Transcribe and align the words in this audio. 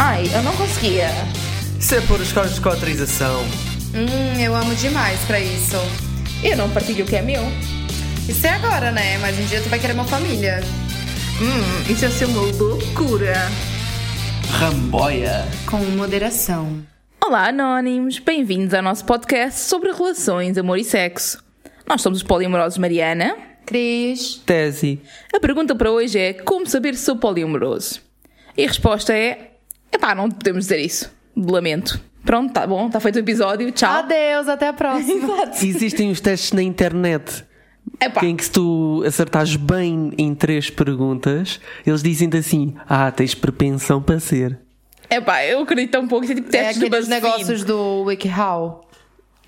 Ai, 0.00 0.30
eu 0.32 0.44
não 0.44 0.54
conseguia. 0.56 1.08
Isso 1.76 1.92
é 1.92 2.00
pôr 2.02 2.20
os 2.20 2.32
cornos 2.32 2.60
com 2.60 2.68
autorização. 2.68 3.42
Hum, 3.92 4.40
eu 4.40 4.54
amo 4.54 4.72
demais 4.76 5.18
pra 5.24 5.40
isso. 5.40 5.74
Eu 6.40 6.56
não 6.56 6.70
partilho 6.70 7.04
o 7.04 7.08
que 7.08 7.16
é 7.16 7.20
meu. 7.20 7.42
Isso 8.28 8.46
é 8.46 8.50
agora, 8.50 8.92
né? 8.92 9.18
Mas 9.18 9.36
um 9.36 9.44
dia 9.46 9.60
tu 9.60 9.68
vai 9.68 9.80
querer 9.80 9.94
uma 9.94 10.04
família. 10.04 10.60
Hum, 11.42 11.92
isso 11.92 12.04
ia 12.04 12.10
ser 12.12 12.26
uma 12.26 12.42
loucura. 12.42 13.34
Ramboia. 14.52 15.44
Com 15.66 15.78
moderação. 15.78 16.80
Olá, 17.20 17.48
anónimos. 17.48 18.20
Bem-vindos 18.20 18.74
ao 18.74 18.82
nosso 18.82 19.04
podcast 19.04 19.58
sobre 19.62 19.90
relações, 19.90 20.56
amor 20.56 20.78
e 20.78 20.84
sexo. 20.84 21.42
Nós 21.88 22.02
somos 22.02 22.20
os 22.20 22.24
poliamorosos 22.24 22.78
Mariana. 22.78 23.36
Cris. 23.66 24.40
Tese. 24.46 25.00
A 25.34 25.40
pergunta 25.40 25.74
para 25.74 25.90
hoje 25.90 26.20
é 26.20 26.32
como 26.34 26.68
saber 26.68 26.94
se 26.94 27.04
sou 27.04 27.16
poliamoroso? 27.16 28.00
E 28.56 28.64
a 28.64 28.68
resposta 28.68 29.12
é... 29.12 29.47
Epá, 29.98 30.14
não 30.14 30.30
podemos 30.30 30.64
dizer 30.64 30.78
isso. 30.78 31.12
Lamento. 31.36 32.00
Pronto, 32.24 32.52
tá 32.52 32.64
bom, 32.66 32.86
está 32.86 33.00
feito 33.00 33.16
o 33.16 33.18
episódio. 33.18 33.70
Tchau. 33.72 33.90
Adeus, 33.90 34.48
até 34.48 34.68
a 34.68 34.72
próxima. 34.72 35.50
Existem 35.60 36.10
os 36.10 36.20
testes 36.20 36.52
na 36.52 36.62
internet 36.62 37.44
Epá, 38.00 38.24
em 38.24 38.36
que 38.36 38.44
se 38.44 38.50
tu 38.52 39.02
acertares 39.04 39.56
bem 39.56 40.12
em 40.16 40.34
três 40.34 40.70
perguntas, 40.70 41.60
eles 41.84 42.02
dizem-te 42.02 42.36
assim: 42.36 42.74
Ah, 42.88 43.10
tens 43.10 43.34
propensão 43.34 44.00
para 44.00 44.20
ser. 44.20 44.58
epá, 45.10 45.44
eu 45.44 45.60
acredito 45.60 45.98
um 45.98 46.06
pouco. 46.06 46.26
É 46.26 46.34
tipo 46.34 46.48
é 46.48 46.50
testes 46.50 46.78
do 46.78 46.86
aqueles 46.86 47.08
BuzzFeed. 47.08 47.24
negócios 47.24 47.64
do 47.64 48.02
WikiHow. 48.04 48.87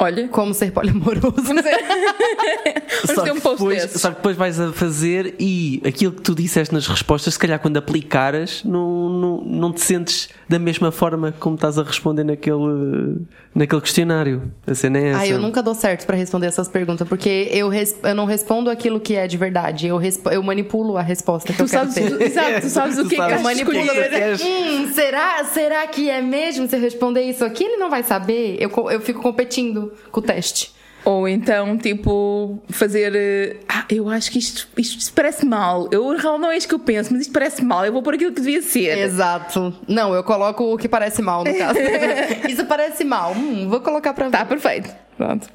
Olha, 0.00 0.28
Como 0.28 0.54
ser 0.54 0.72
poliamoroso. 0.72 1.42
vamos 1.42 1.62
ter 1.62 3.32
um 3.32 3.34
que 3.34 3.48
depois, 3.50 3.90
só 3.92 4.08
que 4.10 4.16
depois 4.16 4.36
vais 4.36 4.58
a 4.58 4.72
fazer 4.72 5.34
e 5.38 5.80
aquilo 5.86 6.12
que 6.12 6.22
tu 6.22 6.34
disseste 6.34 6.72
nas 6.74 6.86
respostas, 6.86 7.34
se 7.34 7.38
calhar 7.40 7.58
quando 7.58 7.76
aplicares, 7.76 8.62
não, 8.64 9.08
não, 9.10 9.40
não 9.42 9.72
te 9.72 9.80
sentes 9.82 10.28
da 10.48 10.58
mesma 10.58 10.90
forma 10.90 11.32
como 11.38 11.54
estás 11.54 11.78
a 11.78 11.82
responder 11.82 12.24
naquele, 12.24 13.18
naquele 13.54 13.80
questionário. 13.80 14.50
A 14.66 14.74
cena 14.74 14.98
é 14.98 15.08
essa. 15.10 15.18
Ai, 15.20 15.32
eu 15.32 15.38
nunca 15.40 15.62
dou 15.62 15.74
certo 15.74 16.06
pra 16.06 16.16
responder 16.16 16.46
essas 16.46 16.68
perguntas, 16.68 17.06
porque 17.08 17.48
eu, 17.52 17.68
res- 17.68 17.96
eu 18.02 18.14
não 18.14 18.24
respondo 18.24 18.70
aquilo 18.70 18.98
que 19.00 19.14
é 19.14 19.26
de 19.26 19.36
verdade. 19.36 19.86
Eu, 19.86 19.96
respo- 19.96 20.30
eu 20.30 20.42
manipulo 20.42 20.96
a 20.96 21.02
resposta 21.02 21.52
que 21.52 21.58
Tu 21.58 21.64
eu 21.64 21.68
quero 21.68 21.90
sabes, 21.92 21.94
ter. 21.94 22.22
exato, 22.22 22.60
tu 22.62 22.68
sabes 22.70 22.98
o 22.98 23.02
Tu 23.04 23.08
que 23.10 23.14
é 23.14 23.18
que 23.18 23.30
sabes 23.30 23.46
has 23.46 23.56
de 23.56 23.62
o 23.62 23.66
que 23.70 23.76
é 23.78 23.82
que 23.82 23.88
tu 23.88 24.10
queres. 24.10 24.40
Hum, 24.42 24.92
será, 24.92 25.44
será 25.44 25.86
que 25.86 26.08
é 26.10 26.20
mesmo 26.22 26.68
se 26.68 26.76
eu 26.76 26.80
responder 26.80 27.22
isso 27.22 27.44
aqui? 27.44 27.64
Ele 27.64 27.76
não 27.76 27.90
vai 27.90 28.02
saber. 28.02 28.56
Eu, 28.60 28.70
eu 28.90 29.00
fico 29.00 29.20
competindo 29.22 29.89
com 30.10 30.20
o 30.20 30.22
teste. 30.22 30.72
Ou 31.02 31.26
então, 31.26 31.78
tipo, 31.78 32.62
fazer. 32.68 33.14
eh, 33.16 33.56
Ah, 33.66 33.86
eu 33.90 34.06
acho 34.10 34.30
que 34.30 34.38
isto, 34.38 34.68
isto 34.76 35.12
parece 35.14 35.46
mal. 35.46 35.88
Eu 35.90 36.14
realmente 36.16 36.42
não 36.42 36.50
é 36.50 36.56
isto 36.58 36.68
que 36.68 36.74
eu 36.74 36.78
penso, 36.78 37.10
mas 37.12 37.22
isto 37.22 37.32
parece 37.32 37.64
mal. 37.64 37.86
Eu 37.86 37.92
vou 37.92 38.02
por 38.02 38.12
aquilo 38.14 38.32
que 38.34 38.40
devia 38.42 38.60
ser. 38.60 38.98
Exato. 38.98 39.74
Não, 39.88 40.12
eu 40.14 40.22
coloco 40.22 40.62
o 40.74 40.76
que 40.76 40.86
parece 40.88 41.22
mal, 41.22 41.42
no 41.42 41.54
caso. 41.56 41.78
isso 42.48 42.66
parece 42.66 43.02
mal. 43.02 43.32
Hum, 43.32 43.66
vou 43.70 43.80
colocar 43.80 44.12
pra 44.12 44.26
ver. 44.26 44.32
Tá 44.32 44.44
perfeito. 44.44 44.90
Pronto. 45.16 45.48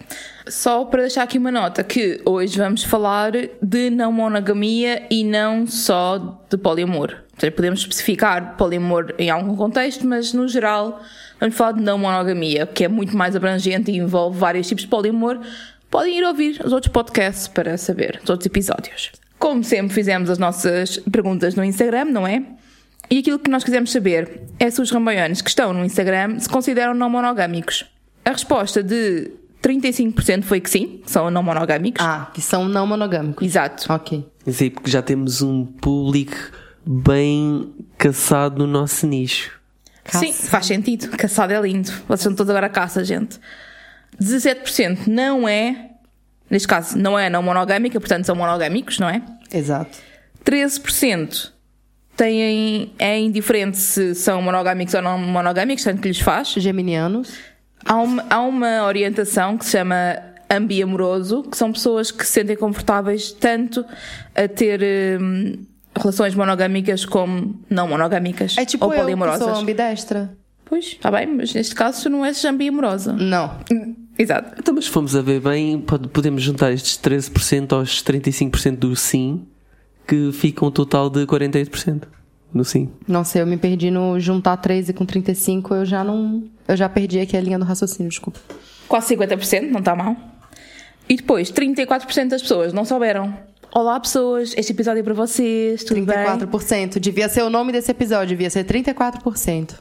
Só 0.47 0.85
para 0.85 1.01
deixar 1.01 1.23
aqui 1.23 1.39
uma 1.39 1.51
nota 1.51 1.83
que 1.83 2.21
hoje 2.23 2.57
vamos 2.57 2.83
falar 2.83 3.31
de 3.61 3.89
não 3.89 4.11
monogamia 4.11 5.07
e 5.09 5.23
não 5.23 5.65
só 5.65 6.39
de 6.49 6.57
poliamor. 6.57 7.15
Podemos 7.55 7.79
especificar 7.79 8.55
poliamor 8.55 9.13
em 9.17 9.29
algum 9.29 9.55
contexto, 9.55 10.05
mas 10.05 10.33
no 10.33 10.47
geral 10.47 11.01
vamos 11.39 11.55
falar 11.55 11.73
de 11.73 11.81
não 11.81 11.97
monogamia, 11.97 12.67
que 12.67 12.83
é 12.83 12.88
muito 12.88 13.17
mais 13.17 13.35
abrangente 13.35 13.91
e 13.91 13.97
envolve 13.97 14.38
vários 14.38 14.67
tipos 14.67 14.83
de 14.83 14.89
poliamor. 14.89 15.39
Podem 15.89 16.19
ir 16.19 16.23
ouvir 16.23 16.61
os 16.63 16.71
outros 16.71 16.93
podcasts 16.93 17.47
para 17.47 17.75
saber, 17.77 18.19
os 18.23 18.29
outros 18.29 18.45
episódios. 18.45 19.11
Como 19.39 19.63
sempre, 19.63 19.93
fizemos 19.93 20.29
as 20.29 20.38
nossas 20.38 20.97
perguntas 21.11 21.55
no 21.55 21.63
Instagram, 21.63 22.05
não 22.05 22.27
é? 22.27 22.43
E 23.09 23.19
aquilo 23.19 23.39
que 23.39 23.49
nós 23.49 23.63
quisemos 23.63 23.91
saber 23.91 24.41
é 24.59 24.69
se 24.69 24.81
os 24.81 24.91
ramboianos 24.91 25.41
que 25.41 25.49
estão 25.49 25.73
no 25.73 25.83
Instagram 25.83 26.39
se 26.39 26.49
consideram 26.49 26.93
não 26.93 27.09
monogâmicos. 27.09 27.85
A 28.23 28.31
resposta 28.31 28.81
de 28.81 29.31
35% 29.66 30.44
foi 30.44 30.62
que 30.62 30.69
sim, 30.69 31.01
são 31.07 31.31
não 31.31 31.41
monogâmicos. 31.41 32.06
Ah, 32.06 32.29
que 32.31 32.39
são 32.39 32.66
não 32.66 32.85
monogâmicos. 32.85 33.44
Exato. 33.44 33.91
Ok. 33.91 34.23
Sim, 34.47 34.69
porque 34.69 34.91
já 34.91 35.01
temos 35.01 35.41
um 35.41 35.66
público 35.66 36.35
bem 36.85 37.73
caçado 37.97 38.59
no 38.59 38.67
nosso 38.67 39.07
nicho. 39.07 39.59
Sim, 40.06 40.31
faz 40.31 40.67
sentido. 40.67 41.09
Caçado 41.17 41.51
é 41.51 41.59
lindo. 41.59 41.89
Vocês 42.07 42.19
estão 42.19 42.35
todos 42.35 42.51
agora 42.51 42.67
a 42.67 42.69
caça, 42.69 43.03
gente. 43.03 43.39
17% 44.22 45.07
não 45.07 45.47
é, 45.47 45.89
neste 46.47 46.68
caso, 46.68 46.95
não 46.95 47.18
é 47.18 47.28
não 47.28 47.41
monogâmica, 47.41 48.00
portanto 48.00 48.25
são 48.25 48.35
monogâmicos, 48.35 49.00
não 49.00 49.09
é? 49.09 49.23
Exato. 49.51 49.97
13% 50.45 51.51
têm, 52.16 52.94
é 53.00 53.19
indiferente 53.19 53.78
se 53.78 54.13
são 54.13 54.44
monogâmicos 54.44 54.94
ou 54.94 55.01
não 55.01 55.18
monogâmicos, 55.18 55.84
tanto 55.84 56.01
que 56.01 56.07
lhes 56.07 56.19
faz. 56.19 56.50
Geminianos. 56.50 57.54
Há 57.85 57.96
uma, 57.96 58.25
há 58.29 58.41
uma 58.41 58.84
orientação 58.85 59.57
que 59.57 59.66
se 59.66 59.72
chama 59.72 60.18
ambiamoroso, 60.50 61.44
que 61.44 61.56
são 61.57 61.72
pessoas 61.72 62.12
que 62.12 62.25
se 62.25 62.34
sentem 62.34 62.56
confortáveis 62.56 63.31
tanto 63.31 63.85
a 64.35 64.47
ter 64.47 64.81
hum, 65.22 65.53
relações 65.97 66.34
monogâmicas 66.35 67.06
como 67.06 67.59
não 67.69 67.88
monogâmicas 67.88 68.56
É 68.57 68.66
tipo 68.66 68.85
ou 68.85 68.91
eu, 68.91 68.95
que 68.95 69.01
poliamorosas. 69.01 69.44
sou 69.47 69.56
ambidestra. 69.56 70.35
Pois, 70.66 70.85
está 70.85 71.12
bem, 71.12 71.28
mas 71.28 71.53
neste 71.53 71.75
caso 71.75 72.03
tu 72.03 72.09
não 72.09 72.25
és 72.25 72.44
ambiamorosa. 72.44 73.13
Não. 73.13 73.56
Exato. 74.18 74.56
Então, 74.59 74.74
mas 74.74 74.85
se 74.85 74.91
formos 74.91 75.16
a 75.16 75.22
ver 75.22 75.40
bem, 75.40 75.79
pode- 75.79 76.07
podemos 76.07 76.41
juntar 76.41 76.72
estes 76.72 76.97
13% 76.97 77.74
aos 77.74 78.01
35% 78.03 78.78
do 78.78 78.95
sim, 78.95 79.45
que 80.07 80.31
fica 80.31 80.66
um 80.66 80.72
total 80.72 81.09
de 81.09 81.25
48% 81.28 82.03
no 82.55 82.63
sim. 82.63 82.89
Nossa, 83.05 83.38
eu 83.38 83.45
me 83.45 83.57
perdi 83.57 83.91
no 83.91 84.17
juntar 84.17 84.55
13 84.55 84.93
com 84.93 85.05
35, 85.05 85.75
eu 85.75 85.85
já 85.85 86.05
não. 86.05 86.45
Eu 86.66 86.77
já 86.77 86.88
perdi 86.88 87.19
aqui 87.19 87.35
a 87.35 87.41
linha 87.41 87.59
do 87.59 87.66
raciocínio, 87.66 88.09
desculpa. 88.09 88.39
Quase 88.88 89.13
50%, 89.13 89.69
não 89.69 89.79
está 89.79 89.93
mal. 89.93 90.16
E 91.09 91.17
depois, 91.17 91.51
34% 91.51 92.29
das 92.29 92.41
pessoas 92.41 92.71
não 92.71 92.85
souberam. 92.85 93.38
Olá, 93.73 93.99
pessoas, 93.99 94.53
este 94.55 94.71
episódio 94.71 95.01
é 95.01 95.03
para 95.03 95.13
vocês, 95.13 95.83
tudo 95.83 96.01
bem? 96.05 96.15
34%. 96.15 96.97
Devia 96.97 97.27
ser 97.27 97.44
o 97.44 97.49
nome 97.49 97.73
desse 97.73 97.91
episódio, 97.91 98.29
devia 98.29 98.49
ser 98.49 98.63
34%. 98.63 99.75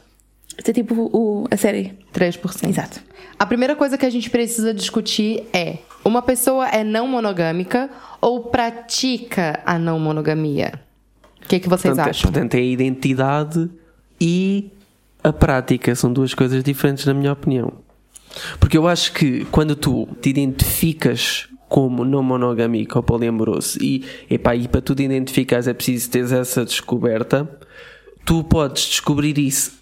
Isso 0.57 0.69
é 0.69 0.73
tipo 0.73 1.09
o, 1.13 1.47
a 1.49 1.55
série. 1.55 1.97
3%. 2.13 2.69
Exato. 2.69 2.99
A 3.39 3.45
primeira 3.45 3.73
coisa 3.75 3.97
que 3.97 4.05
a 4.05 4.09
gente 4.09 4.29
precisa 4.29 4.73
discutir 4.73 5.47
é: 5.53 5.77
uma 6.03 6.21
pessoa 6.21 6.67
é 6.67 6.83
não 6.83 7.07
monogâmica 7.07 7.89
ou 8.19 8.43
pratica 8.43 9.61
a 9.65 9.79
não 9.79 9.97
monogamia? 9.97 10.73
O 11.45 11.47
que, 11.47 11.59
que 11.59 11.69
vocês 11.69 11.93
Portanto, 11.93 12.07
é- 12.07 12.09
acham? 12.09 12.31
portanto, 12.31 12.55
é 12.55 12.57
a 12.57 12.61
identidade 12.63 13.69
e 14.19 14.71
a 15.23 15.31
prática. 15.31 15.93
São 15.95 16.11
duas 16.11 16.33
coisas 16.33 16.63
diferentes, 16.63 17.05
na 17.05 17.13
minha 17.13 17.31
opinião. 17.31 17.71
Porque 18.59 18.77
eu 18.77 18.87
acho 18.87 19.13
que 19.13 19.45
quando 19.45 19.75
tu 19.75 20.07
te 20.21 20.29
identificas 20.29 21.47
como 21.69 22.03
não 22.03 22.21
monogâmico 22.21 22.97
ou 22.97 23.03
poliamoroso 23.03 23.77
e, 23.81 24.03
epá, 24.29 24.55
e 24.55 24.67
para 24.67 24.81
tu 24.81 24.93
te 24.93 25.03
identificares 25.03 25.67
é 25.67 25.73
preciso 25.73 26.09
teres 26.09 26.31
essa 26.31 26.63
descoberta, 26.65 27.49
tu 28.25 28.43
podes 28.43 28.83
descobrir 28.85 29.37
isso 29.37 29.73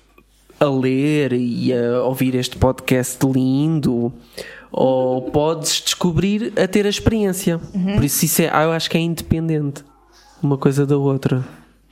a 0.60 0.66
ler 0.70 1.34
e 1.34 1.74
a 1.74 2.04
ouvir 2.04 2.36
este 2.36 2.58
podcast 2.58 3.20
lindo 3.26 4.14
ou 4.72 5.24
podes 5.32 5.82
descobrir 5.82 6.54
a 6.58 6.68
ter 6.68 6.86
a 6.86 6.90
experiência. 6.90 7.60
Por 7.96 8.04
isso, 8.04 8.24
isso 8.26 8.42
é, 8.42 8.46
eu 8.48 8.72
acho 8.72 8.90
que 8.90 8.98
é 8.98 9.02
independente 9.02 9.84
uma 10.44 10.58
coisa 10.58 10.86
da 10.86 10.98
outra. 10.98 11.44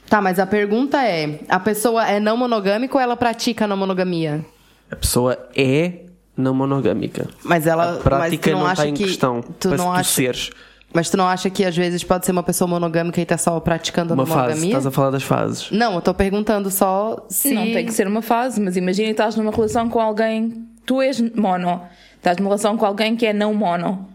Tá, 0.09 0.22
mas 0.22 0.39
a 0.39 0.45
pergunta 0.45 1.01
é: 1.01 1.39
a 1.47 1.59
pessoa 1.59 2.06
é 2.06 2.19
não 2.19 2.35
monogâmica 2.35 2.95
ou 2.95 3.01
ela 3.01 3.16
pratica 3.16 3.66
a 3.66 3.67
não 3.67 3.78
monogamia? 3.78 4.45
A 4.91 4.95
pessoa 4.95 5.38
é 5.56 6.06
não 6.35 6.53
monogâmica. 6.53 7.28
Mas 7.44 7.66
ela. 7.66 7.84
a 7.84 7.94
mas 7.94 8.03
prática 8.03 8.50
tu 8.50 8.53
não, 8.53 8.59
não 8.59 8.67
acha 8.67 8.81
está 8.81 8.88
em 8.90 8.94
que, 8.94 9.03
questão 9.06 9.41
Tu 9.59 9.69
não 9.69 9.78
tu 9.78 9.91
acha, 9.91 10.03
seres 10.03 10.50
Mas 10.94 11.09
tu 11.09 11.16
não 11.16 11.28
acha 11.28 11.50
que 11.50 11.63
às 11.63 11.75
vezes 11.75 12.03
pode 12.03 12.25
ser 12.25 12.34
uma 12.34 12.44
pessoa 12.44 12.67
monogâmica 12.67 13.22
e 13.22 13.25
tá 13.25 13.38
só 13.38 13.59
praticando 13.59 14.13
a 14.13 14.16
uma 14.16 14.23
não 14.23 14.28
fase. 14.28 14.41
monogamia? 14.41 14.69
Estás 14.69 14.85
a 14.85 14.91
falar 14.91 15.11
das 15.11 15.23
fases. 15.23 15.72
Não, 15.72 15.95
eu 15.95 16.01
tô 16.01 16.13
perguntando 16.13 16.69
só 16.69 17.26
se. 17.29 17.53
Não 17.53 17.64
tem 17.64 17.85
que 17.85 17.93
ser 17.93 18.08
uma 18.08 18.22
fase, 18.22 18.59
mas 18.59 18.76
imagina 18.76 19.08
que 19.08 19.11
estás 19.11 19.35
numa 19.35 19.52
relação 19.52 19.90
com 19.90 19.99
alguém, 19.99 20.67
tu 20.85 21.02
és 21.02 21.22
mono, 21.35 21.81
estás 22.17 22.37
numa 22.37 22.49
relação 22.49 22.76
com 22.76 22.85
alguém 22.85 23.16
que 23.16 23.26
é 23.26 23.31
não 23.31 23.53
mono 23.53 24.09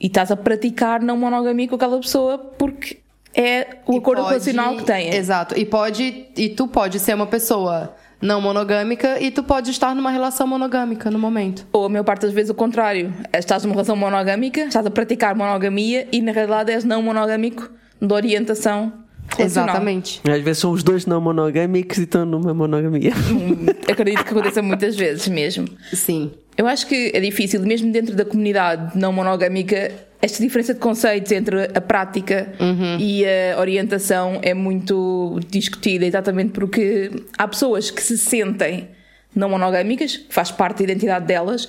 e 0.00 0.06
estás 0.06 0.30
a 0.30 0.36
praticar 0.36 1.02
não 1.02 1.16
monogamia 1.16 1.68
com 1.68 1.74
aquela 1.74 1.98
pessoa 1.98 2.38
porque 2.38 2.98
é 3.34 3.76
o 3.86 3.94
E 3.94 3.98
acordo 3.98 4.22
pode- 4.22 4.28
relacional 4.28 4.76
que 4.76 4.84
têm. 4.84 5.14
Exato. 5.14 5.58
E 5.58 5.64
pode. 5.64 6.26
E 6.36 6.48
tu 6.50 6.66
pode 6.68 6.98
ser 6.98 7.14
uma 7.14 7.26
pessoa 7.26 7.94
não 8.20 8.40
monogâmica 8.40 9.18
e 9.20 9.30
tu 9.30 9.42
pode 9.42 9.70
estar 9.70 9.94
numa 9.94 10.10
relação 10.10 10.46
monogâmica 10.46 11.10
no 11.10 11.18
momento. 11.18 11.66
Ou 11.72 11.86
a 11.86 11.88
maior 11.88 12.04
parte 12.04 12.22
das 12.22 12.32
vezes 12.32 12.50
o 12.50 12.54
contrário. 12.54 13.14
Estás 13.32 13.62
numa 13.64 13.72
relação 13.74 13.96
monogâmica, 13.96 14.60
estás 14.62 14.84
a 14.84 14.90
praticar 14.90 15.34
monogamia 15.34 16.06
e 16.12 16.20
na 16.20 16.32
realidade 16.32 16.70
és 16.72 16.84
não 16.84 17.02
monogâmico 17.02 17.70
de 18.00 18.12
orientação 18.12 18.92
relacional. 19.36 19.68
Exatamente. 19.70 20.20
Às 20.28 20.42
vezes 20.42 20.58
são 20.58 20.72
os 20.72 20.82
dois 20.82 21.06
não 21.06 21.20
monogâmicos 21.20 21.96
e 21.98 22.02
estão 22.02 22.26
numa 22.26 22.52
monogamia. 22.52 23.12
Acredito 23.90 24.24
que 24.24 24.30
aconteça 24.30 24.60
muitas 24.60 24.96
vezes 24.96 25.26
mesmo. 25.28 25.66
Sim. 25.92 26.32
Eu 26.58 26.66
acho 26.66 26.86
que 26.88 27.10
é 27.14 27.20
difícil, 27.20 27.62
mesmo 27.62 27.90
dentro 27.90 28.14
da 28.14 28.24
comunidade 28.24 28.98
não 28.98 29.12
monogâmica, 29.14 29.90
esta 30.22 30.42
diferença 30.42 30.74
de 30.74 30.80
conceitos 30.80 31.32
entre 31.32 31.64
a 31.74 31.80
prática 31.80 32.52
e 32.98 33.24
a 33.24 33.58
orientação 33.58 34.38
é 34.42 34.52
muito 34.54 35.40
discutida, 35.48 36.04
exatamente 36.04 36.52
porque 36.52 37.10
há 37.38 37.48
pessoas 37.48 37.90
que 37.90 38.02
se 38.02 38.18
sentem 38.18 38.88
não 39.34 39.48
monogâmicas, 39.48 40.16
que 40.16 40.34
faz 40.34 40.50
parte 40.50 40.78
da 40.78 40.92
identidade 40.92 41.26
delas, 41.26 41.68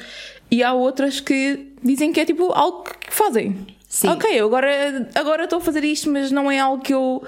e 0.50 0.64
há 0.64 0.74
outras 0.74 1.20
que 1.20 1.74
dizem 1.84 2.12
que 2.12 2.20
é 2.20 2.26
tipo 2.26 2.52
algo 2.52 2.84
que 2.84 3.14
fazem. 3.14 3.68
Sim. 3.88 4.08
Ok, 4.08 4.30
eu 4.34 4.48
agora, 4.48 5.10
agora 5.16 5.44
estou 5.44 5.60
a 5.60 5.62
fazer 5.62 5.84
isto, 5.84 6.10
mas 6.10 6.32
não 6.32 6.50
é 6.50 6.60
algo 6.60 6.82
que 6.82 6.94
eu 6.94 7.24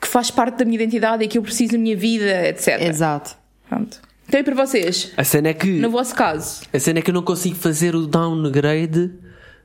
que 0.00 0.08
faz 0.08 0.30
parte 0.30 0.56
da 0.56 0.64
minha 0.64 0.76
identidade 0.76 1.24
e 1.24 1.28
que 1.28 1.36
eu 1.36 1.42
preciso 1.42 1.72
da 1.72 1.78
minha 1.78 1.96
vida, 1.96 2.48
etc. 2.48 2.80
Exato. 2.80 3.36
Pronto. 3.68 4.00
Então 4.26 4.40
e 4.40 4.42
para 4.42 4.54
vocês? 4.54 5.12
A 5.16 5.24
cena 5.24 5.48
é 5.48 5.54
que. 5.54 5.66
No 5.66 5.90
vosso 5.90 6.14
caso, 6.14 6.62
A 6.72 6.78
cena 6.78 7.00
é 7.00 7.02
que 7.02 7.10
eu 7.10 7.14
não 7.14 7.22
consigo 7.22 7.56
fazer 7.56 7.94
o 7.94 8.06
downgrade 8.06 9.10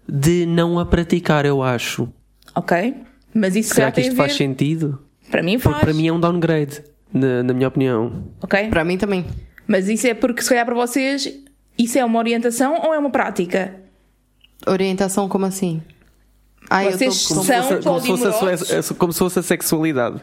de 0.08 0.46
não 0.46 0.78
a 0.80 0.86
praticar, 0.86 1.46
eu 1.46 1.62
acho. 1.64 2.08
ok? 2.54 2.96
Mas 3.34 3.56
isso 3.56 3.74
Será 3.76 3.92
que 3.92 4.02
isto 4.02 4.16
faz 4.16 4.34
sentido? 4.36 5.00
Para 5.30 5.44
mim 5.44 5.60
faz. 5.60 5.76
Porque 5.76 5.86
para 5.88 5.94
mim 5.94 6.08
é 6.08 6.14
um 6.14 6.20
downgrade, 6.20 6.84
na, 7.14 7.44
na 7.44 7.54
minha 7.54 7.68
opinião. 7.68 8.24
Ok? 8.42 8.70
Para 8.70 8.84
mim 8.86 8.98
também. 8.98 9.26
Mas 9.68 9.90
isso 9.90 10.08
é 10.08 10.14
porque 10.14 10.42
se 10.42 10.50
calhar 10.50 10.66
para 10.66 10.76
vocês 10.76 11.28
isso 11.78 11.98
é 11.98 12.06
uma 12.06 12.20
orientação 12.20 12.80
ou 12.84 12.94
é 12.94 13.00
uma 13.00 13.10
prática? 13.10 13.76
Orientação 14.66 15.28
como 15.28 15.46
assim? 15.46 15.82
Ai, 16.70 16.92
Vocês 16.92 17.30
eu 17.30 17.36
tô, 17.38 17.44
são- 17.44 17.82
como, 17.82 18.02
se 18.18 18.32
fosse 18.32 18.74
a, 18.92 18.96
como 18.96 19.14
se 19.14 19.20
fosse 19.20 19.40
a 19.40 19.44
sexualidade. 19.44 20.20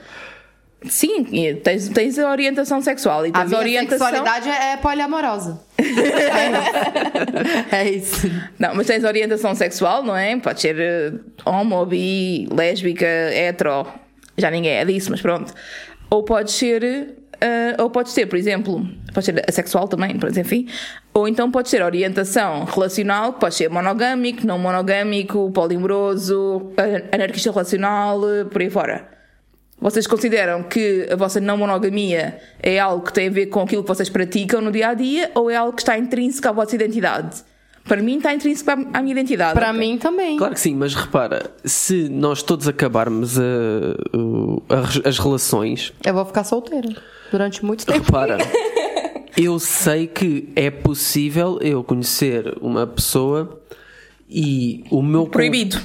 Sim, 0.88 1.24
tens, 1.62 1.88
tens 1.88 2.18
a 2.18 2.30
orientação 2.30 2.80
sexual 2.80 3.24
e 3.26 3.30
A 3.30 3.32
tens 3.32 3.46
minha 3.46 3.58
a 3.58 3.60
orientação. 3.60 4.06
sexualidade 4.08 4.48
é 4.48 4.76
poliamorosa. 4.76 5.60
é 7.70 7.88
isso. 7.90 8.30
Não, 8.58 8.74
mas 8.74 8.86
tens 8.86 9.04
orientação 9.04 9.54
sexual, 9.54 10.02
não 10.02 10.16
é? 10.16 10.36
Pode 10.38 10.60
ser 10.60 10.78
eh, 10.78 11.12
homo, 11.44 11.84
bi, 11.86 12.48
lésbica, 12.52 13.06
hetero. 13.06 13.86
Já 14.36 14.50
ninguém 14.50 14.72
é 14.72 14.84
disso, 14.84 15.10
mas 15.10 15.20
pronto. 15.20 15.52
Ou 16.10 16.22
pode 16.24 16.50
ser. 16.50 16.82
eh, 17.40 17.76
ou 17.78 17.90
pode 17.90 18.10
ser, 18.10 18.26
por 18.26 18.36
exemplo, 18.38 18.86
pode 19.12 19.26
ser 19.26 19.44
assexual 19.48 19.88
também, 19.88 20.16
mas 20.20 20.36
enfim. 20.36 20.66
Ou 21.14 21.28
então 21.28 21.50
pode 21.50 21.68
ser 21.68 21.82
orientação 21.82 22.64
relacional, 22.64 23.34
que 23.34 23.40
pode 23.40 23.54
ser 23.54 23.68
monogâmico, 23.68 24.46
não 24.46 24.58
monogâmico, 24.58 25.50
polimoroso, 25.52 26.72
an- 26.78 27.02
anarquista 27.14 27.50
relacional, 27.50 28.20
eh, 28.30 28.44
por 28.44 28.60
aí 28.62 28.70
fora. 28.70 29.08
Vocês 29.82 30.06
consideram 30.06 30.62
que 30.62 31.08
a 31.10 31.16
vossa 31.16 31.40
não 31.40 31.56
monogamia 31.58 32.38
é 32.62 32.78
algo 32.78 33.04
que 33.04 33.12
tem 33.12 33.26
a 33.26 33.30
ver 33.30 33.46
com 33.46 33.60
aquilo 33.60 33.82
que 33.82 33.88
vocês 33.88 34.08
praticam 34.08 34.60
no 34.60 34.70
dia 34.70 34.88
a 34.88 34.94
dia 34.94 35.30
ou 35.34 35.50
é 35.50 35.56
algo 35.56 35.72
que 35.74 35.82
está 35.82 35.98
intrínseco 35.98 36.48
à 36.48 36.52
vossa 36.52 36.74
identidade? 36.76 37.42
Para 37.84 38.00
mim 38.00 38.18
está 38.18 38.32
intrínseco 38.32 38.70
à 38.70 38.76
minha 39.02 39.10
identidade. 39.10 39.54
Para 39.54 39.72
mim 39.72 39.98
também. 39.98 40.36
Claro 40.36 40.54
que 40.54 40.60
sim, 40.60 40.76
mas 40.76 40.94
repara, 40.94 41.50
se 41.64 42.08
nós 42.08 42.40
todos 42.40 42.68
acabarmos 42.68 43.40
a- 43.40 43.42
o- 44.16 44.62
a- 44.68 45.08
as 45.08 45.18
relações, 45.18 45.92
Eu 46.06 46.14
vou 46.14 46.24
ficar 46.24 46.44
solteira 46.44 46.88
durante 47.32 47.64
muito 47.64 47.84
tempo. 47.84 47.98
repara, 48.04 48.38
eu 49.36 49.58
sei 49.58 50.06
que 50.06 50.52
é 50.54 50.70
possível 50.70 51.58
eu 51.60 51.82
conhecer 51.82 52.56
uma 52.60 52.86
pessoa 52.86 53.60
e 54.30 54.84
o 54.88 55.02
meu. 55.02 55.26
Proibido. 55.26 55.78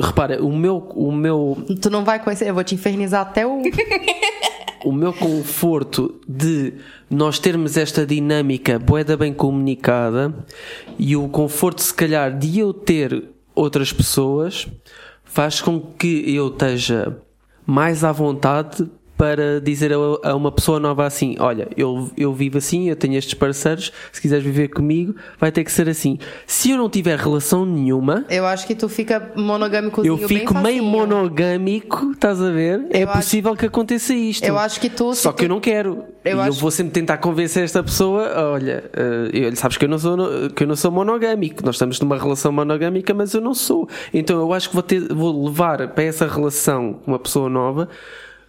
Repara, 0.00 0.42
o 0.42 0.54
meu, 0.56 0.78
o 0.94 1.12
meu 1.12 1.58
Tu 1.80 1.90
não 1.90 2.04
vai 2.04 2.22
conhecer, 2.22 2.48
eu 2.48 2.54
vou 2.54 2.64
te 2.64 2.74
infernizar 2.74 3.22
até 3.22 3.46
o. 3.46 3.62
o 4.84 4.92
meu 4.92 5.12
conforto 5.12 6.20
de 6.26 6.74
nós 7.10 7.38
termos 7.38 7.76
esta 7.76 8.06
dinâmica 8.06 8.78
boeda 8.78 9.16
bem 9.16 9.32
comunicada 9.32 10.34
e 10.98 11.14
o 11.16 11.28
conforto, 11.28 11.82
se 11.82 11.94
calhar, 11.94 12.36
de 12.36 12.58
eu 12.58 12.72
ter 12.72 13.30
outras 13.54 13.92
pessoas 13.92 14.66
faz 15.24 15.60
com 15.60 15.80
que 15.80 16.34
eu 16.34 16.48
esteja 16.48 17.16
mais 17.66 18.04
à 18.04 18.12
vontade 18.12 18.88
para 19.22 19.60
dizer 19.60 19.92
a, 19.92 20.30
a 20.30 20.34
uma 20.34 20.50
pessoa 20.50 20.80
nova 20.80 21.06
assim: 21.06 21.36
Olha, 21.38 21.68
eu, 21.76 22.10
eu 22.16 22.32
vivo 22.34 22.58
assim, 22.58 22.88
eu 22.88 22.96
tenho 22.96 23.14
estes 23.16 23.34
parceiros, 23.34 23.92
se 24.10 24.20
quiseres 24.20 24.44
viver 24.44 24.66
comigo, 24.66 25.14
vai 25.38 25.52
ter 25.52 25.62
que 25.62 25.70
ser 25.70 25.88
assim. 25.88 26.18
Se 26.44 26.72
eu 26.72 26.76
não 26.76 26.90
tiver 26.90 27.16
relação 27.16 27.64
nenhuma, 27.64 28.24
Eu 28.28 28.44
acho 28.44 28.66
que 28.66 28.74
tu 28.74 28.88
fica 28.88 29.30
monogâmicozinho 29.36 30.12
eu 30.20 30.26
fico 30.26 30.52
meio 30.58 30.82
monogâmico, 30.82 32.10
estás 32.10 32.40
a 32.42 32.50
ver? 32.50 32.84
é 32.90 33.04
Eu 33.04 33.08
acho- 33.10 33.18
possível 33.18 33.54
que 33.54 33.66
aconteça 33.66 34.12
isto. 34.12 34.42
Eu 34.44 34.58
acho 34.58 34.80
que 34.80 34.90
tu. 34.90 35.14
Só 35.14 35.30
que 35.30 35.38
tu- 35.38 35.42
eu 35.44 35.48
não 35.48 35.60
quero. 35.60 36.04
Eu 36.24 36.32
e 36.32 36.34
eu 36.34 36.40
acho- 36.40 36.58
vou 36.60 36.72
sempre 36.72 36.92
tentar 36.92 37.18
convencer 37.18 37.62
esta 37.62 37.80
pessoa, 37.80 38.28
olha, 38.52 38.90
eh, 38.92 39.30
eu- 39.32 39.54
sabes 39.56 39.76
que 39.76 39.84
eu 39.84 39.88
não 39.88 39.98
sou 40.00 40.16
que 40.50 40.64
eu 40.64 40.66
não 40.66 40.74
sou 40.74 40.90
monogâmico. 40.90 41.64
Nós 41.64 41.76
estamos 41.76 42.00
numa 42.00 42.18
relação 42.18 42.50
monogâmica, 42.50 43.14
mas 43.14 43.34
eu 43.34 43.40
não 43.40 43.54
sou. 43.54 43.88
Então 44.12 44.40
eu 44.40 44.52
acho 44.52 44.68
que 44.68 44.74
vou 44.74 44.82
ter 44.82 45.00
vou 45.14 45.44
levar 45.46 45.86
para 45.90 46.02
essa 46.02 46.26
relação 46.26 46.98
uma 47.06 47.20
pessoa 47.20 47.48
nova 47.48 47.88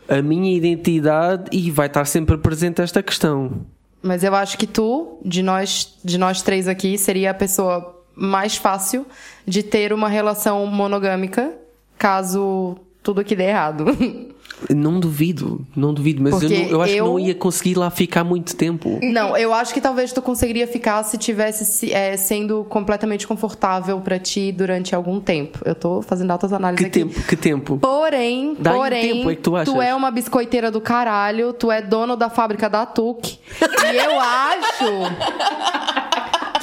a 0.07 0.21
minha 0.21 0.55
identidade 0.55 1.45
e 1.51 1.71
vai 1.71 1.87
estar 1.87 2.05
sempre 2.05 2.37
presente 2.37 2.81
esta 2.81 3.01
questão. 3.01 3.65
Mas 4.01 4.23
eu 4.23 4.35
acho 4.35 4.57
que 4.57 4.67
tu, 4.67 5.19
de 5.23 5.41
nós, 5.41 5.97
de 6.03 6.17
nós 6.17 6.41
três 6.41 6.67
aqui, 6.67 6.97
seria 6.97 7.31
a 7.31 7.33
pessoa 7.33 8.03
mais 8.15 8.57
fácil 8.57 9.05
de 9.45 9.63
ter 9.63 9.93
uma 9.93 10.09
relação 10.09 10.65
monogâmica, 10.65 11.53
caso 11.97 12.77
tudo 13.01 13.21
aqui 13.21 13.35
dê 13.35 13.45
errado. 13.45 13.85
Não 14.69 14.99
duvido, 14.99 15.65
não 15.75 15.93
duvido, 15.93 16.21
mas 16.21 16.41
eu, 16.41 16.49
não- 16.49 16.57
eu 16.67 16.81
acho 16.81 16.93
eu- 16.93 17.03
que 17.05 17.09
não 17.11 17.19
ia 17.19 17.35
conseguir 17.35 17.75
lá 17.75 17.89
ficar 17.89 18.23
muito 18.23 18.55
tempo. 18.55 18.99
Não, 19.01 19.35
eu 19.37 19.53
acho 19.53 19.73
que 19.73 19.81
talvez 19.81 20.11
tu 20.13 20.21
conseguiria 20.21 20.67
ficar 20.67 21.03
se 21.03 21.17
tivesse 21.17 21.65
se- 21.65 21.91
é, 21.93 22.15
sendo 22.17 22.63
completamente 22.65 23.27
confortável 23.27 23.99
pra 24.01 24.17
ti 24.19 24.51
durante 24.51 24.95
algum 24.95 25.19
tempo. 25.19 25.59
Eu 25.65 25.75
tô 25.75 26.01
fazendo 26.01 26.31
altas 26.31 26.53
análises 26.53 26.79
Que 26.79 26.99
aqui. 26.99 26.99
tempo, 27.13 27.27
que 27.27 27.35
tempo. 27.35 27.77
Porém, 27.77 28.55
Dá 28.59 28.73
porém, 28.73 29.01
tempo, 29.17 29.31
é 29.31 29.35
que 29.35 29.41
tu 29.41 29.55
achas? 29.55 29.73
é 29.75 29.93
uma 29.95 30.11
biscoiteira 30.11 30.69
do 30.71 30.79
caralho, 30.81 31.53
tu 31.53 31.71
é 31.71 31.81
dono 31.81 32.15
da 32.15 32.29
fábrica 32.29 32.69
da 32.69 32.85
Tuque. 32.85 33.39
e 33.61 33.95
eu 33.97 34.19
acho 34.19 34.83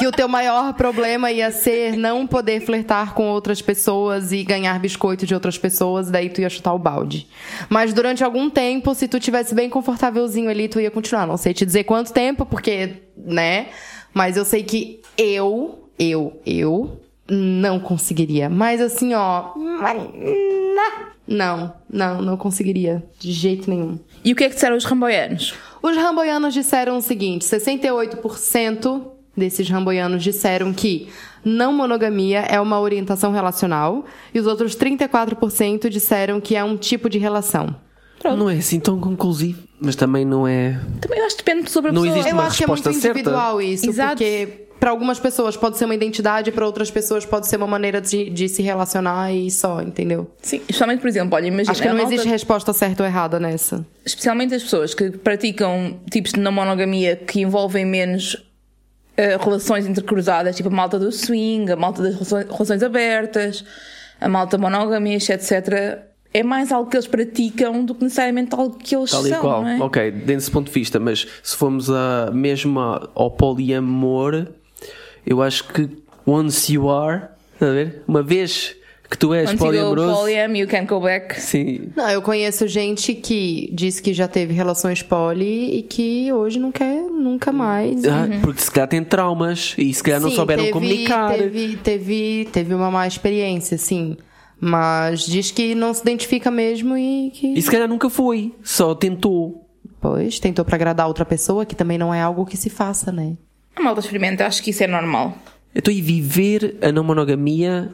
que 0.00 0.06
o 0.06 0.10
teu 0.10 0.26
maior 0.26 0.72
problema 0.72 1.30
ia 1.30 1.50
ser 1.50 1.94
não 1.94 2.26
poder 2.26 2.62
flertar 2.62 3.12
com 3.12 3.28
outras 3.28 3.60
pessoas 3.60 4.32
e 4.32 4.42
ganhar 4.42 4.80
biscoito 4.80 5.26
de 5.26 5.34
outras 5.34 5.58
pessoas, 5.58 6.10
daí 6.10 6.30
tu 6.30 6.40
ia 6.40 6.48
chutar 6.48 6.72
o 6.72 6.78
balde. 6.78 7.28
Mas 7.68 7.92
durante 7.92 8.24
algum 8.24 8.48
tempo, 8.48 8.94
se 8.94 9.06
tu 9.06 9.20
tivesse 9.20 9.54
bem 9.54 9.68
confortávelzinho 9.68 10.48
ali, 10.48 10.68
tu 10.68 10.80
ia 10.80 10.90
continuar. 10.90 11.26
Não 11.26 11.36
sei 11.36 11.52
te 11.52 11.66
dizer 11.66 11.84
quanto 11.84 12.14
tempo, 12.14 12.46
porque, 12.46 12.94
né? 13.14 13.66
Mas 14.14 14.38
eu 14.38 14.44
sei 14.46 14.62
que 14.62 15.02
eu, 15.18 15.86
eu, 15.98 16.40
eu 16.46 16.98
não 17.28 17.78
conseguiria. 17.78 18.48
Mas 18.48 18.80
assim, 18.80 19.12
ó, 19.12 19.52
não, 21.28 21.74
não, 21.86 22.22
não 22.22 22.36
conseguiria 22.38 23.04
de 23.18 23.32
jeito 23.32 23.68
nenhum. 23.68 23.98
E 24.24 24.32
o 24.32 24.36
que 24.36 24.44
é 24.44 24.48
que 24.48 24.54
disseram 24.54 24.78
os 24.78 24.84
ramboianos? 24.86 25.52
Os 25.82 25.94
ramboianos 25.94 26.54
disseram 26.54 26.96
o 26.96 27.02
seguinte: 27.02 27.44
68% 27.44 29.19
desses 29.36 29.68
ramboianos 29.68 30.22
disseram 30.22 30.72
que 30.72 31.08
não 31.44 31.72
monogamia 31.72 32.40
é 32.40 32.60
uma 32.60 32.78
orientação 32.80 33.32
relacional 33.32 34.04
e 34.34 34.38
os 34.40 34.46
outros 34.46 34.76
34% 34.76 35.88
disseram 35.88 36.40
que 36.40 36.56
é 36.56 36.62
um 36.64 36.76
tipo 36.76 37.08
de 37.08 37.18
relação. 37.18 37.74
Não 38.22 38.50
é 38.50 38.56
assim 38.58 38.78
tão 38.78 39.00
conclusivo, 39.00 39.62
mas 39.80 39.96
também 39.96 40.26
não 40.26 40.46
é. 40.46 40.78
Também 41.00 41.18
eu 41.20 41.24
acho 41.24 41.36
que 41.38 41.42
depende 41.44 41.70
sobre 41.70 41.90
a 41.90 41.92
Não 41.94 42.02
pessoa. 42.02 42.18
existe 42.18 42.30
Eu 42.32 42.36
uma 42.36 42.46
acho 42.46 42.58
que 42.58 42.64
é 42.64 42.66
muito 42.66 42.76
resposta 42.84 43.00
certa. 43.00 43.18
individual 43.18 43.62
isso, 43.62 43.88
Exato. 43.88 44.10
porque 44.16 44.66
para 44.78 44.90
algumas 44.90 45.18
pessoas 45.18 45.56
pode 45.56 45.78
ser 45.78 45.86
uma 45.86 45.94
identidade, 45.94 46.52
para 46.52 46.66
outras 46.66 46.90
pessoas 46.90 47.24
pode 47.24 47.46
ser 47.46 47.56
uma 47.56 47.66
maneira 47.66 47.98
de, 47.98 48.28
de 48.28 48.46
se 48.48 48.60
relacionar 48.62 49.32
e 49.32 49.50
só, 49.50 49.80
entendeu? 49.80 50.30
Sim, 50.42 50.56
especialmente, 50.56 51.00
por 51.00 51.08
exemplo, 51.08 51.34
olha, 51.34 51.46
imagina. 51.46 51.72
Acho 51.72 51.80
que 51.80 51.88
não 51.88 51.96
malta- 51.96 52.12
existe 52.12 52.28
resposta 52.28 52.72
certa 52.74 53.02
ou 53.02 53.06
errada 53.08 53.40
nessa. 53.40 53.86
especialmente 54.04 54.54
as 54.54 54.62
pessoas 54.62 54.92
que 54.92 55.10
praticam 55.12 55.98
tipos 56.10 56.32
de 56.32 56.40
não 56.40 56.52
monogamia 56.52 57.16
que 57.16 57.40
envolvem 57.40 57.86
menos 57.86 58.36
eh, 59.20 59.36
relações 59.36 59.86
intercruzadas, 59.86 60.56
tipo 60.56 60.70
a 60.70 60.72
malta 60.72 60.98
do 60.98 61.12
swing, 61.12 61.70
a 61.70 61.76
malta 61.76 62.02
das 62.02 62.14
relações, 62.14 62.46
relações 62.46 62.82
abertas, 62.82 63.62
a 64.18 64.26
malta 64.30 64.56
monógamas, 64.56 65.28
etc. 65.28 65.98
É 66.32 66.42
mais 66.42 66.72
algo 66.72 66.88
que 66.88 66.96
eles 66.96 67.06
praticam 67.06 67.84
do 67.84 67.94
que 67.94 68.02
necessariamente 68.02 68.54
algo 68.54 68.78
que 68.78 68.96
eles 68.96 69.10
Tal 69.10 69.26
e 69.26 69.28
são, 69.28 69.40
qual. 69.42 69.66
é? 69.66 69.78
Ok, 69.78 70.10
desse 70.10 70.50
ponto 70.50 70.68
de 70.68 70.72
vista, 70.72 70.98
mas 70.98 71.26
se 71.42 71.54
formos 71.54 71.90
a, 71.90 72.30
mesmo 72.32 72.80
ao 72.80 73.30
poliamor, 73.30 74.46
eu 75.26 75.42
acho 75.42 75.64
que 75.68 75.86
once 76.24 76.72
you 76.72 76.88
are, 76.88 77.24
a 77.60 77.64
ver? 77.66 78.02
Uma 78.08 78.22
vez 78.22 78.74
que 79.10 79.18
tu 79.18 79.34
és 79.34 79.50
Once 79.50 79.58
poliamoroso. 79.58 80.14
polyam, 80.14 80.54
you 80.56 80.68
can't 80.68 80.86
go 80.86 81.00
back. 81.00 81.40
Sim. 81.40 81.90
Não, 81.96 82.08
eu 82.10 82.22
conheço 82.22 82.68
gente 82.68 83.12
que 83.12 83.68
diz 83.72 83.98
que 83.98 84.14
já 84.14 84.28
teve 84.28 84.54
relações 84.54 85.02
poli 85.02 85.78
e 85.78 85.82
que 85.82 86.32
hoje 86.32 86.60
não 86.60 86.70
quer 86.70 87.02
nunca 87.02 87.50
mais. 87.50 88.04
Ah, 88.04 88.28
Porque 88.40 88.60
se 88.62 88.70
calhar 88.70 88.88
tem 88.88 89.02
traumas 89.02 89.74
e 89.76 89.92
se 89.92 90.02
calhar 90.02 90.20
não 90.20 90.30
Sim, 90.30 90.36
souberam 90.36 90.62
teve, 90.62 90.72
comunicar. 90.72 91.34
Teve, 91.36 91.76
teve, 91.78 92.48
teve 92.52 92.72
uma 92.74 92.90
má 92.90 93.06
experiência, 93.06 93.76
sim. 93.76 94.16
Mas 94.60 95.26
diz 95.26 95.50
que 95.50 95.74
não 95.74 95.92
se 95.92 96.02
identifica 96.02 96.50
mesmo 96.50 96.96
e 96.96 97.30
que. 97.34 97.54
E 97.54 97.62
se 97.62 97.70
calhar 97.70 97.88
nunca 97.88 98.08
foi, 98.08 98.54
só 98.62 98.94
tentou. 98.94 99.66
Pois, 100.00 100.38
tentou 100.38 100.64
pra 100.64 100.76
agradar 100.76 101.08
outra 101.08 101.24
pessoa, 101.24 101.66
que 101.66 101.74
também 101.74 101.98
não 101.98 102.12
é 102.14 102.22
algo 102.22 102.46
que 102.46 102.56
se 102.56 102.70
faça, 102.70 103.10
né? 103.10 103.36
A 103.74 103.82
malta 103.82 104.00
experimenta, 104.00 104.46
acho 104.46 104.62
que 104.62 104.70
isso 104.70 104.84
é 104.84 104.86
normal. 104.86 105.36
Então, 105.74 105.92
e 105.92 106.00
viver 106.00 106.76
a 106.82 106.90
não 106.92 107.02
monogamia 107.04 107.92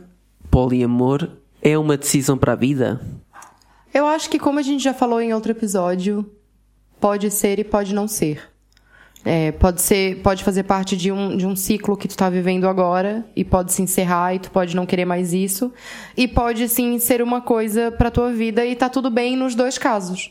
poliamor 0.51 1.29
é 1.63 1.77
uma 1.79 1.97
decisão 1.97 2.37
para 2.39 2.53
a 2.53 2.57
vida? 2.57 3.01
Eu 3.93 4.07
acho 4.07 4.29
que, 4.29 4.39
como 4.39 4.59
a 4.59 4.63
gente 4.63 4.83
já 4.83 4.93
falou 4.93 5.21
em 5.21 5.33
outro 5.33 5.53
episódio, 5.53 6.31
pode 7.01 7.31
ser 7.31 7.59
e 7.59 7.65
pode 7.65 7.95
não 7.95 8.07
ser. 8.07 8.43
É, 9.25 9.51
pode 9.53 9.83
ser, 9.83 10.23
pode 10.23 10.45
fazer 10.45 10.63
parte 10.63 10.97
de 10.97 11.11
um, 11.11 11.37
de 11.37 11.45
um 11.47 11.57
ciclo 11.57 11.97
que 11.97 12.07
tu 12.07 12.17
tá 12.17 12.31
vivendo 12.31 12.69
agora 12.69 13.27
e 13.35 13.45
pode 13.45 13.73
se 13.73 13.83
encerrar 13.83 14.35
e 14.35 14.39
tu 14.39 14.53
pode 14.53 14.77
não 14.77 14.87
querer 14.87 15.05
mais 15.05 15.33
isso 15.33 15.73
e 16.17 16.29
pode 16.29 16.69
sim 16.69 16.97
ser 17.01 17.21
uma 17.21 17.41
coisa 17.41 17.91
pra 17.91 18.09
tua 18.09 18.33
vida 18.33 18.65
e 18.65 18.77
tá 18.77 18.89
tudo 18.89 19.11
bem 19.11 19.35
nos 19.37 19.57
dois 19.57 19.79
casos. 19.79 20.31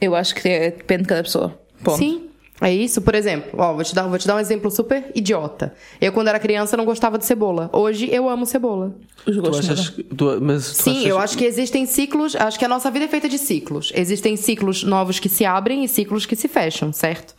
Eu 0.00 0.14
acho 0.14 0.32
que 0.36 0.48
é- 0.48 0.70
depende 0.70 1.02
de 1.02 1.08
cada 1.08 1.24
pessoa. 1.24 1.58
Ponto. 1.82 1.98
Sim. 1.98 2.28
É 2.60 2.72
isso, 2.72 3.02
por 3.02 3.14
exemplo, 3.14 3.50
ó, 3.60 3.74
vou 3.74 3.84
te 3.84 3.94
dar, 3.94 4.04
vou 4.04 4.18
te 4.18 4.26
dar 4.26 4.34
um 4.36 4.38
exemplo 4.38 4.70
super 4.70 5.10
idiota. 5.14 5.74
Eu 6.00 6.10
quando 6.10 6.28
era 6.28 6.38
criança 6.38 6.74
não 6.76 6.86
gostava 6.86 7.18
de 7.18 7.26
cebola. 7.26 7.68
Hoje 7.72 8.08
eu 8.10 8.28
amo 8.30 8.46
cebola. 8.46 8.94
Os 9.26 9.36
Tu 9.36 9.58
achas, 9.58 9.88
que- 9.90 10.02
tu- 10.02 10.38
mas 10.40 10.72
tu 10.72 10.82
Sim, 10.84 10.90
achas- 10.92 11.04
eu 11.06 11.18
acho 11.18 11.36
que 11.36 11.44
existem 11.44 11.84
ciclos, 11.84 12.34
acho 12.34 12.58
que 12.58 12.64
a 12.64 12.68
nossa 12.68 12.90
vida 12.90 13.04
é 13.04 13.08
feita 13.08 13.28
de 13.28 13.36
ciclos. 13.38 13.92
Existem 13.94 14.36
ciclos 14.36 14.84
novos 14.84 15.18
que 15.18 15.28
se 15.28 15.44
abrem 15.44 15.84
e 15.84 15.88
ciclos 15.88 16.24
que 16.24 16.34
se 16.34 16.48
fecham, 16.48 16.92
certo? 16.94 17.34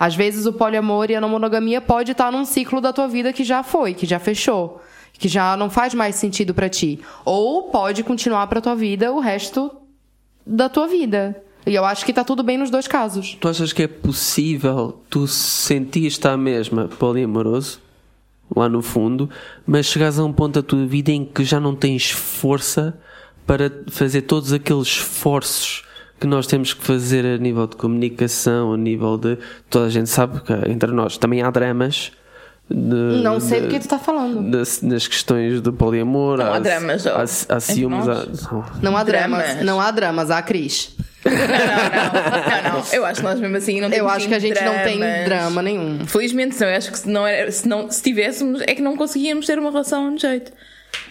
Às 0.00 0.14
vezes 0.14 0.46
o 0.46 0.52
poliamor 0.54 1.10
e 1.10 1.14
a 1.16 1.20
não 1.20 1.28
monogamia 1.28 1.80
pode 1.82 2.12
estar 2.12 2.32
num 2.32 2.44
ciclo 2.46 2.80
da 2.80 2.94
tua 2.94 3.06
vida 3.08 3.30
que 3.32 3.44
já 3.44 3.62
foi, 3.62 3.92
que 3.92 4.06
já 4.06 4.18
fechou, 4.18 4.80
que 5.12 5.28
já 5.28 5.54
não 5.54 5.68
faz 5.68 5.92
mais 5.92 6.14
sentido 6.14 6.54
pra 6.54 6.70
ti, 6.70 6.98
ou 7.26 7.64
pode 7.64 8.02
continuar 8.02 8.46
pra 8.46 8.60
tua 8.60 8.74
vida 8.74 9.12
o 9.12 9.20
resto 9.20 9.70
da 10.46 10.68
tua 10.70 10.86
vida. 10.88 11.36
E 11.66 11.74
eu 11.74 11.84
acho 11.84 12.04
que 12.04 12.12
tá 12.12 12.24
tudo 12.24 12.42
bem 12.42 12.58
nos 12.58 12.70
dois 12.70 12.88
casos. 12.88 13.36
Tu 13.40 13.48
achas 13.48 13.72
que 13.72 13.82
é 13.84 13.86
possível 13.88 15.00
tu 15.08 15.26
sentir 15.28 16.06
estar 16.06 16.36
mesma 16.36 16.88
poliamoroso, 16.98 17.80
lá 18.54 18.68
no 18.68 18.82
fundo, 18.82 19.30
mas 19.66 19.86
chegares 19.86 20.18
a 20.18 20.24
um 20.24 20.32
ponto 20.32 20.54
da 20.60 20.62
tua 20.66 20.84
vida 20.86 21.10
em 21.12 21.24
que 21.24 21.44
já 21.44 21.60
não 21.60 21.74
tens 21.74 22.10
força 22.10 22.98
para 23.46 23.70
fazer 23.90 24.22
todos 24.22 24.52
aqueles 24.52 24.88
esforços 24.88 25.84
que 26.20 26.26
nós 26.26 26.46
temos 26.46 26.72
que 26.74 26.84
fazer 26.84 27.24
a 27.24 27.38
nível 27.38 27.66
de 27.66 27.76
comunicação, 27.76 28.72
a 28.72 28.76
nível 28.76 29.16
de. 29.16 29.38
Toda 29.70 29.86
a 29.86 29.90
gente 29.90 30.08
sabe 30.08 30.40
que 30.40 30.52
entre 30.70 30.90
nós 30.92 31.16
também 31.18 31.42
há 31.42 31.50
dramas. 31.50 32.12
de- 32.70 33.22
Não 33.22 33.38
sei 33.40 33.60
de- 33.62 33.66
do 33.66 33.70
que 33.74 33.80
tu 33.80 33.88
tá 33.88 33.98
falando. 33.98 34.50
das, 34.50 34.80
nas 34.82 35.06
questões 35.08 35.60
do 35.60 35.72
poliamor, 35.72 36.38
Não 36.38 36.54
há 36.54 36.58
dramas, 36.60 37.06
há, 37.06 37.14
ó, 37.16 37.18
há, 37.18 37.56
há 37.56 37.60
ciúmes, 37.60 38.08
há- 38.08 38.24
Não 38.80 38.96
há 38.96 39.02
Dramas. 39.02 39.42
dramas, 39.46 39.64
não 39.66 39.80
há 39.80 39.90
dramas, 39.90 40.30
há 40.30 40.40
Cris. 40.42 40.96
Não, 41.24 41.32
não, 41.32 42.72
não, 42.72 42.80
não. 42.80 42.84
Eu 42.92 43.04
acho 43.04 43.20
que 43.20 43.24
nós 43.26 43.40
mesmo 43.40 43.56
assim 43.56 43.80
não 43.80 43.88
temos 43.90 43.98
Eu 43.98 44.08
acho 44.08 44.28
que 44.28 44.34
a 44.34 44.38
gente 44.38 44.62
não 44.62 44.74
tem 44.84 44.98
dramas. 44.98 45.24
drama 45.24 45.62
nenhum. 45.62 46.06
Felizmente 46.06 46.60
não, 46.60 46.68
eu 46.68 46.76
acho 46.76 46.90
que 46.92 46.98
se 46.98 47.08
não 47.08 47.26
era, 47.26 47.50
se, 47.50 47.68
não, 47.68 47.90
se 47.90 48.02
tivéssemos, 48.02 48.60
é 48.62 48.74
que 48.74 48.82
não 48.82 48.96
conseguíamos 48.96 49.46
ter 49.46 49.58
uma 49.58 49.70
relação 49.70 50.14
de 50.14 50.22
jeito. 50.22 50.52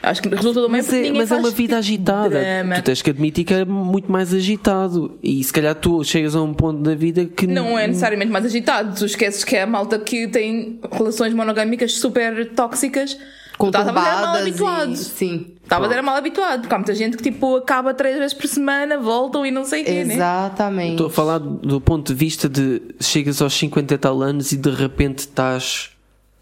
Acho 0.03 0.21
que 0.21 0.29
resulta 0.29 0.61
também 0.61 0.81
Mas, 0.81 0.93
é, 0.93 1.11
mas 1.11 1.31
é 1.31 1.35
uma 1.35 1.49
vida 1.51 1.77
agitada. 1.77 2.29
drama. 2.29 2.75
Tu 2.75 2.81
tens 2.83 3.01
que 3.01 3.09
admitir 3.09 3.43
que 3.45 3.53
é 3.53 3.65
muito 3.65 4.11
mais 4.11 4.33
agitado. 4.33 5.17
E 5.23 5.43
se 5.43 5.51
calhar 5.53 5.75
tu 5.75 6.03
chegas 6.03 6.35
a 6.35 6.41
um 6.41 6.53
ponto 6.53 6.81
da 6.81 6.93
vida 6.95 7.25
que 7.25 7.45
Não 7.47 7.77
é 7.77 7.87
necessariamente 7.87 8.31
mais 8.31 8.45
agitado. 8.45 8.95
Tu 8.97 9.05
esqueces 9.05 9.43
que 9.43 9.55
é 9.55 9.61
a 9.63 9.67
malta 9.67 9.97
que 9.99 10.27
tem 10.27 10.79
relações 10.91 11.33
monogâmicas 11.33 11.93
super 11.93 12.49
tóxicas. 12.53 13.17
Tu 13.65 13.77
estás 13.77 13.87
a 13.87 13.93
fazer 13.93 14.21
mal 14.21 14.35
habituado. 14.35 14.91
e... 14.91 14.97
Sim. 14.97 15.47
Estava 15.63 15.93
a 15.93 16.01
mal 16.01 16.15
habituado. 16.15 16.61
Porque 16.61 16.73
há 16.73 16.77
muita 16.77 16.95
gente 16.95 17.17
que 17.17 17.23
tipo 17.23 17.55
acaba 17.55 17.93
três 17.93 18.17
vezes 18.17 18.33
por 18.33 18.47
semana, 18.47 18.97
voltam 18.97 19.45
e 19.45 19.51
não 19.51 19.63
sei 19.63 19.83
o 19.83 19.85
quê, 19.85 20.03
né? 20.03 20.15
Exatamente. 20.15 20.91
Estou 20.91 21.07
a 21.07 21.09
falar 21.09 21.37
do 21.37 21.79
ponto 21.79 22.07
de 22.07 22.13
vista 22.13 22.49
de 22.49 22.81
chegas 22.99 23.41
aos 23.41 23.53
50 23.53 23.93
e 23.93 23.97
tal 23.97 24.21
anos 24.21 24.51
e 24.51 24.57
de 24.57 24.69
repente 24.69 25.19
estás 25.19 25.91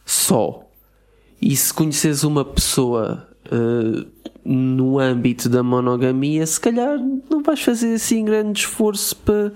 só. 0.05 0.63
E 1.41 1.55
se 1.55 1.73
conheces 1.73 2.23
uma 2.23 2.43
pessoa 2.43 3.27
eh, 3.51 4.05
no 4.43 4.99
âmbito 4.99 5.47
da 5.47 5.61
monogamia, 5.61 6.45
se 6.45 6.59
calhar 6.59 6.97
não 7.29 7.43
vais 7.43 7.61
fazer 7.61 7.93
assim 7.93 8.25
grande 8.25 8.61
esforço 8.61 9.15
para 9.17 9.51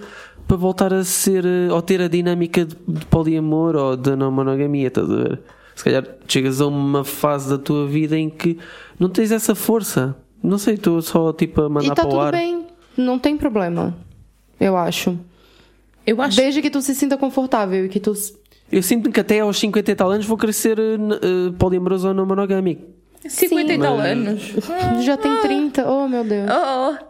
para 0.48 0.58
voltar 0.58 0.94
a 0.94 1.04
ser 1.04 1.46
eh, 1.46 1.72
ou 1.72 1.82
ter 1.82 2.02
a 2.02 2.08
dinâmica 2.08 2.66
de, 2.66 2.76
de 2.88 3.06
poliamor 3.06 3.76
ou 3.76 3.98
da 3.98 4.16
não 4.16 4.32
monogamia, 4.32 4.88
estás 4.88 5.10
a 5.10 5.16
ver? 5.16 5.42
Se 5.76 5.84
calhar 5.84 6.06
chegas 6.28 6.62
a 6.62 6.68
uma 6.68 7.04
fase 7.04 7.50
da 7.50 7.58
tua 7.58 7.88
vida 7.88 8.18
em 8.18 8.30
que 8.30 8.58
não 9.00 9.10
tens 9.10 9.32
essa 9.32 9.56
força. 9.56 10.16
Não 10.42 10.58
sei, 10.58 10.74
estou 10.76 11.02
só 11.02 11.32
tipo 11.34 11.62
a 11.62 11.70
mandar 11.70 11.86
E 11.86 11.90
tá 11.90 11.96
para 11.96 12.06
o 12.08 12.10
tudo 12.10 12.22
ar. 12.22 12.32
bem. 12.32 12.68
Não 12.98 13.18
tem 13.18 13.38
problema. 13.38 13.96
Eu 14.60 14.78
acho. 14.78 15.18
Eu 16.06 16.22
acho 16.22 16.36
Desde 16.38 16.62
que 16.62 16.70
tu 16.70 16.82
se 16.82 16.94
sinta 16.94 17.18
confortável 17.18 17.86
e 17.86 17.90
que 17.90 18.00
tu. 18.00 18.14
Eu 18.72 18.84
sinto 18.84 19.10
que 19.12 19.20
até 19.20 19.40
aos 19.40 19.58
50 19.58 19.92
e 19.92 19.96
tal 19.96 20.12
anos 20.12 20.26
vou 20.26 20.38
crescer 20.38 20.78
eh, 20.80 21.52
poliamoroso 21.58 22.10
ou 22.10 22.14
não 22.14 22.26
monogâmico. 22.26 22.84
50 23.28 23.74
e 23.74 23.80
tal 23.80 23.98
Mas- 23.98 24.12
anos. 24.12 24.42
Já 25.06 25.16
tem 25.18 25.36
30. 25.42 25.90
Oh, 25.90 26.08
meu 26.08 26.24
Deus. 26.24 26.50
Oh, 26.52 26.92
oh. 26.92 27.06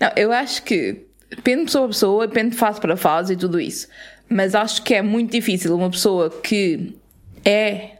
Não, 0.00 0.10
eu 0.16 0.30
acho 0.32 0.62
que 0.62 1.06
depende 1.30 1.60
de 1.60 1.64
pessoa 1.66 1.84
a 1.86 1.88
pessoa, 1.88 2.26
depende 2.26 2.50
de 2.50 2.56
fase 2.56 2.78
para 2.80 2.96
fase 2.96 3.32
e 3.32 3.36
tudo 3.36 3.58
isso. 3.58 3.88
Mas 4.28 4.54
acho 4.54 4.82
que 4.82 4.92
é 4.94 5.00
muito 5.00 5.32
difícil 5.32 5.74
uma 5.74 5.88
pessoa 5.90 6.28
que 6.28 6.94
é 7.44 7.95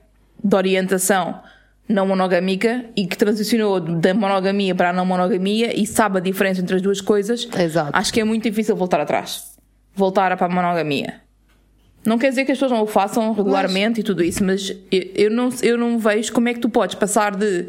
de 0.46 0.56
orientação 0.56 1.40
não 1.88 2.06
monogâmica 2.06 2.84
e 2.96 3.06
que 3.06 3.16
transicionou 3.16 3.80
da 3.80 4.12
monogamia 4.12 4.74
para 4.74 4.90
a 4.90 4.92
não 4.92 5.06
monogamia 5.06 5.78
e 5.78 5.86
sabe 5.86 6.18
a 6.18 6.20
diferença 6.20 6.60
entre 6.60 6.76
as 6.76 6.82
duas 6.82 7.00
coisas. 7.00 7.48
Exato. 7.58 7.90
Acho 7.92 8.12
que 8.12 8.20
é 8.20 8.24
muito 8.24 8.42
difícil 8.44 8.74
voltar 8.74 9.00
atrás. 9.00 9.56
Voltar 9.94 10.36
para 10.36 10.46
a 10.46 10.48
monogamia. 10.48 11.20
Não 12.04 12.18
quer 12.18 12.28
dizer 12.28 12.44
que 12.44 12.52
as 12.52 12.58
pessoas 12.58 12.72
não 12.72 12.82
o 12.82 12.86
façam 12.86 13.32
regularmente 13.32 14.00
e 14.00 14.04
tudo 14.04 14.22
isso, 14.22 14.44
mas 14.44 14.70
eu, 14.92 15.10
eu 15.14 15.30
não, 15.30 15.48
eu 15.62 15.76
não 15.76 15.98
vejo 15.98 16.32
como 16.32 16.48
é 16.48 16.54
que 16.54 16.60
tu 16.60 16.68
podes 16.68 16.94
passar 16.94 17.34
de 17.34 17.66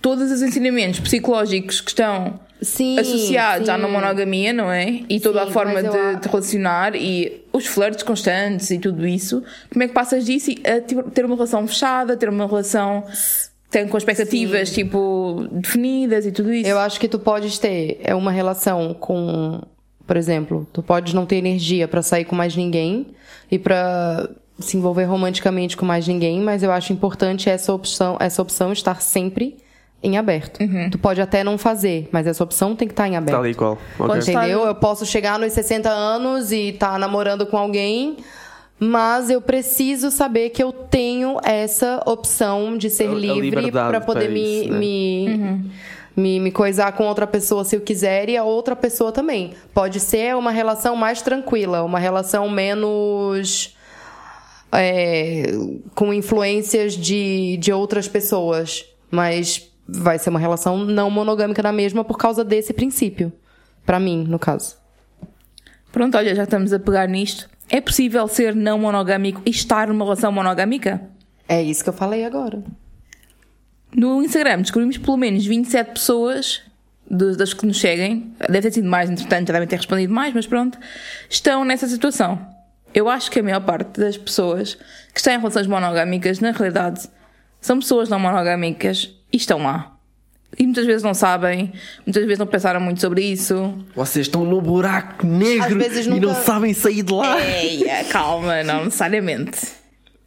todos 0.00 0.30
os 0.32 0.42
ensinamentos 0.42 0.98
psicológicos 0.98 1.80
que 1.80 1.90
estão 1.90 2.40
Sim. 2.62 2.98
associados 2.98 3.68
à 3.68 3.76
sim. 3.76 3.82
não 3.82 3.90
monogamia, 3.90 4.52
não 4.52 4.70
é? 4.70 5.00
E 5.08 5.18
toda 5.20 5.42
Sim, 5.42 5.48
a 5.48 5.52
forma 5.52 5.80
eu 5.80 5.90
de, 6.14 6.20
de 6.20 6.28
relacionar 6.28 6.94
e 6.94 7.42
os 7.52 7.66
flirts 7.66 8.02
constantes 8.02 8.70
e 8.70 8.78
tudo 8.78 9.06
isso. 9.06 9.42
Como 9.70 9.82
é 9.82 9.88
que 9.88 9.94
passas 9.94 10.24
disso 10.24 10.50
a 10.64 10.80
ti- 10.80 10.96
ter 11.12 11.24
uma 11.24 11.34
relação 11.34 11.66
fechada, 11.66 12.16
ter 12.16 12.28
uma 12.28 12.46
relação 12.46 13.04
tem 13.70 13.88
com 13.88 13.96
expectativas 13.96 14.70
tipo 14.70 15.46
definidas 15.50 16.26
e 16.26 16.32
tudo 16.32 16.52
isso? 16.52 16.68
Eu 16.68 16.78
acho 16.78 17.00
que 17.00 17.08
tu 17.08 17.18
podes 17.18 17.58
ter 17.58 17.98
é 18.04 18.14
uma 18.14 18.30
relação 18.30 18.94
com, 18.94 19.60
por 20.06 20.16
exemplo, 20.16 20.66
tu 20.72 20.82
podes 20.82 21.14
não 21.14 21.24
ter 21.26 21.36
energia 21.36 21.88
pra 21.88 22.02
sair 22.02 22.24
com 22.26 22.36
mais 22.36 22.54
ninguém 22.54 23.06
e 23.50 23.58
pra 23.58 24.28
se 24.58 24.76
envolver 24.76 25.04
romanticamente 25.04 25.76
com 25.76 25.84
mais 25.86 26.06
ninguém, 26.06 26.40
mas 26.40 26.62
eu 26.62 26.70
acho 26.70 26.92
importante 26.92 27.48
essa 27.48 27.72
opção, 27.72 28.16
essa 28.20 28.40
opção 28.42 28.72
estar 28.72 29.00
sempre 29.00 29.56
em 30.02 30.18
aberto. 30.18 30.60
Uhum. 30.60 30.90
Tu 30.90 30.98
pode 30.98 31.20
até 31.20 31.44
não 31.44 31.56
fazer, 31.56 32.08
mas 32.10 32.26
essa 32.26 32.42
opção 32.42 32.74
tem 32.74 32.88
que 32.88 32.92
estar 32.92 33.06
em 33.08 33.16
aberto. 33.16 33.36
Tal 33.36 33.46
e 33.46 33.54
qual. 33.54 33.72
ok? 33.72 34.06
Pode 34.06 34.18
estar- 34.20 34.32
Entendeu? 34.48 34.64
Eu 34.66 34.74
posso 34.74 35.06
chegar 35.06 35.38
nos 35.38 35.52
60 35.52 35.88
anos 35.88 36.50
e 36.52 36.72
tá 36.72 36.98
namorando 36.98 37.46
com 37.46 37.56
alguém, 37.56 38.16
mas 38.78 39.30
eu 39.30 39.40
preciso 39.40 40.10
saber 40.10 40.50
que 40.50 40.62
eu 40.62 40.72
tenho 40.72 41.38
essa 41.44 42.02
opção 42.04 42.76
de 42.76 42.90
ser 42.90 43.08
A- 43.08 43.12
a 43.12 43.14
livre 43.14 43.40
liberdade 43.50 43.90
pra 43.90 44.00
poder 44.00 44.24
para 44.24 44.32
me, 44.34 44.60
isso, 44.62 44.72
né? 44.72 44.78
me, 44.78 45.70
me, 46.16 46.40
me 46.40 46.50
coisar 46.50 46.90
com 46.92 47.04
outra 47.04 47.26
pessoa 47.26 47.64
se 47.64 47.76
eu 47.76 47.80
quiser 47.80 48.28
e 48.28 48.36
a 48.36 48.42
outra 48.42 48.74
pessoa 48.74 49.12
também. 49.12 49.52
Pode 49.72 50.00
ser 50.00 50.34
uma 50.36 50.50
relação 50.50 50.96
mais 50.96 51.22
tranquila, 51.22 51.84
uma 51.84 51.98
relação 52.00 52.48
menos. 52.50 53.76
é, 54.72 55.52
com 55.94 56.12
influências 56.12 56.94
de, 56.94 57.56
de 57.58 57.72
outras 57.72 58.08
pessoas, 58.08 58.84
mas 59.10 59.70
vai 59.92 60.18
ser 60.18 60.30
uma 60.30 60.38
relação 60.38 60.78
não 60.78 61.10
monogâmica 61.10 61.62
na 61.62 61.72
mesma 61.72 62.04
por 62.04 62.16
causa 62.16 62.44
desse 62.44 62.72
princípio. 62.72 63.32
Pra 63.84 64.00
mim, 64.00 64.24
no 64.28 64.38
caso. 64.38 64.76
Pronto, 65.90 66.16
olha, 66.16 66.34
já 66.34 66.44
estamos 66.44 66.72
a 66.72 66.78
pegar 66.78 67.06
nisto. 67.06 67.48
É 67.68 67.80
possível 67.80 68.26
ser 68.28 68.54
não 68.54 68.78
monogâmico 68.78 69.42
e 69.44 69.50
estar 69.50 69.88
numa 69.88 70.04
relação 70.04 70.32
monogâmica? 70.32 71.02
É 71.48 71.62
isso 71.62 71.82
que 71.82 71.90
eu 71.90 71.94
falei 71.94 72.24
agora. 72.24 72.62
No 73.94 74.22
Instagram 74.22 74.62
descobrimos 74.62 74.96
pelo 74.96 75.16
menos 75.16 75.44
27 75.44 75.92
pessoas 75.92 76.62
das 77.10 77.52
que 77.52 77.66
nos 77.66 77.78
seguem, 77.78 78.32
deve 78.48 78.62
ter 78.62 78.72
sido 78.72 78.88
mais, 78.88 79.10
entretanto, 79.10 79.48
já 79.48 79.52
devem 79.52 79.68
ter 79.68 79.76
respondido 79.76 80.14
mais, 80.14 80.32
mas 80.32 80.46
pronto, 80.46 80.78
estão 81.28 81.62
nessa 81.62 81.86
situação. 81.86 82.38
Eu 82.94 83.08
acho 83.08 83.30
que 83.30 83.40
a 83.40 83.42
maior 83.42 83.60
parte 83.60 84.00
das 84.00 84.16
pessoas 84.16 84.74
que 85.12 85.18
estão 85.18 85.34
em 85.34 85.38
relações 85.38 85.66
monogâmicas, 85.66 86.40
na 86.40 86.52
realidade, 86.52 87.08
são 87.60 87.78
pessoas 87.78 88.08
não 88.08 88.18
monogâmicas 88.18 89.14
e 89.32 89.36
estão 89.36 89.62
lá. 89.62 89.96
E 90.58 90.64
muitas 90.64 90.84
vezes 90.84 91.02
não 91.02 91.14
sabem, 91.14 91.72
muitas 92.04 92.22
vezes 92.24 92.38
não 92.38 92.46
pensaram 92.46 92.78
muito 92.80 93.00
sobre 93.00 93.22
isso. 93.24 93.72
Vocês 93.96 94.26
estão 94.26 94.44
no 94.44 94.60
buraco 94.60 95.26
negro 95.26 95.78
vezes 95.78 96.04
e 96.06 96.10
nunca- 96.10 96.26
não 96.26 96.34
sabem 96.34 96.74
sair 96.74 97.02
de 97.02 97.12
lá. 97.12 97.40
Eia, 97.40 98.04
calma, 98.04 98.62
não 98.62 98.84
necessariamente. 98.84 99.58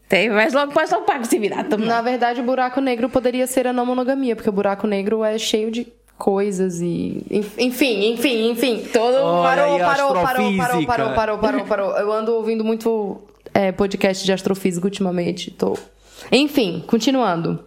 Tem, 0.09 0.29
vais 0.29 0.53
logo, 0.53 0.71
vais 0.71 0.89
logo 0.91 1.03
para 1.03 1.15
a 1.15 1.17
agressividade 1.17 1.69
também. 1.69 1.87
Na 1.87 2.01
verdade, 2.01 2.39
o 2.41 2.43
buraco 2.43 2.81
negro 2.81 3.07
poderia 3.09 3.45
ser 3.45 3.67
a 3.67 3.73
não 3.73 3.85
monogamia, 3.85 4.35
porque 4.35 4.49
o 4.49 4.53
buraco 4.53 4.87
negro 4.87 5.23
é 5.23 5.37
cheio 5.37 5.69
de 5.71 5.87
coisas 6.17 6.79
e. 6.81 7.23
enf- 7.29 7.57
Enfim, 7.59 8.13
enfim, 8.13 8.49
enfim. 8.49 8.83
Todo 8.91 9.15
Olha 9.17 9.43
Parou, 9.43 9.79
parou, 9.79 10.13
parou, 10.13 10.23
parou, 10.57 10.85
parou, 10.85 11.13
parou, 11.13 11.37
parou, 11.37 11.65
parou. 11.65 11.91
Eu 11.97 12.11
ando 12.11 12.33
ouvindo 12.33 12.63
muito 12.63 13.21
é, 13.53 13.71
podcast 13.71 14.23
de 14.25 14.31
astrofísica 14.33 14.85
ultimamente. 14.87 15.51
Tô... 15.51 15.77
Enfim, 16.31 16.83
continuando. 16.87 17.63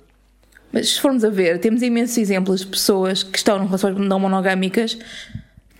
Mas 0.72 0.90
se 0.90 1.00
formos 1.00 1.24
a 1.24 1.30
ver, 1.30 1.58
temos 1.58 1.82
imensos 1.82 2.18
exemplos 2.18 2.60
de 2.60 2.66
pessoas 2.66 3.22
que 3.22 3.38
estão 3.38 3.62
em 3.62 3.66
relações 3.66 3.96
não 3.96 4.20
monogâmicas 4.20 4.98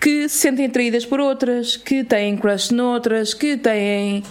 que 0.01 0.29
se 0.29 0.39
sentem 0.39 0.67
atraídas 0.67 1.05
por 1.05 1.21
outras, 1.21 1.77
que 1.77 2.05
têm 2.05 2.37
crush 2.37 2.71
noutras, 2.71 3.35
que 3.35 3.57
têm 3.57 4.23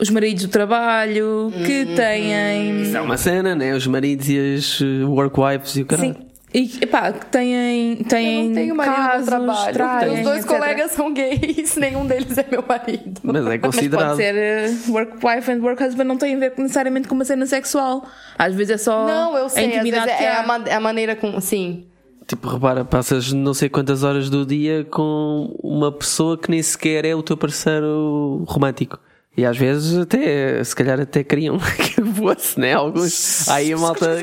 os 0.00 0.10
maridos 0.10 0.44
do 0.44 0.48
trabalho, 0.48 1.52
que 1.66 1.86
têm. 1.94 2.82
Isso 2.82 2.96
é 2.96 3.00
uma 3.00 3.16
cena, 3.16 3.54
né? 3.54 3.74
Os 3.74 3.86
maridos 3.86 4.28
e 4.28 4.54
as 4.56 4.80
uh, 4.80 5.08
workwives 5.08 5.76
e 5.76 5.82
o 5.82 5.86
caralho. 5.86 6.14
Sim. 6.14 6.31
E 6.54 6.70
epá, 6.82 7.12
que 7.12 7.26
têm, 7.26 7.96
têm 8.04 8.40
Eu 8.42 8.48
não 8.48 8.54
tenho 8.54 8.74
marido 8.74 8.94
casos, 8.94 9.20
no 9.20 9.26
trabalho. 9.26 9.72
traem, 9.72 10.12
Meus 10.12 10.24
dois 10.24 10.44
etc. 10.44 10.50
colegas 10.50 10.90
são 10.92 11.12
gays, 11.14 11.76
nenhum 11.80 12.06
deles 12.06 12.36
é 12.36 12.46
meu 12.50 12.62
marido. 12.68 13.20
Mas 13.22 13.36
é 13.36 13.40
Mas 13.40 13.60
considerado. 13.60 14.06
pode 14.08 14.16
ser 14.18 14.34
eh, 14.36 14.70
work 14.88 15.12
wife 15.26 15.50
and 15.50 15.62
work 15.62 15.82
husband, 15.82 16.04
não 16.04 16.18
tem 16.18 16.34
a 16.34 16.38
ver 16.38 16.52
necessariamente 16.58 17.08
com 17.08 17.14
uma 17.14 17.24
cena 17.24 17.46
sexual. 17.46 18.04
Às 18.38 18.54
vezes 18.54 18.74
é 18.74 18.76
só 18.78 19.06
Não, 19.06 19.36
eu 19.36 19.46
a 19.46 19.48
sei, 19.48 19.64
às 19.64 19.70
vezes 19.70 19.86
intimidade 19.88 20.10
é, 20.10 20.16
que 20.16 20.24
é 20.24 20.28
a, 20.30 20.62
é 20.66 20.74
a 20.74 20.80
maneira 20.80 21.16
com. 21.16 21.40
Sim. 21.40 21.86
Tipo, 22.26 22.48
repara, 22.48 22.84
passas 22.84 23.32
não 23.32 23.54
sei 23.54 23.68
quantas 23.68 24.02
horas 24.04 24.28
do 24.30 24.44
dia 24.46 24.84
com 24.90 25.54
uma 25.62 25.90
pessoa 25.90 26.36
que 26.38 26.50
nem 26.50 26.62
sequer 26.62 27.04
é 27.04 27.14
o 27.14 27.22
teu 27.22 27.36
parceiro 27.36 28.44
romântico. 28.46 28.98
E 29.36 29.46
às 29.46 29.56
vezes 29.56 29.96
até, 29.98 30.62
se 30.62 30.76
calhar 30.76 31.00
até 31.00 31.24
queriam 31.24 31.56
que 31.80 32.02
fosse, 32.14 32.60
né? 32.60 32.74
Alguns. 32.74 33.48
Aí 33.48 33.72
a 33.72 33.78
malta. 33.78 34.18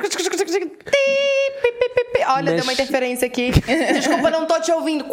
Olha, 2.29 2.45
Mas- 2.51 2.55
deu 2.55 2.63
uma 2.63 2.73
interferência 2.73 3.25
aqui. 3.25 3.51
Desculpa, 3.93 4.29
não 4.29 4.45
tô 4.45 4.59
te 4.61 4.71
ouvindo. 4.71 5.05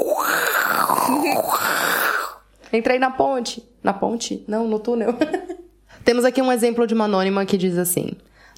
Entrei 2.72 2.98
na 2.98 3.10
ponte. 3.10 3.62
Na 3.82 3.92
ponte? 3.92 4.44
Não, 4.46 4.66
no 4.66 4.78
túnel. 4.78 5.14
Temos 6.04 6.24
aqui 6.24 6.40
um 6.42 6.52
exemplo 6.52 6.86
de 6.86 6.94
uma 6.94 7.04
anônima 7.06 7.44
que 7.46 7.56
diz 7.56 7.78
assim: 7.78 8.10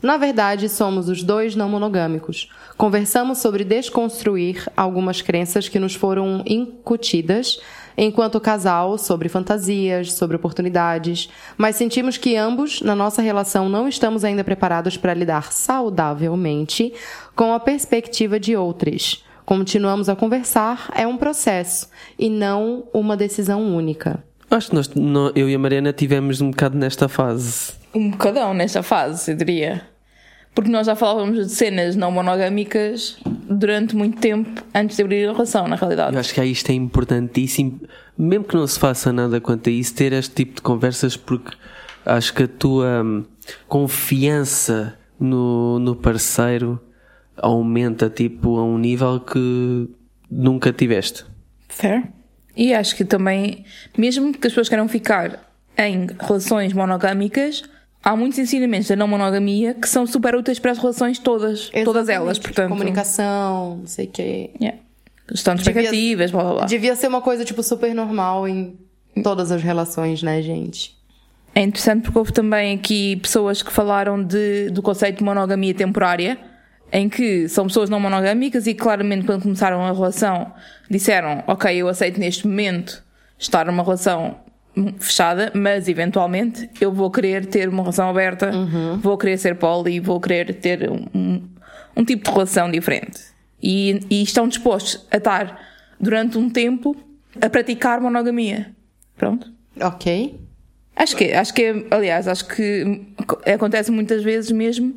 Na 0.03 0.17
verdade, 0.17 0.69
somos 0.69 1.09
os 1.09 1.23
dois 1.23 1.55
não 1.55 1.69
monogâmicos. 1.69 2.51
Conversamos 2.77 3.39
sobre 3.39 3.65
desconstruir 3.65 4.67
algumas 4.77 5.23
crenças 5.23 5.69
que 5.69 5.79
nos 5.79 5.95
foram 5.95 6.43
incutidas 6.47 7.61
enquanto 8.01 8.41
casal 8.41 8.97
sobre 8.97 9.29
fantasias, 9.29 10.13
sobre 10.13 10.37
oportunidades, 10.37 11.29
mas 11.57 11.75
sentimos 11.77 12.17
que 12.17 12.37
ambos, 12.37 12.81
na 12.81 12.95
nossa 12.95 13.21
relação, 13.21 13.69
não 13.69 13.89
estamos 13.89 14.25
ainda 14.25 14.45
preparados 14.45 14.97
para 14.97 15.13
lidar 15.13 15.53
saudavelmente 15.53 16.93
com 17.35 17.53
a 17.53 17.61
perspectiva 17.61 18.39
de 18.39 18.57
outros. 18.57 19.25
Continuamos 19.45 20.09
a 20.09 20.15
conversar, 20.17 20.91
é 20.95 21.07
um 21.07 21.17
processo 21.17 21.89
e 22.19 22.31
não 22.31 22.85
uma 22.95 23.17
decisão 23.17 23.63
única. 23.75 24.23
Acho 24.51 24.69
que 24.71 24.75
nós, 24.77 24.89
nó- 24.95 25.33
eu 25.35 25.49
e 25.49 25.55
a 25.55 25.59
Mariana 25.59 25.93
tivemos 25.93 26.41
um 26.41 26.51
bocado 26.51 26.77
nesta 26.79 27.09
fase. 27.09 27.73
Um 27.95 28.11
bocadão 28.11 28.55
nesta 28.55 28.83
fase, 28.83 29.33
eu 29.33 29.37
diria. 29.37 29.83
Porque 30.55 30.71
nós 30.71 30.87
já 30.87 30.97
falávamos 30.97 31.47
de 31.47 31.53
cenas 31.53 31.95
não 31.95 32.11
monogâmicas 32.11 33.19
durante 33.49 33.95
muito 33.95 34.19
tempo 34.19 34.63
antes 34.75 34.97
de 34.97 35.03
abrir 35.03 35.29
a 35.29 35.33
relação, 35.33 35.69
na 35.69 35.77
realidade. 35.77 36.15
Eu 36.15 36.21
acho 36.21 36.35
que 36.35 36.45
isto 36.45 36.71
é 36.71 36.75
importantíssimo, 36.75 37.81
mesmo 38.17 38.45
que 38.45 38.57
não 38.57 38.67
se 38.67 38.79
faça 38.79 39.13
nada 39.13 39.41
quanto 39.41 39.69
a 39.69 39.73
isso, 39.73 39.95
ter 39.95 40.13
este 40.13 40.35
tipo 40.35 40.57
de 40.57 40.63
conversas, 40.63 41.17
porque 41.17 41.57
acho 42.05 42.35
que 42.35 42.43
a 42.43 42.49
tua 42.49 43.03
hum, 43.05 43.25
confiança 43.69 44.99
no, 45.19 45.79
no 45.79 45.95
parceiro 45.95 46.81
aumenta 47.37 48.11
tipo 48.11 48.59
a 48.59 48.65
um 48.65 48.79
nível 48.79 49.21
que 49.21 49.89
nunca 50.31 50.73
tiveste. 50.73 51.25
Fair. 51.69 52.05
E 52.57 52.75
acho 52.75 52.97
que 52.97 53.05
também, 53.05 53.65
mesmo 53.97 54.33
que 54.33 54.47
as 54.47 54.53
pessoas 54.53 54.69
queiram 54.69 54.89
ficar 54.89 55.49
em 55.77 56.09
relações 56.19 56.73
monogâmicas, 56.73 57.63
há 58.03 58.17
muitos 58.17 58.39
ensinamentos 58.39 58.89
da 58.89 58.97
não 58.97 59.09
monogamia 59.09 59.75
que 59.75 59.89
são 59.89 60.07
super 60.07 60.35
úteis 60.35 60.59
para 60.59 60.73
as 60.73 60.79
relações 60.79 61.19
todas. 61.19 61.71
Todas 61.85 62.09
elas, 62.09 62.39
Exatamente. 62.39 62.41
portanto. 62.43 62.69
Comunicação, 62.71 63.77
não 63.79 63.87
sei 63.87 64.07
o 64.07 64.11
quê. 64.11 64.51
Yeah. 64.61 64.79
De 65.31 65.35
Devia- 65.35 65.55
expectativas, 65.55 66.31
blá 66.31 66.43
blá 66.43 66.53
blá. 66.55 66.65
Devia 66.67 66.97
ser 66.97 67.09
uma 67.09 67.21
coisa, 67.21 67.45
tipo, 67.45 67.63
super 67.63 67.95
normal 67.95 68.49
em 68.49 68.79
todas 69.23 69.53
as 69.53 69.63
relações, 69.63 70.23
né, 70.23 70.41
gente? 70.41 70.97
É 71.55 71.61
interessante 71.63 72.03
porque 72.05 72.19
houve 72.19 72.33
também 72.33 72.75
aqui 72.77 73.17
pessoas 73.17 73.63
que 73.63 73.71
falaram 73.73 74.23
de, 74.23 74.71
do 74.71 74.81
conceito 74.81 75.19
de 75.19 75.25
monogamia 75.25 75.75
temporária, 75.75 76.39
em 76.93 77.09
que 77.09 77.47
são 77.49 77.67
pessoas 77.67 77.91
não 77.91 78.01
monogâmicas 78.01 78.67
e 78.67 78.75
claramente 78.75 79.27
quando 79.27 79.43
começaram 79.43 79.83
a 79.85 79.93
relação 79.93 80.51
disseram, 80.91 81.43
ok, 81.47 81.77
eu 81.77 81.89
aceito 81.89 82.19
neste 82.19 82.47
momento 82.47 83.03
estar 83.39 83.67
numa 83.67 83.83
relação 83.83 84.37
fechada, 84.99 85.51
mas 85.55 85.89
eventualmente 85.89 86.69
eu 86.81 86.93
vou 86.93 87.11
querer 87.11 87.47
ter 87.47 87.69
uma 87.69 87.83
relação 87.83 88.09
aberta, 88.09 88.51
vou 89.01 89.17
querer 89.17 89.39
ser 89.39 89.57
poli, 89.57 90.01
vou 90.01 90.21
querer 90.21 90.55
ter 90.55 90.91
um, 90.91 91.43
um, 91.97 92.05
tipo 92.05 92.25
de 92.25 92.31
relação 92.31 92.71
diferente. 92.71 93.21
E, 93.63 94.01
e 94.09 94.23
estão 94.23 94.47
dispostos 94.47 95.07
a 95.11 95.17
estar 95.17 95.61
durante 95.99 96.39
um 96.39 96.49
tempo 96.49 96.97
a 97.41 97.51
praticar 97.51 98.01
monogamia. 98.01 98.73
Pronto. 99.17 99.51
Ok. 99.81 100.41
Acho 100.95 101.17
que, 101.17 101.33
acho 101.33 101.55
que, 101.55 101.63
é- 101.63 101.87
aliás, 101.91 102.27
acho 102.27 102.47
que 102.47 103.07
acontece 103.47 103.91
muitas 103.91 104.23
vezes 104.23 104.51
mesmo 104.51 104.95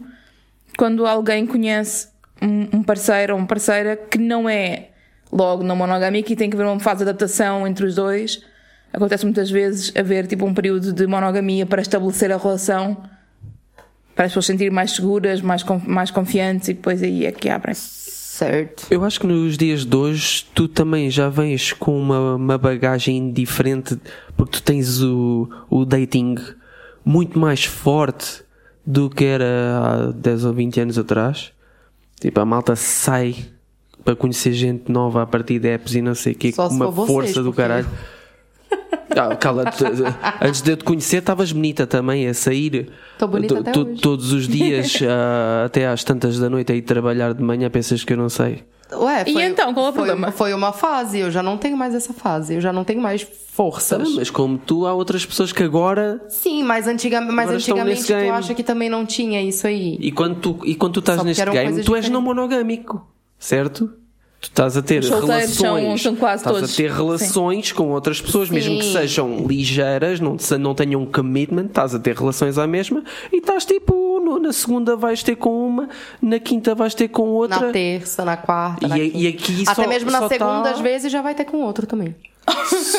quando 0.78 1.06
alguém 1.06 1.46
conhece 1.46 2.08
um 2.42 2.78
um 2.80 2.84
parceiro 2.84 3.34
ou 3.34 3.40
uma 3.40 3.48
parceira 3.48 3.96
que 3.96 4.18
não 4.18 4.50
é 4.50 4.90
logo 5.32 5.64
não 5.64 5.76
monogâmico 5.76 6.32
e 6.32 6.36
tem 6.36 6.50
que 6.50 6.56
haver 6.56 6.66
uma 6.66 6.80
fase 6.80 7.04
de 7.04 7.10
adaptação 7.10 7.68
entre 7.68 7.86
os 7.86 7.96
dois. 7.96 8.44
Acontece 8.94 9.24
muitas 9.26 9.50
vezes 9.50 9.92
haver 9.96 10.28
tipo 10.28 10.46
um 10.46 10.54
período 10.54 10.92
de 10.92 11.08
monogamia 11.08 11.66
para 11.66 11.82
estabelecer 11.82 12.32
a 12.32 12.38
relação, 12.38 12.98
para 14.16 14.26
as 14.26 14.32
pessoas 14.32 14.46
se 14.46 14.52
sentirem 14.52 14.74
mais 14.74 14.92
seguras, 14.92 15.42
mais, 15.42 15.64
mais 15.86 16.12
confiantes 16.12 16.68
e 16.70 16.74
depois 16.74 17.02
aí 17.02 17.26
é 17.26 17.32
que 17.32 17.50
abrem. 17.50 17.74
Certo. 17.74 18.88
Eu 18.90 19.04
acho 19.06 19.20
que 19.20 19.28
nos 19.28 19.58
dias 19.58 19.86
de 19.86 19.96
hoje 19.96 20.46
tu 20.54 20.68
também 20.68 21.10
já 21.10 21.30
vens 21.30 21.74
com 21.74 21.98
uma, 22.00 22.36
uma 22.36 22.58
bagagem 22.58 23.32
diferente, 23.32 23.98
porque 24.36 24.54
tu 24.58 24.64
tens 24.64 25.02
o, 25.02 25.48
o 25.70 25.86
dating 25.86 26.36
muito 27.06 27.38
mais 27.40 27.64
forte 27.66 28.44
do 28.86 29.10
que 29.10 29.24
era 29.26 29.46
há 30.10 30.12
10 30.12 30.46
ou 30.46 30.54
20 30.54 30.80
anos 30.82 30.98
atrás. 30.98 31.52
Tipo, 32.20 32.40
a 32.40 32.46
malta 32.46 32.76
sai 32.76 33.36
para 34.04 34.16
conhecer 34.16 34.54
gente 34.54 34.92
nova 34.92 35.22
a 35.22 35.26
partir 35.28 35.60
de 35.60 35.68
apps 35.70 35.94
e 35.96 36.02
não 36.02 36.16
sei 36.16 36.34
o 36.34 36.36
que, 36.36 36.52
Só 36.52 36.68
com 36.68 36.74
uma 36.76 36.90
vocês, 36.92 37.08
força 37.08 37.44
do 37.44 37.50
porque- 37.50 37.62
caralho. 37.62 37.88
Ah, 39.16 39.36
cala-te. 39.36 39.84
Antes 40.42 40.62
de 40.62 40.72
eu 40.72 40.78
te 40.78 40.84
conhecer, 40.84 41.18
estavas 41.18 41.52
bonita 41.52 41.86
também 41.86 42.28
a 42.28 42.34
sair. 42.34 42.90
To- 43.18 43.26
até 43.60 43.72
to- 43.72 43.82
hoje. 43.88 44.02
Todos 44.02 44.32
os 44.34 44.48
dias, 44.48 45.00
ah, 45.08 45.66
até 45.66 45.88
às 45.88 46.04
tantas 46.04 46.40
da 46.40 46.50
noite, 46.50 46.72
a 46.72 46.76
ir 46.76 46.82
trabalhar 46.82 47.34
de 47.34 47.44
manhã. 47.44 47.70
Pensas 47.70 48.04
que 48.04 48.14
eu 48.14 48.18
não 48.18 48.30
sei? 48.30 48.64
Ué, 48.94 49.24
E 49.26 49.40
então, 49.42 49.74
qual 49.74 49.86
é 49.86 49.90
o 49.90 49.94
foi, 49.94 50.04
problema? 50.06 50.32
Foi 50.34 50.54
uma 50.54 50.74
fase, 50.74 51.20
eu 51.20 51.32
já 51.32 51.42
não 51.42 51.58
tenho 51.58 51.78
mais 51.78 51.96
essa 51.96 52.12
fase, 52.14 52.56
eu 52.56 52.60
já 52.62 52.74
não 52.74 52.84
tenho 52.84 53.00
mais 53.02 53.22
forças. 53.54 54.02
Bem, 54.04 54.16
mas 54.18 54.30
como 54.30 54.58
tu, 54.58 54.86
há 54.86 54.94
outras 54.94 55.26
pessoas 55.26 55.54
que 55.54 55.64
agora. 55.64 56.22
Sim, 56.28 56.64
mas, 56.64 56.88
antiga, 56.88 57.22
mas 57.22 57.50
antigamente 57.50 58.04
tu 58.04 58.08
game. 58.08 58.30
acha 58.30 58.54
que 58.54 58.64
também 58.64 58.90
não 58.90 59.06
tinha 59.06 59.42
isso 59.42 59.66
aí. 59.66 59.98
E 60.02 60.12
quando 60.12 60.36
tu, 60.42 60.60
e 60.66 60.76
quando 60.76 60.94
tu 60.96 61.00
estás 61.00 61.24
neste 61.24 61.46
game, 61.50 61.82
tu 61.84 61.96
és 61.96 62.10
não 62.10 62.22
monogâmico, 62.22 63.06
certo? 63.40 63.90
Tu 64.42 64.48
estás 64.48 64.76
a 64.76 64.82
ter 64.82 65.04
solteiros 65.04 65.52
são- 65.52 65.76
relações. 65.76 66.02
são 66.02 66.16
quase 66.16 66.38
estás 66.42 66.56
todos. 66.58 66.74
a 66.74 66.76
ter 66.76 66.92
relações 66.92 67.72
com 67.72 67.90
outras 67.92 68.20
pessoas, 68.20 68.50
mesmo 68.50 68.76
que 68.80 68.86
Sim. 68.86 68.94
sejam 68.94 69.46
ligeiras, 69.48 70.20
não, 70.20 70.36
não 70.60 70.74
tenham 70.74 71.02
um 71.02 71.06
commitment, 71.06 71.66
estás 71.68 71.94
a 71.94 72.00
ter 72.00 72.16
relações 72.18 72.58
à 72.58 72.66
mesma 72.66 73.04
e 73.32 73.38
estás 73.38 73.66
tipo, 73.66 74.20
no- 74.20 74.40
na 74.40 74.52
segunda 74.52 74.96
vais 74.96 75.22
ter 75.22 75.36
com 75.36 75.68
uma, 75.68 75.88
na 76.20 76.40
quinta 76.40 76.74
vais 76.74 76.96
ter 76.96 77.08
com 77.10 77.30
outra. 77.30 77.68
Na 77.68 77.72
terça, 77.72 78.26
na 78.26 78.36
quarta, 78.36 78.84
E 78.84 78.90
na 78.90 78.98
e 78.98 79.28
aqui 79.28 79.64
Até 79.68 79.84
só- 79.84 79.88
mesmo 79.88 80.10
na 80.10 80.28
segunda, 80.28 80.64
tá- 80.64 80.72
às 80.72 80.80
vezes, 80.80 81.12
já 81.12 81.22
vai 81.22 81.36
ter 81.36 81.46
com 81.46 81.58
outro 81.58 81.86
também. 81.86 82.16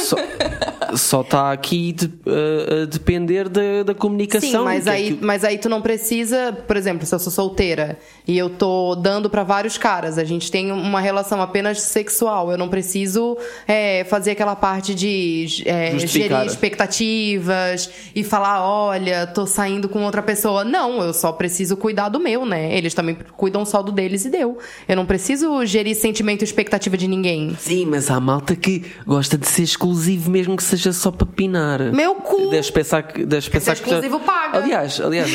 Só, 0.04 0.14
só 0.96 1.20
está 1.22 1.52
aqui 1.52 1.92
de- 1.92 2.10
a- 2.26 2.82
a 2.82 2.86
depender 2.86 3.48
da, 3.48 3.82
da 3.84 3.94
comunicação. 3.94 4.48
Sim, 4.50 4.64
mas 4.64 4.86
é 4.86 4.90
aí, 4.90 5.14
que- 5.16 5.24
mas 5.24 5.44
aí 5.44 5.58
tu 5.58 5.68
não 5.68 5.80
precisa, 5.82 6.52
por 6.66 6.76
exemplo, 6.76 7.06
se 7.06 7.14
eu 7.14 7.18
sou 7.18 7.32
solteira 7.32 7.98
e 8.26 8.36
eu 8.36 8.50
tô 8.50 8.94
dando 8.94 9.28
pra 9.30 9.42
vários 9.42 9.76
caras, 9.78 10.18
a 10.18 10.24
gente 10.24 10.50
tem 10.50 10.70
uma 10.72 11.00
relação 11.00 11.40
apenas 11.40 11.80
sexual, 11.80 12.50
eu 12.50 12.58
não 12.58 12.68
preciso 12.68 13.36
é, 13.66 14.04
fazer 14.04 14.32
aquela 14.32 14.56
parte 14.56 14.94
de 14.94 15.62
é, 15.66 15.98
gerir 15.98 16.28
expectativas 16.46 17.90
e 18.14 18.22
falar, 18.24 18.62
olha, 18.66 19.26
tô 19.26 19.46
saindo 19.46 19.88
com 19.88 20.02
outra 20.04 20.22
pessoa. 20.22 20.64
Não, 20.64 21.02
eu 21.02 21.12
só 21.12 21.32
preciso 21.32 21.76
cuidar 21.76 22.08
do 22.08 22.18
meu, 22.20 22.44
né? 22.46 22.76
Eles 22.76 22.94
também 22.94 23.16
cuidam 23.36 23.64
só 23.64 23.82
do 23.82 23.92
deles 23.92 24.24
e 24.24 24.30
deu. 24.30 24.58
Eu 24.88 24.96
não 24.96 25.06
preciso 25.06 25.64
gerir 25.66 25.94
sentimento 25.96 26.42
e 26.42 26.44
expectativa 26.44 26.96
de 26.96 27.06
ninguém. 27.08 27.56
Sim, 27.58 27.86
mas 27.86 28.10
há 28.10 28.18
malta 28.20 28.54
que 28.56 28.82
gosta 29.06 29.36
de 29.36 29.46
ser 29.46 29.62
exclusivo, 29.62 30.30
mesmo 30.30 30.56
que 30.56 30.62
seja 30.62 30.81
só 30.90 31.10
para 31.10 31.26
pinar. 31.26 31.92
Meu 31.92 32.14
cu! 32.14 32.48
Deves 32.48 32.70
pensar 32.70 33.02
que. 33.02 33.26
Deves 33.26 33.48
pensar 33.48 33.76
que 33.76 33.82
exclusivo 33.82 34.20
paga. 34.20 34.58
Aliás, 34.58 34.98
aliás 35.00 35.30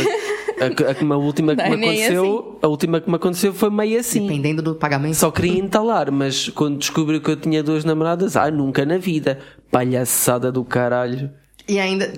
a, 0.60 0.66
a, 0.66 0.68
a, 0.68 1.14
a 1.14 1.18
última 1.18 1.56
que 1.56 1.64
Não, 1.64 1.70
me 1.70 1.78
nem 1.78 2.04
aconteceu. 2.04 2.60
A 2.62 2.68
última 2.68 3.00
que 3.00 3.10
me 3.10 3.16
aconteceu 3.16 3.54
foi 3.54 3.70
meio 3.70 4.00
assim. 4.00 4.28
Dependendo 4.28 4.62
do 4.62 4.76
pagamento. 4.76 5.16
Só 5.16 5.32
queria 5.32 5.60
entalar, 5.60 6.12
mas 6.12 6.50
quando 6.50 6.80
descobriu 6.80 7.22
que 7.22 7.30
eu 7.30 7.36
tinha 7.36 7.62
duas 7.62 7.86
namoradas, 7.86 8.36
ah, 8.36 8.50
nunca 8.50 8.86
na 8.86 8.98
vida. 8.98 9.40
Palhaçada 9.72 10.52
do 10.52 10.64
caralho. 10.64 11.32
E 11.68 11.80
ainda. 11.80 12.12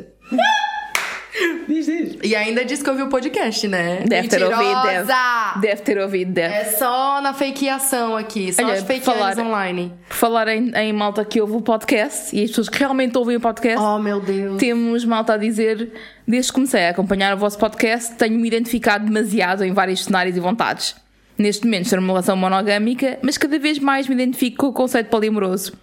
Diz, 1.69 1.85
diz. 1.85 2.17
E 2.23 2.35
ainda 2.35 2.65
disse 2.65 2.83
que 2.83 2.89
ouviu 2.89 3.05
o 3.05 3.09
podcast, 3.09 3.67
né? 3.67 4.03
Deve 4.07 4.27
ter 4.27 4.41
ouvido, 4.43 5.61
deve, 5.61 5.81
ter 5.83 5.99
ouvido, 5.99 6.31
deve. 6.31 6.55
É 6.55 6.65
só 6.65 7.21
na 7.21 7.31
fakeação 7.31 8.17
aqui, 8.17 8.51
só 8.51 8.63
Olha, 8.63 8.73
as 8.73 9.37
online. 9.37 9.93
Por 10.07 10.15
falar 10.15 10.47
em, 10.47 10.71
em 10.75 10.91
malta 10.91 11.23
que 11.23 11.39
ouve 11.39 11.53
o 11.57 11.61
podcast 11.61 12.35
e 12.35 12.43
as 12.43 12.49
pessoas 12.49 12.69
que 12.69 12.79
realmente 12.79 13.15
ouvem 13.15 13.35
o 13.35 13.39
podcast, 13.39 13.79
Oh, 13.79 13.99
meu 13.99 14.19
Deus. 14.19 14.57
temos 14.57 15.05
malta 15.05 15.33
a 15.33 15.37
dizer: 15.37 15.91
desde 16.27 16.51
que 16.51 16.55
comecei 16.55 16.87
a 16.87 16.89
acompanhar 16.89 17.35
o 17.35 17.37
vosso 17.37 17.59
podcast, 17.59 18.15
tenho-me 18.15 18.47
identificado 18.47 19.05
demasiado 19.05 19.63
em 19.63 19.71
vários 19.71 20.05
cenários 20.05 20.35
e 20.35 20.39
vontades. 20.39 20.95
Neste 21.37 21.65
momento 21.65 21.83
estou 21.83 22.01
numa 22.01 22.13
relação 22.13 22.35
monogâmica, 22.35 23.19
mas 23.21 23.37
cada 23.37 23.59
vez 23.59 23.77
mais 23.77 24.07
me 24.07 24.15
identifico 24.15 24.57
com 24.57 24.67
o 24.69 24.73
conceito 24.73 25.09
poliamoroso. 25.11 25.73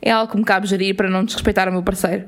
É 0.00 0.10
algo 0.10 0.32
que 0.32 0.38
me 0.38 0.44
cabe 0.44 0.66
gerir 0.66 0.96
para 0.96 1.10
não 1.10 1.24
desrespeitar 1.24 1.68
o 1.68 1.72
meu 1.72 1.82
parceiro. 1.82 2.24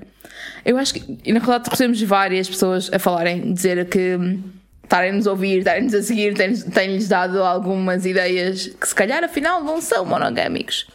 Eu 0.69 0.77
acho 0.77 0.93
que, 0.95 1.19
e 1.25 1.33
na 1.33 1.41
realidade, 1.41 1.71
recebemos 1.71 2.03
várias 2.03 2.47
pessoas 2.49 2.91
a 2.93 2.99
falarem, 2.99 3.55
dizer 3.55 3.89
que 3.89 4.17
hum, 4.17 4.43
estarem-nos 4.85 5.27
a 5.27 5.31
ouvir, 5.31 5.59
estarem-nos 5.61 5.95
a 5.95 6.03
seguir, 6.03 6.35
têm- 6.35 6.53
têm-lhes 6.55 7.09
dado 7.09 7.43
algumas 7.43 8.05
ideias 8.05 8.67
que 8.67 8.87
se 8.87 8.95
calhar 8.95 9.25
afinal 9.25 9.65
não 9.65 9.81
são 9.81 10.05
monogâmicos. 10.05 10.87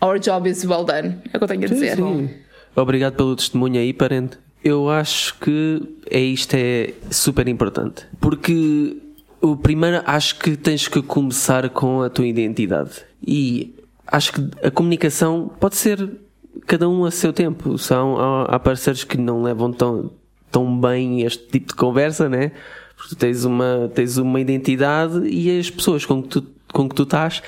Our 0.00 0.20
job 0.20 0.48
is 0.48 0.64
well 0.64 0.84
done, 0.84 1.16
é 1.32 1.36
o 1.36 1.38
que 1.38 1.44
eu 1.44 1.48
tenho 1.48 1.64
a 1.64 1.66
dizer. 1.66 1.96
Sim. 1.96 2.30
Obrigado 2.76 3.14
pelo 3.16 3.34
testemunho 3.34 3.80
aí, 3.80 3.92
parente. 3.92 4.38
Eu 4.62 4.88
acho 4.90 5.34
que 5.40 5.82
é 6.10 6.20
isto 6.20 6.54
é 6.54 6.92
super 7.10 7.48
importante. 7.48 8.04
Porque 8.20 8.96
o 9.40 9.56
primeiro 9.56 10.02
acho 10.06 10.38
que 10.38 10.56
tens 10.56 10.86
que 10.86 11.02
começar 11.02 11.68
com 11.70 12.02
a 12.02 12.10
tua 12.10 12.26
identidade. 12.26 12.90
E 13.26 13.74
acho 14.06 14.32
que 14.32 14.50
a 14.66 14.70
comunicação 14.70 15.50
pode 15.58 15.76
ser 15.76 16.08
cada 16.66 16.88
um 16.88 17.04
a 17.04 17.10
seu 17.10 17.32
tempo. 17.32 17.78
São, 17.78 18.18
há, 18.18 18.44
há 18.56 18.58
parceiros 18.58 19.04
que 19.04 19.16
não 19.16 19.42
levam 19.42 19.72
tão, 19.72 20.10
tão 20.50 20.78
bem 20.78 21.22
este 21.22 21.46
tipo 21.48 21.68
de 21.68 21.74
conversa, 21.74 22.28
né? 22.28 22.52
Porque 22.96 23.14
tu 23.14 23.16
tens 23.16 23.44
uma, 23.44 23.90
tens 23.94 24.16
uma 24.16 24.40
identidade 24.40 25.26
e 25.28 25.58
as 25.58 25.70
pessoas 25.70 26.04
com 26.04 26.22
que 26.22 26.28
tu, 26.28 26.46
com 26.72 26.88
que 26.88 26.94
tu 26.94 27.02
estás 27.02 27.42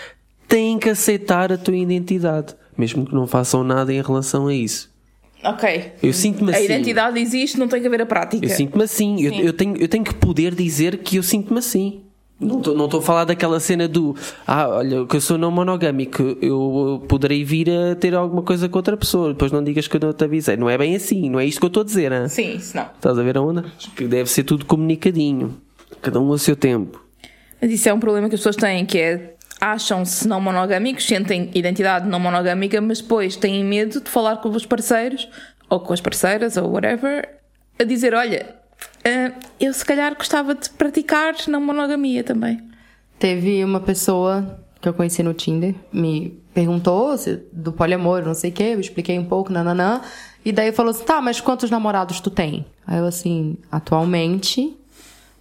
têm 0.46 0.78
que 0.78 0.88
aceitar 0.88 1.52
a 1.52 1.58
tua 1.58 1.76
identidade. 1.76 2.54
Mesmo 2.76 3.06
que 3.06 3.14
não 3.14 3.26
façam 3.26 3.64
nada 3.64 3.92
em 3.92 4.00
relação 4.00 4.46
a 4.46 4.54
isso. 4.54 4.90
Ok. 5.42 5.92
Eu 6.02 6.12
sinto-me 6.12 6.52
A 6.52 6.56
assim. 6.56 6.64
identidade 6.64 7.18
existe, 7.20 7.58
não 7.58 7.68
tem 7.68 7.80
que 7.80 7.86
haver 7.86 8.02
a 8.02 8.06
prática. 8.06 8.44
Eu 8.44 8.50
sinto-me 8.50 8.84
assim. 8.84 9.20
Eu, 9.22 9.32
eu 9.32 9.52
tenho, 9.52 9.76
eu 9.76 9.88
tenho 9.88 10.04
que 10.04 10.14
poder 10.14 10.54
dizer 10.54 10.98
que 10.98 11.16
eu 11.16 11.22
sinto-me 11.22 11.58
assim. 11.58 12.02
Não 12.40 12.58
estou 12.58 12.76
não 12.76 12.86
a 12.86 13.02
falar 13.02 13.24
daquela 13.24 13.58
cena 13.58 13.88
do 13.88 14.14
ah, 14.46 14.68
olha, 14.68 15.04
que 15.06 15.16
eu 15.16 15.20
sou 15.20 15.36
não 15.36 15.50
monogâmico, 15.50 16.22
eu 16.40 17.04
poderei 17.08 17.42
vir 17.42 17.68
a 17.68 17.96
ter 17.96 18.14
alguma 18.14 18.42
coisa 18.42 18.68
com 18.68 18.78
outra 18.78 18.96
pessoa, 18.96 19.30
depois 19.30 19.50
não 19.50 19.62
digas 19.62 19.88
que 19.88 19.96
eu 19.96 20.00
não 20.00 20.12
te 20.12 20.22
avisei. 20.22 20.56
Não 20.56 20.70
é 20.70 20.78
bem 20.78 20.94
assim, 20.94 21.28
não 21.28 21.40
é 21.40 21.44
isto 21.44 21.58
que 21.58 21.64
eu 21.64 21.68
estou 21.68 21.80
a 21.80 21.84
dizer, 21.84 22.12
hein? 22.12 22.28
Sim, 22.28 22.54
isso 22.54 22.76
não. 22.76 22.84
Estás 22.94 23.18
a 23.18 23.22
ver 23.22 23.36
a 23.36 23.42
onda? 23.42 23.64
Que 23.96 24.04
deve 24.04 24.30
ser 24.30 24.44
tudo 24.44 24.64
comunicadinho, 24.64 25.60
cada 26.00 26.20
um 26.20 26.32
a 26.32 26.38
seu 26.38 26.54
tempo. 26.54 27.04
Mas 27.60 27.72
isso 27.72 27.88
é 27.88 27.92
um 27.92 27.98
problema 27.98 28.28
que 28.28 28.36
as 28.36 28.40
pessoas 28.40 28.54
têm, 28.54 28.86
que 28.86 28.98
é 28.98 29.34
acham-se 29.60 30.28
não 30.28 30.40
monogâmicos, 30.40 31.04
sentem 31.04 31.50
identidade 31.54 32.08
não 32.08 32.20
monogâmica, 32.20 32.80
mas 32.80 33.00
depois 33.00 33.34
têm 33.34 33.64
medo 33.64 34.00
de 34.00 34.08
falar 34.08 34.36
com 34.36 34.48
os 34.48 34.64
parceiros, 34.64 35.28
ou 35.68 35.80
com 35.80 35.92
as 35.92 36.00
parceiras, 36.00 36.56
ou 36.56 36.70
whatever, 36.70 37.28
a 37.78 37.84
dizer, 37.84 38.14
olha, 38.14 38.54
eu 39.60 39.72
se 39.72 39.84
calhar 39.84 40.14
gostava 40.14 40.54
de 40.54 40.70
praticar 40.70 41.34
não 41.48 41.60
monogamia 41.60 42.22
também. 42.22 42.60
Teve 43.18 43.64
uma 43.64 43.80
pessoa 43.80 44.60
que 44.80 44.88
eu 44.88 44.94
conheci 44.94 45.22
no 45.22 45.34
Tinder, 45.34 45.74
me 45.92 46.40
perguntou 46.54 47.16
se, 47.16 47.42
do 47.52 47.72
poliamor, 47.72 48.22
não 48.22 48.34
sei 48.34 48.50
o 48.50 48.52
quê, 48.52 48.62
eu 48.74 48.80
expliquei 48.80 49.18
um 49.18 49.24
pouco, 49.24 49.52
nananã. 49.52 50.00
E 50.44 50.52
daí 50.52 50.72
falou 50.72 50.90
assim: 50.90 51.04
tá, 51.04 51.20
mas 51.20 51.40
quantos 51.40 51.70
namorados 51.70 52.20
tu 52.20 52.30
tem? 52.30 52.64
Aí 52.86 52.98
eu 52.98 53.06
assim, 53.06 53.56
atualmente 53.70 54.76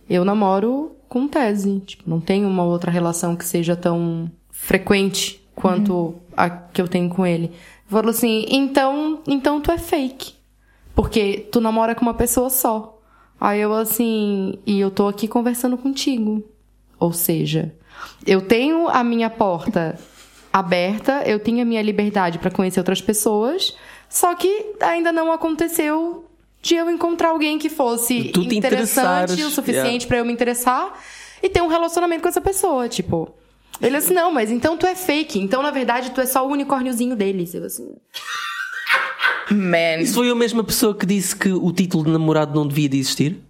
eu 0.09 0.25
namoro 0.25 0.95
com 1.07 1.27
tese. 1.27 1.79
Tipo, 1.81 2.09
não 2.09 2.19
tenho 2.19 2.47
uma 2.47 2.63
outra 2.63 2.91
relação 2.91 3.35
que 3.35 3.45
seja 3.45 3.75
tão 3.75 4.31
frequente 4.51 5.41
quanto 5.55 6.15
a 6.35 6.49
que 6.49 6.81
eu 6.81 6.87
tenho 6.87 7.09
com 7.09 7.25
ele. 7.25 7.51
Falou 7.87 8.11
assim: 8.11 8.45
então, 8.49 9.21
então 9.27 9.61
tu 9.61 9.71
é 9.71 9.77
fake. 9.77 10.33
Porque 10.95 11.47
tu 11.51 11.61
namora 11.61 11.93
com 11.93 12.01
uma 12.01 12.13
pessoa 12.13 12.49
só. 12.49 12.96
Aí 13.39 13.61
eu 13.61 13.73
assim, 13.73 14.57
e 14.65 14.79
eu 14.79 14.89
tô 14.89 15.07
aqui 15.07 15.27
conversando 15.27 15.77
contigo. 15.77 16.43
Ou 16.99 17.13
seja, 17.13 17.73
eu 18.25 18.41
tenho 18.41 18.87
a 18.87 19.03
minha 19.03 19.29
porta 19.29 19.97
aberta, 20.51 21.23
eu 21.25 21.39
tenho 21.39 21.61
a 21.61 21.65
minha 21.65 21.81
liberdade 21.81 22.39
para 22.39 22.49
conhecer 22.49 22.79
outras 22.79 23.01
pessoas, 23.01 23.75
só 24.09 24.33
que 24.33 24.73
ainda 24.81 25.11
não 25.11 25.31
aconteceu 25.31 26.25
de 26.61 26.75
eu 26.75 26.89
encontrar 26.89 27.29
alguém 27.29 27.59
que 27.59 27.69
fosse 27.69 28.31
interessante 28.35 29.43
o 29.43 29.49
suficiente 29.51 30.03
yeah. 30.03 30.07
pra 30.07 30.17
eu 30.17 30.25
me 30.25 30.33
interessar 30.33 30.99
e 31.41 31.49
ter 31.49 31.61
um 31.61 31.67
relacionamento 31.67 32.23
com 32.23 32.29
essa 32.29 32.41
pessoa, 32.41 32.89
tipo. 32.89 33.33
Ele 33.79 33.95
assim, 33.95 34.13
não, 34.13 34.31
mas 34.31 34.49
então 34.49 34.75
tu 34.75 34.87
é 34.87 34.95
fake. 34.95 35.39
Então, 35.39 35.61
na 35.61 35.69
verdade, 35.69 36.09
tu 36.09 36.19
é 36.19 36.25
só 36.25 36.45
o 36.47 36.51
unicórniozinho 36.51 37.15
deles. 37.15 37.53
Eu 37.53 37.63
assim. 37.63 37.95
Man, 39.51 40.01
Isso 40.01 40.13
foi 40.15 40.29
a 40.29 40.35
mesma 40.35 40.63
pessoa 40.63 40.93
que 40.95 41.05
disse 41.05 41.35
que 41.35 41.49
o 41.51 41.71
título 41.71 42.03
de 42.05 42.11
namorado 42.11 42.53
não 42.53 42.67
devia 42.67 42.89
de 42.89 42.97
existir? 42.97 43.41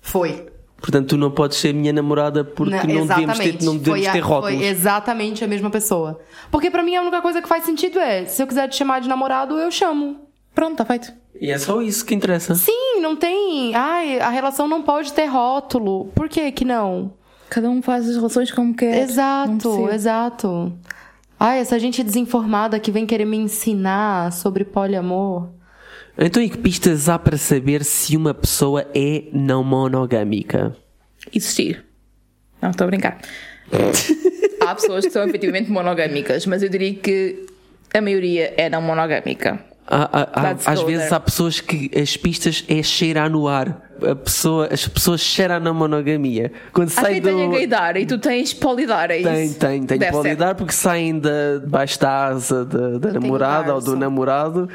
Foi. 0.00 0.46
Portanto, 0.80 1.08
tu 1.08 1.16
não 1.18 1.30
podes 1.30 1.58
ser 1.58 1.74
minha 1.74 1.92
namorada 1.92 2.42
porque 2.42 2.70
não, 2.86 3.06
devemos 3.06 3.38
ter, 3.38 3.62
não 3.62 3.76
devemos 3.76 3.84
Foi 3.86 4.06
a- 4.06 4.12
ter 4.12 4.20
rótulos. 4.20 4.56
Foi 4.56 4.64
exatamente 4.66 5.44
a 5.44 5.46
mesma 5.46 5.68
pessoa. 5.68 6.18
Porque 6.50 6.70
pra 6.70 6.82
mim 6.82 6.96
a 6.96 7.02
única 7.02 7.20
coisa 7.20 7.42
que 7.42 7.48
faz 7.48 7.64
sentido 7.64 7.98
é, 7.98 8.24
se 8.24 8.42
eu 8.42 8.46
quiser 8.46 8.66
te 8.68 8.76
chamar 8.76 9.00
de 9.00 9.08
namorado, 9.08 9.58
eu 9.58 9.70
chamo. 9.70 10.16
pronto, 10.54 10.72
está 10.72 10.84
feito. 10.86 11.12
E 11.40 11.50
é 11.50 11.58
só 11.58 11.80
isso 11.82 12.04
que 12.04 12.14
interessa. 12.14 12.54
Sim, 12.54 13.00
não 13.00 13.14
tem. 13.16 13.74
Ai, 13.74 14.18
a 14.20 14.30
relação 14.30 14.66
não 14.66 14.82
pode 14.82 15.12
ter 15.12 15.26
rótulo. 15.26 16.06
Por 16.14 16.28
que 16.28 16.50
que 16.52 16.64
não? 16.64 17.12
Cada 17.48 17.68
um 17.68 17.80
faz 17.82 18.08
as 18.08 18.16
relações 18.16 18.50
como 18.50 18.74
quer. 18.74 18.94
Não 18.94 19.02
Exato, 19.02 19.90
exato. 19.90 20.72
Ai, 21.42 21.60
essa 21.60 21.78
gente 21.78 22.04
desinformada 22.04 22.78
que 22.78 22.90
vem 22.90 23.06
querer 23.06 23.24
me 23.24 23.38
ensinar 23.38 24.30
sobre 24.30 24.62
poliamor. 24.62 25.48
Então, 26.18 26.42
e 26.42 26.50
que 26.50 26.58
pistas 26.58 27.08
há 27.08 27.18
para 27.18 27.38
saber 27.38 27.82
se 27.82 28.14
uma 28.14 28.34
pessoa 28.34 28.86
é 28.94 29.24
não 29.32 29.64
monogâmica? 29.64 30.76
Existir. 31.34 31.82
Não, 32.60 32.68
estou 32.68 32.84
a 32.84 32.88
brincar. 32.88 33.22
Há 34.60 34.74
pessoas 34.74 35.06
que 35.06 35.10
são 35.10 35.26
efetivamente 35.26 35.70
monogâmicas, 35.70 36.44
mas 36.44 36.62
eu 36.62 36.68
diria 36.68 36.92
que 36.92 37.46
a 37.94 38.02
maioria 38.02 38.52
é 38.58 38.68
não 38.68 38.82
monogâmica. 38.82 39.64
Há- 39.90 40.28
há- 40.32 40.50
às 40.72 40.82
vezes 40.82 41.02
there. 41.02 41.14
há 41.14 41.20
pessoas 41.20 41.60
que 41.60 41.90
as 41.98 42.16
pistas 42.16 42.64
é 42.68 42.80
cheirar 42.82 43.28
no 43.28 43.48
ar. 43.48 43.88
A 44.08 44.14
pessoa, 44.14 44.68
as 44.72 44.86
pessoas 44.88 45.20
cheiram 45.20 45.60
na 45.60 45.74
monogamia. 45.74 46.50
Quando 46.72 46.88
Acho 46.88 47.00
sai 47.00 47.14
que 47.14 47.20
do. 47.20 47.28
tem 47.28 47.50
gaydar 47.50 47.96
e 47.98 48.06
tu 48.06 48.16
tens 48.18 48.54
polidar, 48.54 49.10
é 49.10 49.20
Tem, 49.20 49.44
isso? 49.46 49.58
tem, 49.58 49.82
tem 49.84 49.98
Deve 49.98 50.12
ser. 50.12 50.22
polidar 50.22 50.54
porque 50.54 50.72
saem 50.72 51.18
da, 51.18 51.58
debaixo 51.60 52.00
da 52.00 52.26
asa 52.28 52.64
da, 52.64 52.98
da 52.98 53.12
namorada 53.12 53.74
ou 53.74 53.80
do 53.80 53.96
namorado 53.96 54.68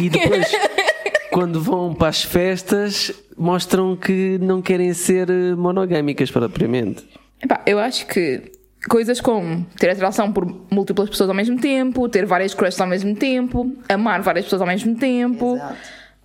e 0.00 0.08
depois, 0.08 0.50
quando 1.30 1.60
vão 1.60 1.94
para 1.94 2.08
as 2.08 2.24
festas, 2.24 3.12
mostram 3.36 3.94
que 3.94 4.36
não 4.40 4.60
querem 4.60 4.92
ser 4.94 5.28
monogâmicas 5.56 6.30
propriamente. 6.30 7.06
Epá, 7.40 7.60
eu 7.66 7.78
acho 7.78 8.06
que 8.06 8.42
coisas 8.88 9.20
como 9.20 9.64
ter 9.78 9.90
atração 9.90 10.32
por 10.32 10.46
múltiplas 10.70 11.08
pessoas 11.08 11.28
ao 11.28 11.34
mesmo 11.34 11.58
tempo, 11.60 12.08
ter 12.08 12.26
várias 12.26 12.54
crushes 12.54 12.80
ao 12.80 12.86
mesmo 12.86 13.14
tempo, 13.14 13.74
amar 13.88 14.22
várias 14.22 14.44
pessoas 14.44 14.62
ao 14.62 14.66
mesmo 14.66 14.96
tempo, 14.96 15.60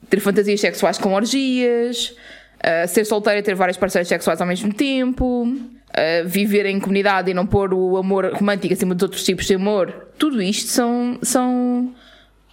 ter 0.09 0.19
fantasias 0.19 0.59
sexuais 0.59 0.97
com 0.97 1.13
orgias, 1.13 2.15
uh, 2.57 2.87
ser 2.87 3.05
solteira 3.05 3.39
e 3.39 3.43
ter 3.43 3.55
vários 3.55 3.77
parceiros 3.77 4.07
sexuais 4.07 4.41
ao 4.41 4.47
mesmo 4.47 4.73
tempo, 4.73 5.43
uh, 5.43 6.27
viver 6.27 6.65
em 6.65 6.79
comunidade 6.79 7.31
e 7.31 7.33
não 7.33 7.45
pôr 7.45 7.73
o 7.73 7.97
amor 7.97 8.33
romântico 8.33 8.73
acima 8.73 8.95
de 8.95 9.03
outros 9.03 9.23
tipos 9.23 9.45
de 9.45 9.55
amor. 9.55 10.07
Tudo 10.17 10.41
isto 10.41 10.69
são, 10.69 11.19
são 11.21 11.93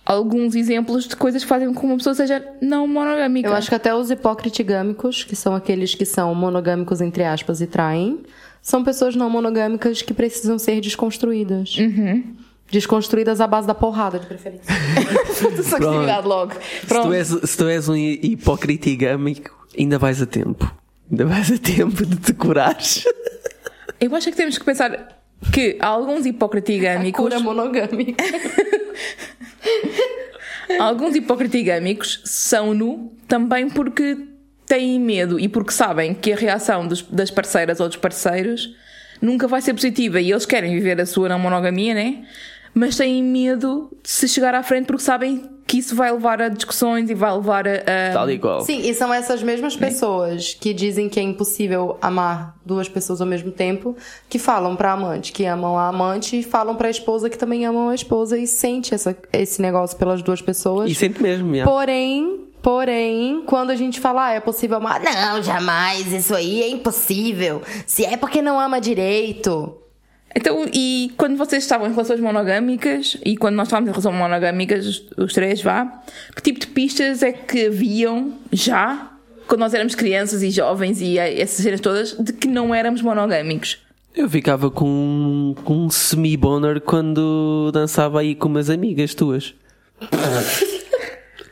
alguns 0.04 0.54
exemplos 0.54 1.08
de 1.08 1.16
coisas 1.16 1.42
que 1.42 1.48
fazem 1.48 1.72
com 1.72 1.80
que 1.80 1.86
uma 1.86 1.96
pessoa 1.96 2.14
seja 2.14 2.44
não 2.60 2.86
monogâmica. 2.86 3.48
Eu 3.48 3.54
acho 3.54 3.68
que 3.68 3.74
até 3.74 3.94
os 3.94 4.10
hipocritigâmicos, 4.10 5.24
que 5.24 5.34
são 5.34 5.54
aqueles 5.54 5.94
que 5.94 6.04
são 6.04 6.34
monogâmicos 6.34 7.00
entre 7.00 7.24
aspas 7.24 7.60
e 7.60 7.66
traem, 7.66 8.20
são 8.64 8.82
pessoas 8.82 9.14
não 9.14 9.28
monogâmicas 9.28 10.00
que 10.00 10.14
precisam 10.14 10.58
ser 10.58 10.80
desconstruídas. 10.80 11.76
Desconstruídas 12.70 13.38
à 13.42 13.46
base 13.46 13.66
da 13.66 13.74
porrada, 13.74 14.18
de 14.18 14.24
preferência. 14.26 14.64
Atividade 15.76 16.26
logo. 16.26 16.52
Se 16.54 16.86
Pronto. 16.86 17.08
tu, 17.08 17.12
és, 17.12 17.28
se 17.28 17.56
tu 17.58 17.68
és 17.68 17.88
um 17.90 17.94
hi- 17.94 18.18
hipocritigâmico, 18.22 19.50
ainda 19.78 19.98
vais 19.98 20.20
a 20.22 20.26
tempo. 20.26 20.74
Ainda 21.10 21.26
vais 21.26 21.52
a 21.52 21.58
tempo 21.58 22.06
de 22.06 22.16
te 22.16 22.32
curares. 22.32 23.04
Eu 24.00 24.16
acho 24.16 24.30
que 24.30 24.36
temos 24.36 24.56
que 24.56 24.64
pensar 24.64 25.20
que 25.52 25.76
há 25.78 25.88
alguns 25.88 26.24
hipocritigâmicos, 26.24 27.22
Cura 27.22 27.38
monogâmica. 27.38 28.24
alguns 30.80 31.14
hipocritigâmicos 31.14 32.22
são-no 32.24 33.12
também 33.28 33.68
porque 33.68 34.16
têm 34.66 34.98
medo 34.98 35.38
e 35.38 35.48
porque 35.48 35.72
sabem 35.72 36.14
que 36.14 36.32
a 36.32 36.36
reação 36.36 36.86
dos- 36.86 37.02
das 37.02 37.30
parceiras 37.30 37.80
ou 37.80 37.88
dos 37.88 37.96
parceiros 37.96 38.74
nunca 39.20 39.46
vai 39.46 39.60
ser 39.62 39.74
positiva 39.74 40.20
e 40.20 40.30
eles 40.30 40.46
querem 40.46 40.74
viver 40.74 41.00
a 41.00 41.06
sua 41.06 41.28
não 41.28 41.38
monogamia, 41.38 41.94
né? 41.94 42.24
Mas 42.76 42.96
têm 42.96 43.22
medo 43.22 43.88
de 44.02 44.10
se 44.10 44.26
chegar 44.28 44.52
à 44.54 44.62
frente 44.62 44.86
porque 44.86 45.02
sabem 45.02 45.48
que 45.66 45.78
isso 45.78 45.94
vai 45.94 46.10
levar 46.12 46.42
a 46.42 46.48
discussões 46.48 47.08
e 47.08 47.14
vai 47.14 47.32
levar 47.32 47.66
a. 47.68 47.72
a- 47.74 48.12
Tal 48.12 48.28
e 48.30 48.38
qual. 48.38 48.62
Sim, 48.62 48.80
e 48.88 48.92
são 48.92 49.14
essas 49.14 49.42
mesmas 49.44 49.76
pessoas 49.76 50.54
que 50.60 50.74
dizem 50.74 51.08
que 51.08 51.20
é 51.20 51.22
impossível 51.22 51.96
amar 52.02 52.56
duas 52.66 52.88
pessoas 52.88 53.20
ao 53.20 53.26
mesmo 53.28 53.52
tempo, 53.52 53.96
que 54.28 54.38
falam 54.40 54.74
pra 54.74 54.90
amante 54.92 55.30
que 55.32 55.44
amam 55.46 55.78
a 55.78 55.86
amante 55.88 56.40
e 56.40 56.42
falam 56.42 56.74
pra 56.74 56.90
esposa 56.90 57.30
que 57.30 57.38
também 57.38 57.64
amam 57.64 57.90
a 57.90 57.94
esposa 57.94 58.36
e 58.36 58.46
sente 58.46 58.92
essa, 58.92 59.16
esse 59.32 59.62
negócio 59.62 59.96
pelas 59.96 60.20
duas 60.20 60.42
pessoas. 60.42 60.90
E 60.90 60.94
sente 60.96 61.22
mesmo, 61.22 61.54
yeah. 61.54 61.70
Porém, 61.70 62.40
porém, 62.64 63.42
quando 63.44 63.68
a 63.68 63.76
gente 63.76 64.00
fala, 64.00 64.28
ah, 64.28 64.32
é 64.32 64.40
possível 64.40 64.78
amar, 64.78 64.98
não, 64.98 65.42
jamais, 65.42 66.10
isso 66.10 66.34
aí 66.34 66.62
é 66.62 66.68
impossível. 66.70 67.60
Se 67.86 68.06
é 68.06 68.16
porque 68.16 68.40
não 68.40 68.58
ama 68.58 68.80
direito. 68.80 69.76
Então, 70.34 70.66
e 70.72 71.12
quando 71.18 71.36
vocês 71.36 71.62
estavam 71.62 71.86
em 71.86 71.90
relações 71.90 72.18
monogâmicas 72.20 73.18
e 73.22 73.36
quando 73.36 73.54
nós 73.54 73.68
estávamos 73.68 73.90
em 73.90 73.92
relações 73.92 74.18
monogâmicas, 74.18 74.86
os, 74.86 75.06
os 75.18 75.32
três, 75.34 75.60
vá, 75.60 76.02
que 76.34 76.40
tipo 76.40 76.58
de 76.58 76.66
pistas 76.68 77.22
é 77.22 77.32
que 77.32 77.66
haviam 77.66 78.32
já, 78.50 79.10
quando 79.46 79.60
nós 79.60 79.74
éramos 79.74 79.94
crianças 79.94 80.42
e 80.42 80.50
jovens 80.50 81.02
e 81.02 81.18
essas 81.18 81.62
cenas 81.62 81.80
todas, 81.80 82.16
de 82.18 82.32
que 82.32 82.48
não 82.48 82.74
éramos 82.74 83.02
monogâmicos? 83.02 83.76
Eu 84.16 84.26
ficava 84.26 84.70
com, 84.70 85.54
com 85.64 85.84
um 85.84 85.90
semi-boner 85.90 86.80
quando 86.80 87.70
dançava 87.74 88.20
aí 88.20 88.34
com 88.34 88.48
umas 88.48 88.70
amigas 88.70 89.12
tuas. 89.12 89.54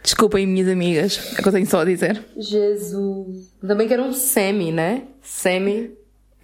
Desculpem, 0.02 0.46
minhas 0.46 0.68
amigas, 0.68 1.32
é 1.36 1.40
o 1.40 1.42
que 1.42 1.48
eu 1.48 1.52
tenho 1.52 1.66
só 1.66 1.80
a 1.80 1.84
dizer. 1.84 2.22
Jesus. 2.36 3.52
Ainda 3.62 3.74
bem 3.74 3.86
que 3.86 3.94
era 3.94 4.02
um 4.02 4.12
semi, 4.12 4.72
né? 4.72 5.02
Semi. 5.22 5.92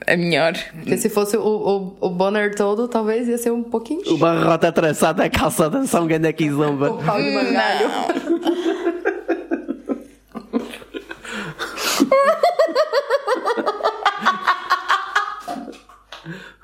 É 0.07 0.16
melhor. 0.16 0.55
Porque 0.75 0.97
se 0.97 1.09
fosse 1.09 1.37
o, 1.37 1.42
o, 1.42 1.97
o 2.01 2.11
banner 2.11 2.55
todo, 2.55 2.87
talvez 2.87 3.27
ia 3.27 3.37
ser 3.37 3.51
um 3.51 3.64
pouquinho 3.64 4.01
O 4.12 4.16
barrota 4.16 4.68
atravessado 4.68 5.21
a 5.21 5.29
calça 5.29 5.68
dançar 5.68 6.01
um 6.03 6.07
grande 6.07 6.29
aqui 6.29 6.49
zomba. 6.53 6.92
O 6.92 7.03
pau 7.05 7.21
de 7.21 7.31
mangalho. 7.31 7.90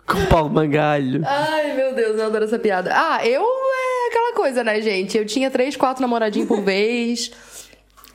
Com 0.07 0.27
pau 0.27 0.49
de 0.49 0.55
mangalho. 0.55 1.23
Ai, 1.27 1.75
meu 1.75 1.95
Deus, 1.95 2.19
eu 2.19 2.27
adoro 2.27 2.45
essa 2.45 2.59
piada. 2.59 2.91
Ah, 2.95 3.27
eu 3.27 3.43
é 3.43 3.84
coisa, 4.45 4.63
né, 4.65 4.81
gente? 4.81 5.17
Eu 5.17 5.25
tinha 5.25 5.51
três, 5.51 5.77
quatro 5.77 6.03
namoradinhos 6.03 6.49
por 6.49 6.61
vez. 6.65 7.31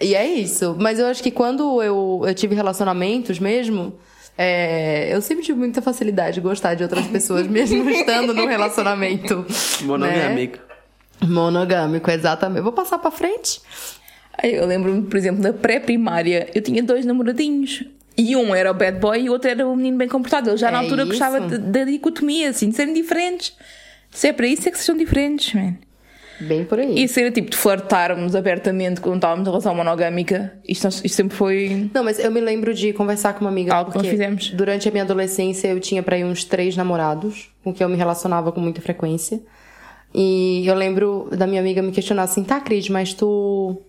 E 0.02 0.16
é 0.16 0.26
isso. 0.26 0.76
Mas 0.80 1.00
eu 1.00 1.08
acho 1.08 1.22
que 1.22 1.32
quando 1.32 1.82
eu, 1.82 2.24
eu 2.26 2.34
tive 2.34 2.56
relacionamentos 2.56 3.40
mesmo, 3.40 3.94
é, 4.38 5.14
eu 5.14 5.22
sempre 5.22 5.44
tive 5.44 5.60
muita 5.60 5.82
facilidade 5.82 6.36
de 6.36 6.42
gostar 6.42 6.76
de 6.76 6.84
outras 6.84 7.06
pessoas, 7.08 7.46
mesmo 7.58 7.90
estando 7.90 8.34
num 8.34 8.46
relacionamento. 8.46 9.46
Monogâmico. 9.82 10.58
né? 10.58 11.28
Monogâmico, 11.28 12.10
exatamente. 12.10 12.62
Vou 12.64 12.72
passar 12.72 12.98
pra 13.00 13.12
frente. 13.12 13.60
Aí 14.42 14.54
Eu 14.56 14.66
lembro-me, 14.66 15.02
por 15.02 15.18
exemplo, 15.18 15.42
na 15.44 15.52
pré-primária, 15.52 16.48
eu 16.56 16.62
tinha 16.62 16.82
dois 16.82 17.06
namoradinhos. 17.06 17.84
E 18.18 18.36
um 18.38 18.54
era 18.56 18.72
o 18.72 18.74
bad 18.74 19.00
boy 19.00 19.20
e 19.24 19.30
o 19.30 19.34
outro 19.34 19.50
era 19.50 19.68
o 19.68 19.76
menino 19.76 19.98
bem 19.98 20.08
comportado. 20.08 20.50
Eu 20.50 20.58
já 20.58 20.70
na 20.72 20.78
É 20.80 20.82
altura 20.84 21.02
isso. 21.04 21.12
gostava 21.12 21.42
de- 21.42 21.58
da 21.58 21.84
dicotomia, 21.84 22.50
assim, 22.50 22.70
de 22.70 22.76
serem 22.76 22.94
diferentes. 22.94 23.54
Se 24.12 24.28
é 24.30 24.34
para 24.34 24.48
isso, 24.48 24.68
é 24.68 24.72
que 24.72 24.78
sejam 24.80 24.96
diferentes, 24.98 25.54
man. 25.54 25.76
Bem 26.42 26.64
por 26.64 26.80
aí. 26.80 27.04
E 27.04 27.08
ser 27.08 27.32
tipo 27.32 27.50
de 27.50 27.58
flertarmos 27.58 28.36
abertamente 28.36 29.02
quando 29.02 29.16
estávamos 29.16 29.48
em 29.48 29.50
relação 29.50 29.76
monogâmica, 29.76 30.54
isto, 30.68 30.88
isto 30.88 31.10
sempre 31.10 31.36
foi. 31.36 31.90
Não, 31.94 32.04
mas 32.04 32.20
eu 32.20 32.32
me 32.32 32.40
lembro 32.40 32.74
de 32.74 32.94
conversar 32.94 33.34
com 33.34 33.42
uma 33.42 33.50
amiga. 33.50 33.74
Algo 33.74 33.92
que 33.92 33.98
nós 33.98 34.08
fizemos. 34.08 34.50
Durante 34.52 34.88
a 34.88 34.92
minha 34.92 35.04
adolescência, 35.04 35.68
eu 35.68 35.80
tinha 35.80 36.02
pra 36.02 36.18
ir 36.18 36.24
uns 36.24 36.44
três 36.44 36.76
namorados, 36.76 37.50
com 37.64 37.74
quem 37.74 37.84
eu 37.84 37.90
me 37.90 37.98
relacionava 37.98 38.52
com 38.52 38.60
muita 38.62 38.82
frequência. 38.82 39.42
E 40.14 40.64
eu 40.66 40.74
lembro 40.76 41.30
da 41.32 41.46
minha 41.46 41.62
amiga 41.62 41.82
me 41.82 41.92
questionar 41.92 42.24
assim, 42.24 42.44
tá, 42.44 42.60
Cris, 42.60 42.90
mas 42.90 43.14
tu, 43.14 43.82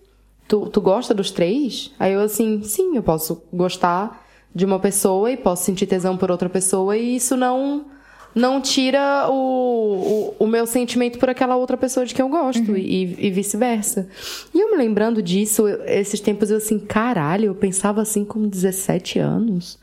tu, 0.47 0.69
tu 0.69 0.81
gosta 0.81 1.13
dos 1.13 1.31
três? 1.31 1.91
Aí 1.99 2.13
eu 2.13 2.21
assim, 2.21 2.61
sim, 2.63 2.95
eu 2.95 3.01
posso 3.03 3.43
gostar 3.51 4.23
de 4.53 4.65
uma 4.65 4.79
pessoa 4.79 5.31
e 5.31 5.37
posso 5.37 5.63
sentir 5.63 5.87
tesão 5.87 6.17
por 6.17 6.29
outra 6.29 6.49
pessoa 6.49 6.95
e 6.97 7.15
isso 7.15 7.35
não 7.35 7.85
não 8.33 8.61
tira 8.61 9.27
o, 9.29 10.35
o, 10.39 10.43
o 10.45 10.47
meu 10.47 10.65
sentimento 10.65 11.19
por 11.19 11.29
aquela 11.29 11.55
outra 11.57 11.75
pessoa 11.75 12.05
de 12.05 12.13
quem 12.13 12.23
eu 12.23 12.29
gosto 12.29 12.77
e, 12.77 13.15
e 13.19 13.29
vice-versa. 13.31 14.07
E 14.53 14.59
eu 14.59 14.71
me 14.71 14.77
lembrando 14.77 15.21
disso, 15.21 15.67
eu- 15.67 15.83
esses 15.85 16.19
tempos 16.19 16.49
eu 16.49 16.57
assim, 16.57 16.79
caralho, 16.79 17.45
eu 17.47 17.55
pensava 17.55 18.01
assim 18.01 18.23
com 18.23 18.47
17 18.47 19.19
anos. 19.19 19.77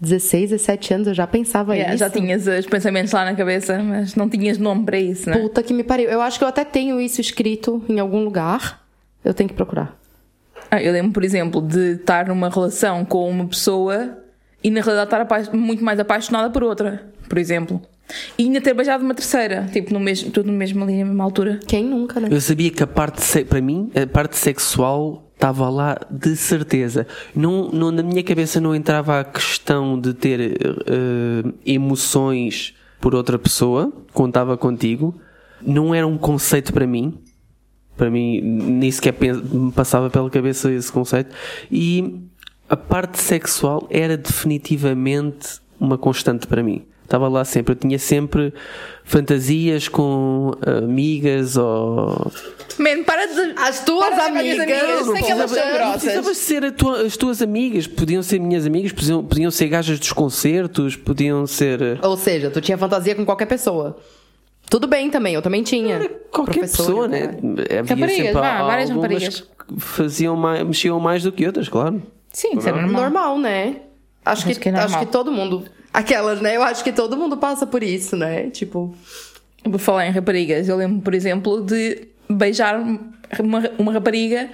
16, 0.00 0.50
17 0.50 0.94
anos, 0.94 1.06
eu 1.08 1.14
já 1.14 1.26
pensava 1.26 1.74
Yeah, 1.74 1.94
isso. 1.94 2.00
já 2.04 2.10
tinhas 2.10 2.46
os 2.46 2.66
pensamentos 2.66 3.12
lá 3.12 3.24
na 3.24 3.34
cabeça, 3.34 3.78
mas 3.82 4.14
não 4.14 4.28
tinhas 4.28 4.58
nome 4.58 4.84
para 4.84 4.98
isso, 4.98 5.30
né? 5.30 5.38
Puta 5.38 5.62
que 5.62 5.72
me 5.72 5.82
pariu. 5.82 6.10
Eu 6.10 6.20
acho 6.20 6.36
que 6.38 6.44
eu 6.44 6.48
até 6.48 6.64
tenho 6.64 7.00
isso 7.00 7.20
escrito 7.20 7.82
em 7.88 7.98
algum 7.98 8.22
lugar. 8.22 8.84
Eu 9.24 9.32
tenho 9.32 9.48
que 9.48 9.54
procurar. 9.54 9.98
Ah, 10.70 10.82
eu 10.82 10.92
lembro, 10.92 11.12
por 11.12 11.24
exemplo, 11.24 11.62
de 11.62 11.92
estar 11.94 12.26
numa 12.26 12.50
relação 12.50 13.04
com 13.04 13.30
uma 13.30 13.46
pessoa 13.46 14.18
e 14.62 14.70
na 14.70 14.80
realidade 14.82 15.22
estar 15.24 15.56
muito 15.56 15.82
mais 15.84 15.98
apaixonada 16.00 16.50
por 16.50 16.62
outra, 16.62 17.06
por 17.28 17.38
exemplo. 17.38 17.80
E 18.36 18.44
ainda 18.44 18.60
ter 18.60 18.74
beijado 18.74 19.04
uma 19.04 19.14
terceira, 19.14 19.66
tipo, 19.72 19.92
no 19.92 20.00
mesmo, 20.00 20.30
tudo 20.30 20.50
no 20.50 20.56
mesmo 20.56 20.84
ali, 20.84 20.98
na 20.98 21.06
mesma 21.06 21.24
altura. 21.24 21.60
Quem 21.66 21.84
nunca, 21.84 22.20
né? 22.20 22.28
Eu 22.30 22.40
sabia 22.40 22.70
que 22.70 22.82
a 22.82 22.86
parte, 22.86 23.44
para 23.44 23.60
mim, 23.60 23.90
a 23.94 24.06
parte 24.06 24.36
sexual 24.36 25.24
estava 25.34 25.68
lá 25.68 25.98
de 26.10 26.36
certeza. 26.36 27.06
Não, 27.34 27.70
não, 27.70 27.90
na 27.90 28.02
minha 28.02 28.22
cabeça 28.22 28.60
não 28.60 28.74
entrava 28.74 29.20
a 29.20 29.24
questão 29.24 30.00
de 30.00 30.14
ter 30.14 30.40
eh, 30.40 31.52
emoções 31.66 32.74
por 33.00 33.14
outra 33.14 33.38
pessoa, 33.38 33.92
estava 34.26 34.56
contigo. 34.56 35.14
Não 35.60 35.94
era 35.94 36.06
um 36.06 36.16
conceito 36.16 36.72
para 36.72 36.86
mim. 36.86 37.18
Para 37.96 38.10
mim, 38.10 38.40
nem 38.40 38.90
sequer 38.90 39.14
me 39.52 39.70
passava 39.70 40.10
pela 40.10 40.28
cabeça 40.30 40.72
esse 40.72 40.90
conceito. 40.90 41.34
E 41.70 42.22
a 42.68 42.76
parte 42.76 43.20
sexual 43.20 43.86
era 43.90 44.16
definitivamente 44.16 45.60
uma 45.78 45.98
constante 45.98 46.46
para 46.46 46.62
mim. 46.62 46.86
Estava 47.04 47.28
lá 47.28 47.44
sempre. 47.44 47.72
Eu 47.72 47.76
tinha 47.76 47.98
sempre 47.98 48.52
fantasias 49.04 49.88
com 49.88 50.52
amigas 50.66 51.56
ou. 51.56 52.30
Man, 52.78 53.04
para 53.04 53.26
de. 53.26 53.52
As 53.56 53.84
tuas 53.84 54.14
para 54.14 54.26
amigas, 54.26 54.58
amigas, 54.60 55.06
não 55.06 55.12
precisava- 55.12 55.38
Não 55.40 55.92
precisava 55.92 56.22
grossas. 56.22 56.36
ser 56.38 56.72
tua- 56.72 57.02
as 57.02 57.16
tuas 57.16 57.42
amigas, 57.42 57.86
podiam 57.86 58.22
ser 58.22 58.40
minhas 58.40 58.66
amigas, 58.66 58.92
podiam, 58.92 59.22
podiam 59.24 59.50
ser 59.50 59.68
gajas 59.68 59.98
dos 59.98 60.12
concertos, 60.12 60.96
podiam 60.96 61.46
ser. 61.46 61.80
eh, 61.82 61.98
Ou 62.02 62.16
seja, 62.16 62.50
tu 62.50 62.60
tinha 62.60 62.78
fantasia 62.78 63.14
com 63.14 63.24
qualquer 63.24 63.46
pessoa. 63.46 63.96
Tudo 64.70 64.86
bem 64.86 65.10
também, 65.10 65.34
eu 65.34 65.42
também 65.42 65.62
tinha. 65.62 66.08
Qualquer 66.30 66.60
Professora, 66.60 66.86
pessoa, 66.88 67.08
né? 67.08 67.20
cara. 67.26 67.36
Havia 67.80 67.82
Raparigas, 67.82 68.16
sempre 68.16 68.32
vá, 68.32 68.62
várias 68.62 68.90
raparigas. 68.90 69.40
que 69.40 69.80
faziam 69.80 70.34
mais, 70.36 70.64
mexiam 70.66 70.98
mais 70.98 71.22
do 71.22 71.30
que 71.30 71.46
outras, 71.46 71.68
claro. 71.68 72.02
Sim, 72.32 72.56
isso 72.58 72.68
é 72.68 72.72
normal. 72.72 73.02
Normal, 73.02 73.38
né? 73.38 73.76
Acho 74.24 74.44
que, 74.44 74.52
Acho 74.52 74.60
que 74.60 74.68
é 74.68 74.74
acho 74.76 74.98
que 74.98 75.06
todo 75.06 75.30
mundo. 75.30 75.64
Aquelas, 75.92 76.40
né? 76.40 76.56
Eu 76.56 76.62
acho 76.62 76.82
que 76.82 76.92
todo 76.92 77.16
mundo 77.16 77.36
passa 77.36 77.66
por 77.66 77.82
isso, 77.82 78.16
né? 78.16 78.50
Tipo. 78.50 78.94
Por 79.62 79.78
falar 79.78 80.06
em 80.06 80.10
raparigas, 80.10 80.68
eu 80.68 80.76
lembro, 80.76 81.00
por 81.00 81.14
exemplo, 81.14 81.62
de 81.62 82.08
beijar 82.28 82.78
uma, 83.40 83.70
uma 83.78 83.92
rapariga 83.92 84.50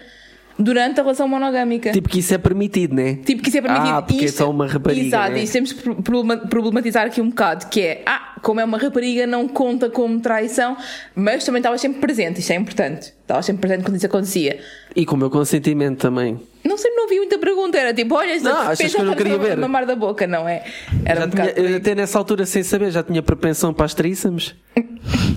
durante 0.63 1.01
a 1.01 1.03
relação 1.03 1.27
monogâmica. 1.27 1.91
Tipo 1.93 2.09
que 2.09 2.19
isso 2.21 2.35
é 2.35 2.39
permitido, 2.39 2.95
né? 2.95 3.15
Tipo, 3.25 3.43
que 3.43 3.49
isso 3.49 3.59
é 3.59 3.63
permitido. 3.63 3.89
Ah, 3.95 4.03
porque 4.03 4.25
é 4.25 4.29
só 4.29 4.51
uma 4.51 4.67
rapariga, 4.67 5.07
Exato, 5.07 5.33
né? 5.33 5.43
e 5.45 5.49
temos 5.49 5.73
que 5.73 5.83
problema- 6.03 6.37
problematizar 6.37 7.07
aqui 7.07 7.21
um 7.21 7.29
bocado, 7.31 7.67
que 7.69 7.81
é, 7.81 8.03
ah, 8.07 8.35
como 8.43 8.61
é 8.61 8.65
uma 8.65 8.79
rapariga, 8.79 9.27
não 9.27 9.49
conta 9.49 9.89
como 9.91 10.21
traição, 10.21 10.77
mas 11.15 11.45
também 11.45 11.61
estava 11.61 11.77
sempre 11.79 12.01
presente, 12.01 12.41
isto 12.41 12.51
é 12.53 12.57
importante. 12.57 13.13
Estava 13.23 13.43
sempre 13.43 13.61
presente 13.61 13.85
quando 13.85 13.97
isso 13.97 14.07
acontecia. 14.07 14.61
E 14.95 15.07
com 15.07 15.15
o 15.15 15.19
meu 15.19 15.31
consentimento 15.31 15.99
também. 15.99 16.41
Não 16.65 16.77
sei, 16.77 16.91
não 16.95 17.05
havia 17.05 17.19
muita 17.19 17.39
pergunta, 17.39 17.79
era 17.79 17.95
tipo, 17.95 18.15
olha, 18.15 18.39
Não, 18.41 18.57
achas 18.69 18.93
que 18.95 19.01
eu 19.01 19.05
não 19.05 19.15
queria 19.15 19.39
ver? 19.39 19.57
mamar 19.57 19.87
da 19.87 19.97
boca, 19.97 20.27
não 20.27 20.49
é? 20.49 20.65
Era 21.05 21.21
Já 21.21 21.27
um 21.27 21.31
tinha- 21.31 21.55
aí. 21.57 21.75
até 21.77 21.95
nessa 21.95 22.19
altura, 22.19 22.45
sem 22.45 22.63
saber, 22.63 22.91
já 22.91 23.03
tinha 23.03 23.23
propensão 23.23 23.73
para 23.73 23.87
as 23.87 23.95
trícemes. 23.95 24.55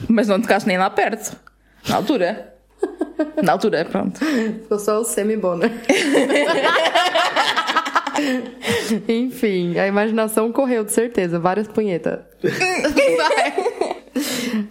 Mas 0.10 0.28
não 0.28 0.42
tocaste 0.42 0.68
nem 0.68 0.78
lá 0.78 0.90
perto. 0.90 1.36
Na 1.88 1.96
altura. 1.96 2.53
Na 3.42 3.54
altura, 3.54 3.86
pronto. 3.86 4.20
Ficou 4.20 4.80
só 4.80 5.00
o 5.00 5.04
semi-boner. 5.04 5.72
Enfim, 9.08 9.78
a 9.78 9.88
imaginação 9.88 10.52
correu, 10.52 10.84
de 10.84 10.92
certeza. 10.92 11.40
Várias 11.40 11.68
punhetas. 11.68 12.20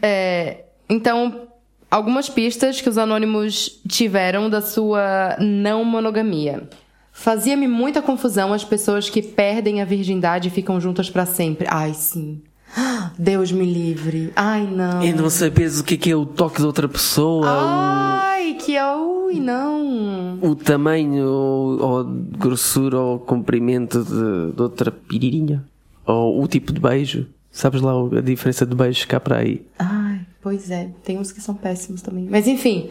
É, 0.00 0.64
então, 0.88 1.48
algumas 1.90 2.28
pistas 2.28 2.80
que 2.80 2.88
os 2.88 2.96
anônimos 2.96 3.80
tiveram 3.88 4.48
da 4.48 4.60
sua 4.60 5.36
não 5.40 5.84
monogamia. 5.84 6.68
Fazia-me 7.12 7.66
muita 7.66 8.00
confusão 8.00 8.52
as 8.52 8.64
pessoas 8.64 9.10
que 9.10 9.20
perdem 9.20 9.82
a 9.82 9.84
virgindade 9.84 10.48
e 10.48 10.50
ficam 10.50 10.80
juntas 10.80 11.10
pra 11.10 11.26
sempre. 11.26 11.66
Ai, 11.68 11.92
sim. 11.92 12.42
Deus 13.18 13.52
me 13.52 13.64
livre. 13.64 14.32
Ai, 14.34 14.66
não. 14.66 15.02
E 15.02 15.12
não 15.12 15.28
saberes 15.30 15.80
o 15.80 15.84
que 15.84 15.94
é, 15.94 15.96
que 15.96 16.10
é 16.10 16.16
o 16.16 16.24
toque 16.26 16.60
de 16.60 16.66
outra 16.66 16.88
pessoa, 16.88 17.46
Ai, 17.48 18.54
que 18.54 18.80
ui, 18.80 19.38
não. 19.40 20.38
o, 20.40 20.50
o 20.50 20.56
tamanho, 20.56 21.26
ou, 21.26 21.80
ou 21.82 22.04
grossura 22.04 22.98
ou 22.98 23.18
comprimento 23.18 24.02
de, 24.02 24.54
de 24.56 24.62
outra 24.62 24.90
piririnha. 24.90 25.64
Ou 26.06 26.42
o 26.42 26.48
tipo 26.48 26.72
de 26.72 26.80
beijo. 26.80 27.26
Sabes 27.50 27.80
lá 27.82 27.94
o- 28.02 28.16
a 28.16 28.20
diferença 28.20 28.64
de 28.64 28.74
beijos 28.74 29.04
cá 29.04 29.20
para 29.20 29.36
aí? 29.38 29.62
Ai, 29.78 30.20
pois 30.40 30.70
é. 30.70 30.88
Tem 31.04 31.18
uns 31.18 31.30
que 31.30 31.40
são 31.40 31.54
péssimos 31.54 32.00
também. 32.02 32.26
Mas 32.30 32.46
enfim. 32.48 32.88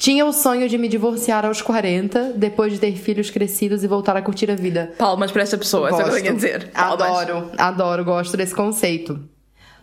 Tinha 0.00 0.24
o 0.24 0.32
sonho 0.32 0.66
de 0.66 0.78
me 0.78 0.88
divorciar 0.88 1.44
aos 1.44 1.60
40, 1.60 2.32
depois 2.34 2.72
de 2.72 2.78
ter 2.78 2.96
filhos 2.96 3.28
crescidos 3.28 3.84
e 3.84 3.86
voltar 3.86 4.16
a 4.16 4.22
curtir 4.22 4.50
a 4.50 4.54
vida. 4.54 4.94
Palmas 4.96 5.30
para 5.30 5.42
essa 5.42 5.58
pessoa, 5.58 5.88
é 5.88 5.90
só 5.90 6.04
que 6.04 6.26
eu 6.26 6.30
a 6.30 6.34
dizer. 6.34 6.70
Palmas. 6.70 7.02
Adoro, 7.02 7.50
adoro, 7.58 8.02
gosto 8.02 8.34
desse 8.34 8.54
conceito. 8.54 9.20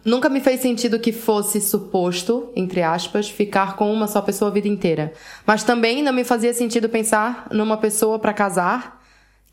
Nunca 0.03 0.27
me 0.27 0.39
fez 0.39 0.59
sentido 0.59 0.99
que 0.99 1.11
fosse 1.11 1.61
suposto, 1.61 2.51
entre 2.55 2.81
aspas, 2.81 3.29
ficar 3.29 3.75
com 3.75 3.93
uma 3.93 4.07
só 4.07 4.19
pessoa 4.19 4.49
a 4.49 4.53
vida 4.55 4.67
inteira. 4.67 5.13
Mas 5.45 5.63
também 5.63 6.01
não 6.01 6.11
me 6.11 6.23
fazia 6.23 6.51
sentido 6.51 6.89
pensar 6.89 7.47
numa 7.51 7.77
pessoa 7.77 8.17
para 8.17 8.33
casar 8.33 8.99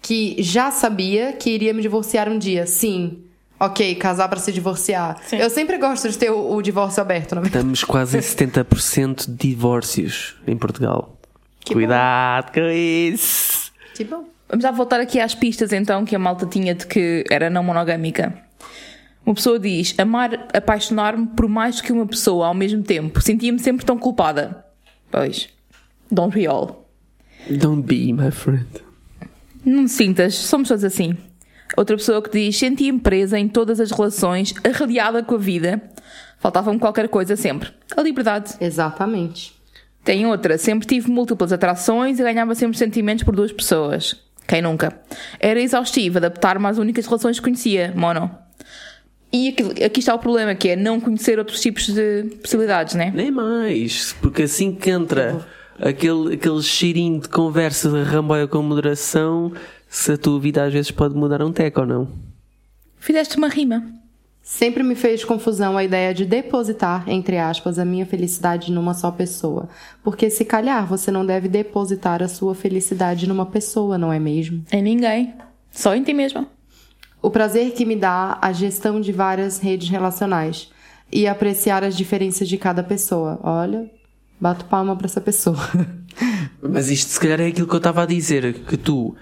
que 0.01 0.35
já 0.43 0.71
sabia 0.71 1.35
que 1.35 1.51
iria 1.51 1.75
me 1.75 1.83
divorciar 1.83 2.27
um 2.27 2.39
dia. 2.39 2.67
Sim. 2.67 3.23
Ok, 3.65 3.95
casar 3.95 4.29
para 4.29 4.39
se 4.39 4.53
divorciar. 4.53 5.17
Sim. 5.27 5.37
Eu 5.37 5.49
sempre 5.49 5.79
gosto 5.79 6.09
de 6.09 6.19
ter 6.19 6.31
o, 6.31 6.55
o 6.55 6.63
divórcio 6.63 7.01
aberto, 7.01 7.35
na 7.35 7.41
verdade. 7.41 7.59
Estamos 7.59 7.85
quase 7.85 8.19
em 8.19 8.21
70% 8.23 9.27
de 9.31 9.49
divórcios 9.49 10.37
em 10.47 10.57
Portugal. 10.57 11.17
Cuidado 11.67 12.53
com 12.53 12.69
isso. 12.69 13.73
Que 13.95 14.05
bom. 14.05 14.25
Vamos 14.49 14.63
já 14.63 14.71
voltar 14.71 15.01
aqui 15.01 15.19
às 15.19 15.35
pistas 15.35 15.73
então 15.73 16.05
que 16.05 16.15
a 16.15 16.19
malta 16.19 16.47
tinha 16.47 16.75
de 16.75 16.87
que 16.87 17.25
era 17.31 17.49
não 17.49 17.65
monogâmica. 17.65 18.35
Uma 19.25 19.35
pessoa 19.35 19.59
diz: 19.59 19.95
amar, 19.99 20.49
apaixonar-me 20.53 21.27
por 21.29 21.49
mais 21.49 21.81
que 21.81 21.93
uma 21.93 22.07
pessoa 22.07 22.49
ao 22.49 22.55
mesmo 22.55 22.83
tempo. 22.83 23.21
Sentia-me 23.23 23.59
sempre 23.59 23.87
tão 23.87 23.99
culpada. 23.99 24.65
Pois. 25.11 25.49
Don't 26.11 26.37
we 26.37 26.47
all? 26.47 26.87
Don't 27.49 27.83
be, 27.83 28.13
my 28.13 28.31
friend. 28.31 28.67
Não 29.65 29.89
sintas, 29.89 30.35
somos 30.35 30.69
todos 30.69 30.85
assim. 30.85 31.17
Outra 31.77 31.97
pessoa 31.97 32.23
que 32.23 32.31
diz: 32.31 32.57
sentia-me 32.57 33.01
presa 33.01 33.39
em 33.39 33.49
todas 33.49 33.81
as 33.81 33.91
relações, 33.91 34.55
arreliada 34.65 35.23
com 35.23 35.35
a 35.35 35.39
vida. 35.39 35.83
Faltava-me 36.39 36.79
qualquer 36.79 37.09
coisa 37.09 37.37
sempre. 37.37 37.71
A 37.97 38.03
liberdade. 38.03 38.55
Exatamente. 38.61 39.55
Tem 40.05 40.27
outra, 40.27 40.59
sempre 40.59 40.87
tive 40.87 41.11
múltiplas 41.11 41.53
atrações 41.53 42.21
e 42.21 42.23
ganhava 42.23 42.55
sempre 42.55 42.77
sentimentos 42.77 43.25
por 43.25 43.35
duas 43.35 43.51
pessoas. 43.51 44.23
Quem 44.47 44.61
nunca? 44.61 45.01
Era 45.41 45.59
exaustivo 45.59 46.19
adaptar-me 46.19 46.67
às 46.67 46.77
únicas 46.77 47.07
relações 47.07 47.39
que 47.39 47.45
conhecia, 47.45 47.93
mono. 47.97 48.31
E 49.33 49.49
aqui, 49.49 49.83
aqui 49.83 50.01
está 50.01 50.15
o 50.15 50.19
problema, 50.19 50.55
que 50.55 50.69
é 50.69 50.77
não 50.77 51.01
conhecer 51.01 51.39
outros 51.39 51.61
tipos 51.61 51.87
de 51.87 52.25
possibilidades, 52.43 52.95
né? 52.95 53.11
Nem 53.15 53.31
mais, 53.31 54.15
porque 54.21 54.43
assim 54.43 54.75
que 54.75 54.91
entra 54.91 55.45
aquele, 55.81 56.35
aquele 56.35 56.63
cheirinho 56.63 57.21
de 57.21 57.29
conversa 57.29 57.89
de 57.89 58.03
ramboia 58.03 58.47
com 58.47 58.63
moderação, 58.63 59.53
se 59.95 60.11
a 60.11 60.19
tua 60.19 60.41
vida 60.41 60.65
às 60.65 60.73
vezes 60.73 60.91
pode 60.91 61.15
mudar 61.15 61.41
um 61.41 61.53
teco 61.53 61.81
ou 61.81 61.87
não. 61.87 62.09
Fizeste 62.99 63.39
uma 63.39 63.47
rima. 63.47 63.85
Sempre 64.43 64.83
me 64.83 64.97
fez 64.97 65.25
confusão 65.25 65.77
a 65.77 65.85
ideia 65.85 66.13
de 66.13 66.25
depositar, 66.25 67.09
entre 67.09 67.39
aspas, 67.39 67.79
a 67.79 67.85
minha 67.85 68.05
felicidade 68.05 68.73
numa 68.73 68.93
só 68.93 69.13
pessoa. 69.13 69.69
Porque 70.03 70.29
se 70.31 70.45
calhar 70.45 70.85
você 70.85 71.13
não 71.13 71.25
deve 71.25 71.47
depositar 71.47 72.25
a 72.25 72.29
sua 72.29 72.57
felicidade 72.57 73.29
numa 73.29 73.47
pessoa, 73.47 73.97
não 73.97 74.13
é 74.13 74.19
mesmo? 74.19 74.65
Em 74.73 74.83
ninguém. 74.83 75.33
Só 75.71 75.95
em 75.95 76.03
ti 76.03 76.13
mesma. 76.13 76.49
O 77.23 77.31
prazer 77.31 77.71
que 77.71 77.87
me 77.87 77.95
dá 77.95 78.37
a 78.43 78.53
gestão 78.53 79.01
de 79.01 79.13
várias 79.13 79.61
redes 79.61 79.89
relacionais 79.89 80.73
e 81.11 81.29
apreciar 81.29 81.85
as 81.85 81.97
diferenças 81.97 82.49
de 82.49 82.59
cada 82.59 82.83
pessoa. 82.83 83.39
Olha, 83.45 83.89
bato 84.41 84.65
palma 84.65 84.97
pra 84.97 85.07
essa 85.07 85.21
pessoa. 85.21 85.57
Mas 86.61 86.91
isto 86.91 87.11
se 87.11 87.21
calhar 87.21 87.41
é 87.41 87.47
aquilo 87.47 87.69
que 87.69 87.75
eu 87.75 87.79
estava 87.79 88.03
a 88.03 88.07
dizer, 88.07 88.55
que 88.65 88.77
tu 88.77 89.15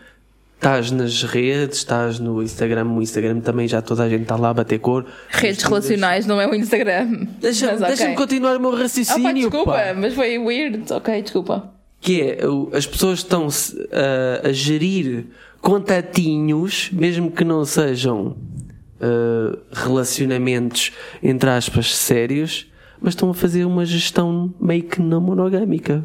estás 0.63 0.93
nas 0.93 1.25
redes, 1.25 1.79
estás 1.79 2.21
no 2.21 2.41
Instagram, 2.41 2.87
o 2.93 3.03
Instagram 3.03 3.41
também 3.41 3.67
já 3.67 3.83
toda 3.83 4.05
a 4.05 4.09
gente 4.09 4.23
está 4.23 4.37
lá 4.37 4.51
a 4.51 4.55
bater 4.55 4.79
cor. 4.79 5.05
Redes 5.29 5.65
relacionais 5.65 6.25
não 6.25 6.41
é 6.41 6.47
o 6.47 6.55
Instagram. 6.55 7.27
Deixa-me 7.41 7.79
deixa-me 7.85 8.15
continuar 8.15 8.57
o 8.57 8.61
meu 8.61 8.71
Ah, 8.71 8.75
pá, 8.77 8.83
raciocínio, 8.83 9.35
desculpa, 9.35 9.73
pá. 9.73 9.95
mas 9.95 10.15
foi 10.15 10.39
weird. 10.39 10.85
Ok, 10.93 11.21
desculpa. 11.23 11.69
Que 12.01 12.23
é, 12.23 12.39
as 12.77 12.87
pessoas 12.87 13.19
estão 13.19 13.49
a, 13.93 14.49
a 14.49 14.53
gerir 14.53 15.27
contatinhos, 15.61 16.91
mesmo 16.93 17.33
que 17.33 17.43
não 17.45 17.65
sejam 17.65 18.37
ah, 19.01 19.59
relacionamentos, 19.73 20.93
entre 21.21 21.51
aspas, 21.51 21.93
sérios, 21.97 22.69
mas 23.01 23.15
estão 23.15 23.29
a 23.31 23.35
fazer 23.35 23.65
uma 23.65 23.85
gestão 23.85 24.55
meio 24.61 24.85
que 24.85 25.03
não 25.03 25.21
monogâmica. 25.21 26.05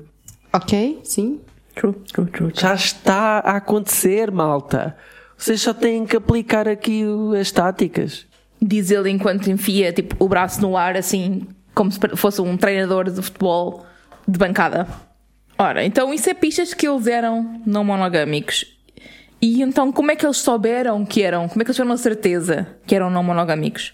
ok? 0.51 0.99
Sim. 1.03 1.39
True, 1.77 1.93
true, 2.11 2.27
true. 2.31 2.51
Já 2.55 2.73
está 2.73 3.37
a 3.37 3.57
acontecer, 3.57 4.31
malta. 4.31 4.97
Vocês 5.37 5.61
só 5.61 5.73
têm 5.73 6.05
que 6.05 6.17
aplicar 6.17 6.67
aqui 6.67 7.03
as 7.39 7.51
táticas. 7.51 8.25
Diz 8.59 8.89
ele 8.89 9.11
enquanto 9.11 9.51
enfia 9.51 9.93
tipo, 9.93 10.15
o 10.17 10.27
braço 10.27 10.59
no 10.59 10.75
ar, 10.75 10.97
assim, 10.97 11.45
como 11.75 11.91
se 11.91 11.99
fosse 12.15 12.41
um 12.41 12.57
treinador 12.57 13.11
de 13.11 13.21
futebol 13.21 13.85
de 14.27 14.39
bancada. 14.39 14.87
Ora, 15.59 15.85
então 15.85 16.11
isso 16.11 16.27
é 16.27 16.33
pistas 16.33 16.73
que 16.73 16.87
eles 16.87 17.05
eram 17.05 17.61
não 17.65 17.83
monogâmicos. 17.83 18.65
E 19.39 19.61
então, 19.61 19.91
como 19.91 20.09
é 20.09 20.15
que 20.15 20.25
eles 20.25 20.37
souberam 20.37 21.05
que 21.05 21.21
eram? 21.21 21.47
Como 21.47 21.61
é 21.61 21.63
que 21.63 21.69
eles 21.69 21.75
tiveram 21.75 21.93
a 21.93 21.97
certeza 21.97 22.67
que 22.87 22.95
eram 22.95 23.11
não 23.11 23.21
monogâmicos? 23.21 23.93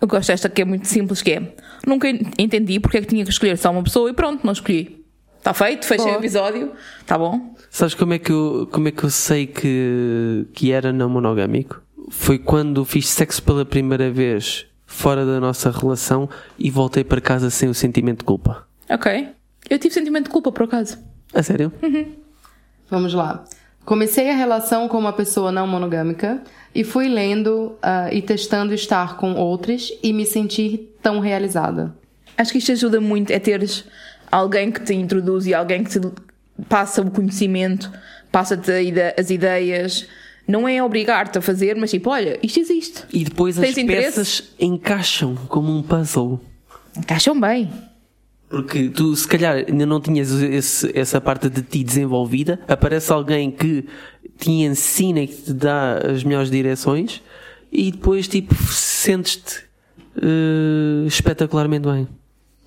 Eu 0.00 0.08
gosto 0.08 0.28
desta 0.28 0.48
que 0.48 0.62
é 0.62 0.64
muito 0.64 0.88
simples, 0.88 1.22
que 1.22 1.32
é... 1.32 1.54
Nunca 1.86 2.08
entendi 2.08 2.80
porque 2.80 2.98
é 2.98 3.00
que 3.00 3.06
tinha 3.06 3.22
que 3.22 3.30
escolher 3.30 3.56
só 3.56 3.70
uma 3.70 3.84
pessoa 3.84 4.10
e 4.10 4.12
pronto, 4.12 4.44
não 4.44 4.52
escolhi. 4.52 4.99
Está 5.40 5.54
feito, 5.54 5.86
fechei 5.86 6.12
o 6.12 6.16
episódio, 6.16 6.72
está 7.00 7.16
bom? 7.16 7.54
Sabes 7.70 7.94
como 7.94 8.12
é 8.12 8.18
que 8.18 8.30
eu, 8.30 8.68
como 8.70 8.88
é 8.88 8.90
que 8.90 9.02
eu 9.02 9.08
sei 9.08 9.46
que, 9.46 10.46
que 10.52 10.70
era 10.70 10.92
não 10.92 11.08
monogâmico? 11.08 11.80
Foi 12.10 12.38
quando 12.38 12.84
fiz 12.84 13.08
sexo 13.08 13.42
pela 13.42 13.64
primeira 13.64 14.10
vez 14.10 14.66
fora 14.84 15.24
da 15.24 15.40
nossa 15.40 15.70
relação 15.70 16.28
e 16.58 16.70
voltei 16.70 17.02
para 17.02 17.22
casa 17.22 17.48
sem 17.48 17.70
o 17.70 17.74
sentimento 17.74 18.18
de 18.18 18.24
culpa. 18.26 18.66
Ok. 18.90 19.28
Eu 19.68 19.78
tive 19.78 19.94
sentimento 19.94 20.24
de 20.24 20.30
culpa, 20.30 20.52
por 20.52 20.64
acaso. 20.64 20.98
A 21.32 21.42
sério? 21.42 21.72
Vamos 22.90 23.14
lá. 23.14 23.44
Comecei 23.82 24.28
a 24.28 24.34
relação 24.34 24.88
com 24.88 24.98
uma 24.98 25.12
pessoa 25.12 25.50
não 25.50 25.66
monogâmica 25.66 26.42
e 26.74 26.84
fui 26.84 27.08
lendo 27.08 27.78
ah, 27.80 28.12
e 28.12 28.20
testando 28.20 28.74
estar 28.74 29.16
com 29.16 29.32
outros 29.34 29.90
e 30.02 30.12
me 30.12 30.26
sentir 30.26 30.94
tão 31.02 31.18
realizada. 31.18 31.94
Acho 32.36 32.52
que 32.52 32.58
isto 32.58 32.72
ajuda 32.72 33.00
muito, 33.00 33.30
é 33.30 33.38
teres 33.38 33.84
alguém 34.30 34.70
que 34.70 34.80
te 34.80 34.94
introduz 34.94 35.46
e 35.46 35.54
alguém 35.54 35.82
que 35.84 35.90
te 35.90 36.00
passa 36.68 37.02
o 37.02 37.10
conhecimento, 37.10 37.90
passa-te 38.30 38.70
as 39.18 39.30
ideias. 39.30 40.06
Não 40.46 40.66
é 40.68 40.82
obrigar-te 40.82 41.38
a 41.38 41.40
fazer, 41.40 41.76
mas 41.76 41.90
tipo, 41.90 42.10
olha, 42.10 42.38
isto 42.42 42.58
existe. 42.58 43.04
E 43.12 43.24
depois 43.24 43.56
Tens 43.56 43.70
as 43.70 43.78
interesse? 43.78 44.06
peças 44.18 44.44
encaixam 44.58 45.36
como 45.48 45.70
um 45.76 45.82
puzzle. 45.82 46.40
Encaixam 46.96 47.38
bem. 47.40 47.70
Porque 48.48 48.88
tu, 48.88 49.14
se 49.14 49.28
calhar, 49.28 49.64
ainda 49.68 49.86
não 49.86 50.00
tinhas 50.00 50.32
esse- 50.32 50.90
essa 50.98 51.20
parte 51.20 51.48
de 51.48 51.62
ti 51.62 51.84
desenvolvida. 51.84 52.58
Aparece 52.66 53.12
alguém 53.12 53.48
que 53.48 53.86
te 54.38 54.50
ensina 54.50 55.20
e 55.20 55.28
que 55.28 55.36
te 55.36 55.52
dá 55.52 55.98
as 55.98 56.24
melhores 56.24 56.50
direções 56.50 57.22
e 57.70 57.92
depois, 57.92 58.26
tipo, 58.26 58.52
sentes-te 58.56 59.60
eh, 60.20 61.06
espetacularmente 61.06 61.86
bem. 61.88 62.08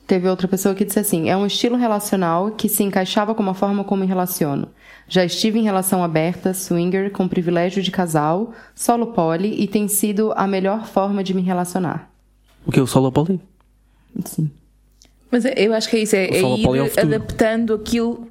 Teve 0.05 0.27
outra 0.27 0.47
pessoa 0.47 0.75
que 0.75 0.83
disse 0.85 0.99
assim: 0.99 1.29
é 1.29 1.37
um 1.37 1.45
estilo 1.45 1.77
relacional 1.77 2.51
que 2.51 2.67
se 2.67 2.83
encaixava 2.83 3.33
com 3.33 3.47
a 3.49 3.53
forma 3.53 3.83
como 3.83 4.01
me 4.01 4.07
relaciono. 4.07 4.67
Já 5.07 5.23
estive 5.23 5.59
em 5.59 5.63
relação 5.63 6.03
aberta, 6.03 6.53
swinger, 6.53 7.11
com 7.11 7.27
privilégio 7.27 7.81
de 7.81 7.91
casal, 7.91 8.53
solo 8.75 9.07
poly 9.07 9.61
e 9.61 9.67
tem 9.67 9.87
sido 9.87 10.31
a 10.35 10.47
melhor 10.47 10.85
forma 10.87 11.23
de 11.23 11.33
me 11.33 11.41
relacionar. 11.41 12.09
O 12.65 12.71
que 12.71 12.79
é 12.79 12.83
o 12.83 12.87
solo 12.87 13.11
poli? 13.11 13.39
Sim. 14.25 14.49
Mas 15.31 15.45
é- 15.45 15.53
eu 15.57 15.73
acho 15.73 15.89
que 15.89 15.97
é 15.97 15.99
isso, 16.01 16.15
é, 16.15 16.25
é 16.25 16.35
é 16.35 16.41
ir 16.41 16.89
futuro. 16.89 17.01
adaptando 17.01 17.73
aquilo. 17.73 18.27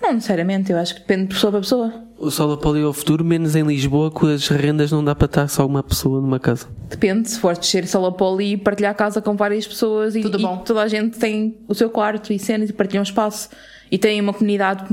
Não 0.00 0.12
necessariamente, 0.12 0.70
eu 0.72 0.78
acho 0.78 0.94
que 0.94 1.00
depende 1.00 1.22
de 1.28 1.34
pessoa 1.34 1.50
para 1.50 1.60
pessoa. 1.60 1.92
O 2.18 2.30
solo 2.30 2.56
poli 2.56 2.80
é 2.80 2.84
o 2.84 2.92
futuro, 2.92 3.24
menos 3.24 3.54
em 3.54 3.62
Lisboa, 3.62 4.10
com 4.10 4.26
as 4.26 4.48
rendas 4.48 4.90
não 4.90 5.04
dá 5.04 5.14
para 5.14 5.26
estar 5.26 5.48
só 5.48 5.64
uma 5.66 5.82
pessoa 5.82 6.20
numa 6.20 6.38
casa. 6.40 6.66
Depende, 6.88 7.30
se 7.30 7.38
fores 7.38 7.58
descer 7.58 7.86
solo 7.86 8.12
poli 8.12 8.52
e 8.52 8.56
partilhar 8.56 8.90
a 8.92 8.94
casa 8.94 9.20
com 9.22 9.36
várias 9.36 9.66
pessoas 9.66 10.16
e, 10.16 10.20
Tudo 10.20 10.38
e 10.38 10.42
bom. 10.42 10.58
toda 10.58 10.82
a 10.82 10.88
gente 10.88 11.18
tem 11.18 11.58
o 11.68 11.74
seu 11.74 11.90
quarto 11.90 12.32
e 12.32 12.38
cenas 12.38 12.70
e 12.70 12.72
partilham 12.72 13.02
espaço 13.02 13.48
e 13.90 13.98
tem 13.98 14.20
uma 14.20 14.32
comunidade 14.32 14.84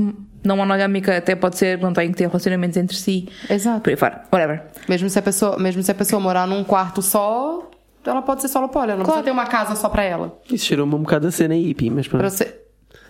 não 0.44 0.56
monogâmica, 0.56 1.16
até 1.16 1.34
pode 1.34 1.58
ser, 1.58 1.78
não 1.80 1.92
tem 1.92 2.10
que 2.12 2.16
ter 2.18 2.26
relacionamentos 2.28 2.76
entre 2.76 2.96
si. 2.96 3.28
Exato. 3.50 3.80
Por 3.80 3.90
aí 3.90 3.96
fora, 3.96 4.22
whatever. 4.32 4.62
Mesmo 4.88 5.10
se 5.10 5.18
a 5.18 5.22
pessoa, 5.22 5.58
mesmo 5.58 5.82
se 5.82 5.90
a 5.90 5.94
pessoa 5.94 6.20
morar 6.20 6.46
num 6.46 6.62
quarto 6.62 7.02
só, 7.02 7.68
ela 8.04 8.22
pode 8.22 8.42
ser 8.42 8.48
solo 8.48 8.68
poly, 8.68 8.90
ela 8.90 8.98
não 8.98 9.04
precisa 9.04 9.24
ter 9.24 9.32
uma 9.32 9.46
casa 9.46 9.74
só 9.74 9.88
pra 9.88 10.04
ela. 10.04 10.38
Isso 10.48 10.64
cheirou-me 10.66 10.94
um 10.94 10.98
bocado 10.98 11.26
a 11.26 11.30
cena 11.32 11.54
hippie, 11.56 11.90
mas 11.90 12.06
pronto. 12.06 12.20
Pra 12.20 12.30
você... 12.30 12.65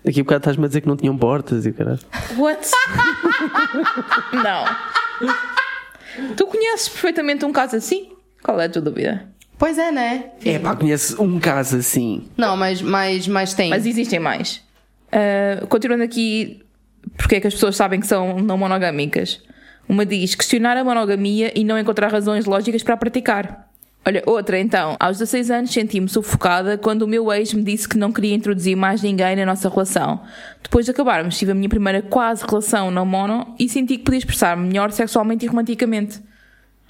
Daqui 0.07 0.21
a 0.21 0.23
bocado 0.23 0.39
estás-me 0.39 0.65
a 0.65 0.69
dizer 0.69 0.83
que 0.83 0.87
não 0.87 0.97
tinham 0.97 1.19
portas 1.19 1.67
e 1.67 1.71
o 1.71 1.75
caralho. 1.75 1.99
What? 2.37 2.61
não. 4.33 4.65
Tu 6.37 6.47
conheces 6.47 6.89
perfeitamente 6.89 7.45
um 7.45 7.53
caso 7.53 7.75
assim? 7.75 8.13
Qual 8.41 8.61
é 8.61 8.67
a 8.67 8.69
tua 8.69 8.83
dúvida? 8.83 9.27
Pois 9.59 9.77
é, 9.77 9.91
né? 9.91 10.27
É 10.45 10.61
pá, 10.61 10.77
conheces 10.77 11.19
um 11.19 11.41
caso 11.41 11.79
assim. 11.79 12.29
Não, 12.37 12.57
mas, 12.57 12.81
mas, 12.81 13.27
mas 13.27 13.53
tem. 13.53 13.69
Mas 13.69 13.85
existem 13.85 14.21
mais. 14.21 14.63
Ah, 15.11 15.67
continuando 15.67 16.05
aqui, 16.05 16.63
porque 17.17 17.35
é 17.35 17.41
que 17.41 17.49
as 17.49 17.55
pessoas 17.55 17.75
sabem 17.75 17.99
que 17.99 18.07
são 18.07 18.39
não 18.39 18.57
monogâmicas? 18.57 19.43
Uma 19.89 20.07
diz 20.07 20.37
questionar 20.37 20.77
a 20.77 20.85
monogamia 20.85 21.53
e 21.59 21.65
não 21.65 21.77
encontrar 21.77 22.13
razões 22.13 22.45
lógicas 22.45 22.85
para 22.85 22.95
a 22.95 22.97
praticar. 22.97 23.69
Olha, 24.07 24.23
outra 24.25 24.61
então. 24.61 24.97
Aos 25.01 25.19
16 25.19 25.51
anos 25.51 25.71
senti-me 25.73 26.09
sufocada 26.09 26.79
quando 26.79 27.03
o 27.03 27.09
meu 27.09 27.33
ex 27.33 27.53
me 27.53 27.65
disse 27.65 27.89
que 27.89 27.99
não 27.99 28.13
queria 28.13 28.37
introduzir 28.37 28.77
mais 28.77 29.03
ninguém 29.03 29.35
na 29.35 29.45
nossa 29.45 29.69
relação. 29.69 30.21
Depois 30.63 30.85
de 30.85 30.93
acabarmos, 30.93 31.37
tive 31.37 31.51
a 31.51 31.55
minha 31.57 31.69
primeira 31.69 32.01
quase 32.01 32.45
relação 32.49 32.89
não 32.89 33.05
mono 33.05 33.55
e 33.59 33.69
senti 33.69 33.99
que 33.99 34.05
podia 34.05 34.19
expressar-me 34.19 34.69
melhor 34.69 34.93
sexualmente 34.93 35.45
e 35.45 35.49
romanticamente. 35.49 36.23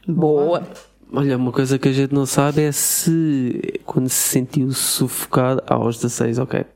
Boa. 0.06 0.68
Olha, 1.10 1.38
uma 1.38 1.52
coisa 1.52 1.78
que 1.78 1.88
a 1.88 1.92
gente 1.92 2.12
não 2.12 2.26
sabe 2.26 2.60
é 2.60 2.72
se 2.72 3.80
quando 3.86 4.10
se 4.10 4.28
sentiu 4.28 4.70
sufocado 4.72 5.62
aos 5.66 5.96
16, 5.96 6.38
ok. 6.38 6.66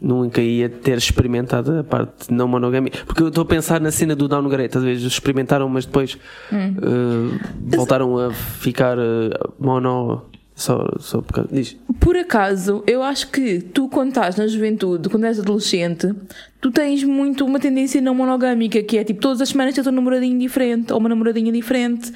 Nunca 0.00 0.40
ia 0.40 0.68
ter 0.68 0.96
experimentado 0.96 1.78
a 1.78 1.82
parte 1.82 2.32
não 2.32 2.46
monogamia. 2.46 2.92
Porque 3.04 3.22
eu 3.22 3.28
estou 3.28 3.42
a 3.42 3.46
pensar 3.46 3.80
na 3.80 3.90
cena 3.90 4.14
do 4.14 4.28
downgrade, 4.28 4.78
às 4.78 4.84
vezes 4.84 5.04
experimentaram, 5.04 5.68
mas 5.68 5.86
depois 5.86 6.14
uh, 6.52 7.38
voltaram 7.66 8.16
a 8.16 8.32
ficar 8.32 8.96
uh, 8.96 9.54
mono 9.58 10.22
só, 10.58 10.84
só 10.98 11.22
por 11.22 11.32
causa 11.32 11.54
disso. 11.54 11.76
Por 12.00 12.16
acaso, 12.16 12.82
eu 12.86 13.02
acho 13.02 13.30
que 13.30 13.60
tu, 13.60 13.88
quando 13.88 14.08
estás 14.08 14.36
na 14.36 14.46
juventude, 14.46 15.08
quando 15.08 15.24
és 15.24 15.38
adolescente, 15.38 16.12
tu 16.60 16.72
tens 16.72 17.04
muito 17.04 17.44
uma 17.44 17.60
tendência 17.60 18.00
não 18.00 18.14
monogâmica, 18.14 18.82
que 18.82 18.98
é 18.98 19.04
tipo, 19.04 19.20
todas 19.20 19.40
as 19.40 19.50
semanas 19.50 19.74
tens 19.74 19.86
um 19.86 19.92
namoradinho 19.92 20.38
diferente 20.38 20.92
ou 20.92 20.98
uma 20.98 21.08
namoradinha 21.08 21.52
diferente 21.52 22.12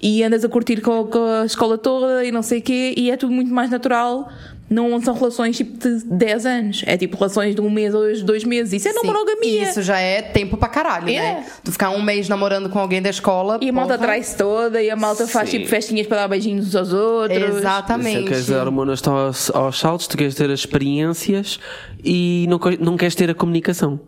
e 0.00 0.22
andas 0.22 0.44
a 0.44 0.48
curtir 0.48 0.82
com 0.82 1.08
a 1.40 1.46
escola 1.46 1.78
toda 1.78 2.22
e 2.22 2.30
não 2.30 2.42
sei 2.42 2.58
o 2.58 2.62
quê, 2.62 2.94
e 2.96 3.10
é 3.10 3.16
tudo 3.16 3.32
muito 3.32 3.52
mais 3.52 3.70
natural. 3.70 4.28
Não 4.68 5.00
são 5.00 5.14
relações 5.14 5.56
tipo 5.56 5.78
de 5.78 6.04
10 6.06 6.44
anos, 6.44 6.82
é 6.86 6.96
tipo 6.96 7.16
relações 7.16 7.54
de 7.54 7.60
um 7.60 7.70
mês 7.70 7.94
ou 7.94 8.02
dois 8.24 8.42
meses. 8.42 8.72
Isso 8.72 8.88
é 8.88 8.92
não 8.92 9.02
Sim, 9.02 9.06
monogamia. 9.06 9.60
E 9.60 9.62
isso 9.62 9.80
já 9.80 9.98
é 10.00 10.20
tempo 10.22 10.56
pra 10.56 10.68
caralho, 10.68 11.08
É. 11.08 11.12
né? 11.12 11.46
Tu 11.62 11.70
ficar 11.70 11.90
um 11.90 12.02
mês 12.02 12.28
namorando 12.28 12.68
com 12.68 12.80
alguém 12.80 13.00
da 13.00 13.08
escola. 13.08 13.58
E 13.62 13.68
a 13.68 13.72
malta 13.72 13.96
trai-se 13.96 14.36
toda 14.36 14.82
e 14.82 14.90
a 14.90 14.96
malta 14.96 15.24
faz 15.28 15.48
Sim. 15.50 15.58
tipo 15.58 15.68
festinhas 15.70 16.08
para 16.08 16.16
dar 16.22 16.28
beijinhos 16.28 16.66
uns 16.66 16.74
aos 16.74 16.92
outros. 16.92 17.58
Exatamente. 17.58 18.24
queres 18.28 18.46
dar 18.48 18.64
hormonas 18.66 18.98
estão 18.98 19.16
aos, 19.16 19.50
aos 19.50 19.78
saltos, 19.78 20.08
tu 20.08 20.16
queres 20.16 20.34
ter 20.34 20.50
as 20.50 20.58
experiências 20.58 21.60
e 22.04 22.46
não, 22.48 22.58
não 22.80 22.96
queres 22.96 23.14
ter 23.14 23.30
a 23.30 23.34
comunicação. 23.34 24.00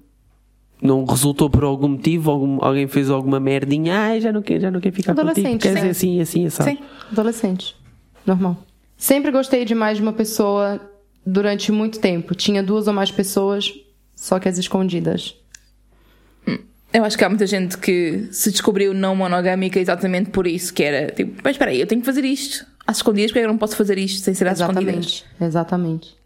Não 0.83 1.05
resultou 1.05 1.49
por 1.49 1.63
algum 1.65 1.89
motivo, 1.89 2.31
algum- 2.33 2.59
alguém 2.61 2.87
fez 2.89 3.11
alguma 3.11 3.39
merdinha, 3.39 3.97
ai, 3.97 4.21
já 4.21 4.33
não 4.33 4.43
quer, 4.43 4.61
já 4.61 4.71
não 4.73 4.81
quer 4.81 4.93
ficar 4.93 5.13
contigo, 5.15 5.31
Adolescente, 5.31 5.63
quer 5.63 5.75
dizer 5.75 5.91
assim, 5.91 6.21
assim, 6.21 6.47
assim. 6.47 6.63
Sim, 6.65 6.79
adolescente. 7.13 7.77
Normal. 8.27 8.57
Sempre 8.99 9.31
gostei 9.31 9.65
demais 9.65 9.97
de 9.97 10.03
uma 10.03 10.13
pessoa 10.13 10.81
durante 11.25 11.71
muito 11.71 12.01
tempo. 12.01 12.35
Tinha 12.35 12.63
duas 12.63 12.89
ou 12.89 12.93
mais 12.93 13.13
pessoas, 13.13 13.73
só 14.15 14.41
que 14.41 14.49
as 14.49 14.59
escondidas. 14.59 15.37
Eu 16.93 17.05
acho 17.05 17.17
que 17.17 17.25
há 17.25 17.29
muita 17.29 17.47
gente 17.47 17.79
que 17.79 18.29
se 18.33 18.51
descobriu 18.51 18.93
não 18.93 19.15
monogâmica 19.15 19.79
exatamente 19.79 20.31
por 20.31 20.47
isso, 20.47 20.75
que 20.75 20.83
era 20.83 21.13
tipo, 21.13 21.41
mas 21.45 21.53
espera 21.53 21.71
aí, 21.71 21.81
eu 21.81 21.87
tenho 21.87 22.01
que 22.01 22.07
fazer 22.07 22.25
isto 22.25 22.67
às 22.87 22.97
escondidas, 22.97 23.31
porque 23.31 23.45
eu 23.45 23.49
não 23.49 23.59
posso 23.59 23.77
fazer 23.77 23.99
isto 23.99 24.25
sem 24.25 24.35
ser 24.35 24.49
às 24.49 24.59
escondidas? 24.59 24.95
Exatamente. 24.95 25.25
Exatamente. 25.41 26.19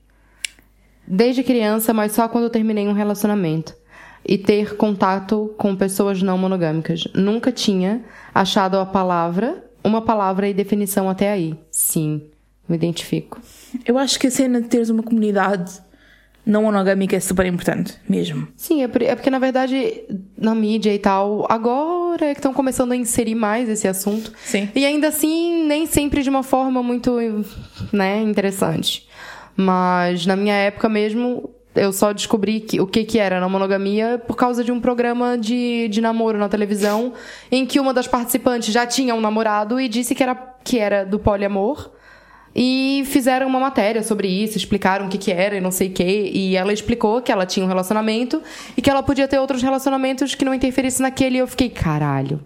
Desde 1.07 1.43
criança, 1.43 1.93
mas 1.93 2.13
só 2.13 2.29
quando 2.29 2.45
eu 2.45 2.51
terminei 2.51 2.89
um 2.89 2.93
relacionamento. 2.93 3.75
E 4.25 4.39
ter 4.39 4.77
contato 4.77 5.53
com 5.59 5.75
pessoas 5.75 6.23
não 6.23 6.39
monogâmicas. 6.39 7.09
Nunca 7.13 7.51
tinha 7.51 8.05
achado 8.33 8.79
a 8.79 8.87
palavra, 8.87 9.65
uma 9.83 10.01
palavra 10.01 10.49
e 10.49 10.55
definição 10.55 11.11
até 11.11 11.33
aí. 11.33 11.59
Sim, 11.73 12.23
me 12.69 12.77
identifico. 12.77 13.41
Eu 13.87 13.99
acho 13.99 14.19
que 14.19 14.27
a 14.27 14.31
cena 14.31 14.61
de 14.61 14.69
teres 14.69 14.91
uma 14.91 15.03
comunidade 15.03 15.81
não 16.45 16.65
monogâmica 16.65 17.17
é 17.17 17.21
super 17.21 17.47
importante, 17.47 17.95
mesmo. 18.09 18.49
Sim, 18.57 18.83
é, 18.83 18.85
é 19.05 19.15
porque 19.15 19.31
na 19.31 19.39
verdade 19.39 20.05
na 20.37 20.55
mídia 20.55 20.93
e 20.93 20.99
tal, 20.99 21.47
agora 21.49 22.27
é 22.27 22.35
que 22.35 22.41
estão 22.41 22.53
começando 22.53 22.93
a 22.93 22.97
inserir 22.97 23.35
mais 23.35 23.69
esse 23.69 23.87
assunto. 23.87 24.33
Sim. 24.45 24.69
E 24.75 24.85
ainda 24.85 25.09
assim, 25.09 25.65
nem 25.67 25.87
sempre 25.87 26.23
de 26.23 26.31
uma 26.31 26.43
forma 26.43 26.83
muito, 26.83 27.17
né, 27.93 28.21
interessante. 28.23 29.09
Mas 29.57 30.27
na 30.27 30.35
minha 30.35 30.55
época 30.55 30.89
mesmo, 30.89 31.51
eu 31.75 31.93
só 31.93 32.13
descobri 32.13 32.61
que, 32.61 32.81
o 32.81 32.87
que, 32.87 33.05
que 33.05 33.19
era 33.19 33.39
na 33.39 33.49
monogamia 33.49 34.21
por 34.27 34.37
causa 34.37 34.65
de 34.65 34.73
um 34.73 34.81
programa 34.81 35.39
de, 35.39 35.89
de 35.89 36.01
namoro 36.01 36.39
na 36.39 36.49
televisão, 36.49 37.13
em 37.51 37.65
que 37.65 37.79
uma 37.79 37.95
das 37.95 38.09
participantes 38.09 38.73
já 38.73 38.87
tinha 38.87 39.15
um 39.15 39.21
namorado 39.21 39.81
e 39.81 39.89
disse 39.89 40.15
que 40.15 40.23
era, 40.23 40.35
que 40.65 40.79
era 40.79 41.05
do 41.05 41.19
poliamor. 41.19 41.91
E 42.55 43.03
fizeram 43.07 43.47
uma 43.47 43.59
matéria 43.59 44.03
sobre 44.03 44.29
isso, 44.29 44.59
explicaram 44.59 45.07
o 45.07 45.09
que, 45.09 45.17
que 45.17 45.33
era 45.33 45.57
e 45.57 45.61
não 45.61 45.71
sei 45.71 45.89
o 45.89 45.93
que. 45.93 46.03
E 46.03 46.57
ela 46.57 46.73
explicou 46.73 47.23
que 47.23 47.33
ela 47.33 47.47
tinha 47.47 47.65
um 47.65 47.69
relacionamento 47.69 48.43
e 48.77 48.83
que 48.83 48.91
ela 48.91 49.03
podia 49.03 49.27
ter 49.27 49.39
outros 49.39 49.63
relacionamentos 49.63 50.35
que 50.35 50.45
não 50.45 50.53
interferissem 50.53 51.03
naquele. 51.03 51.37
E 51.37 51.39
eu 51.39 51.47
fiquei, 51.47 51.71
caralho, 51.71 52.41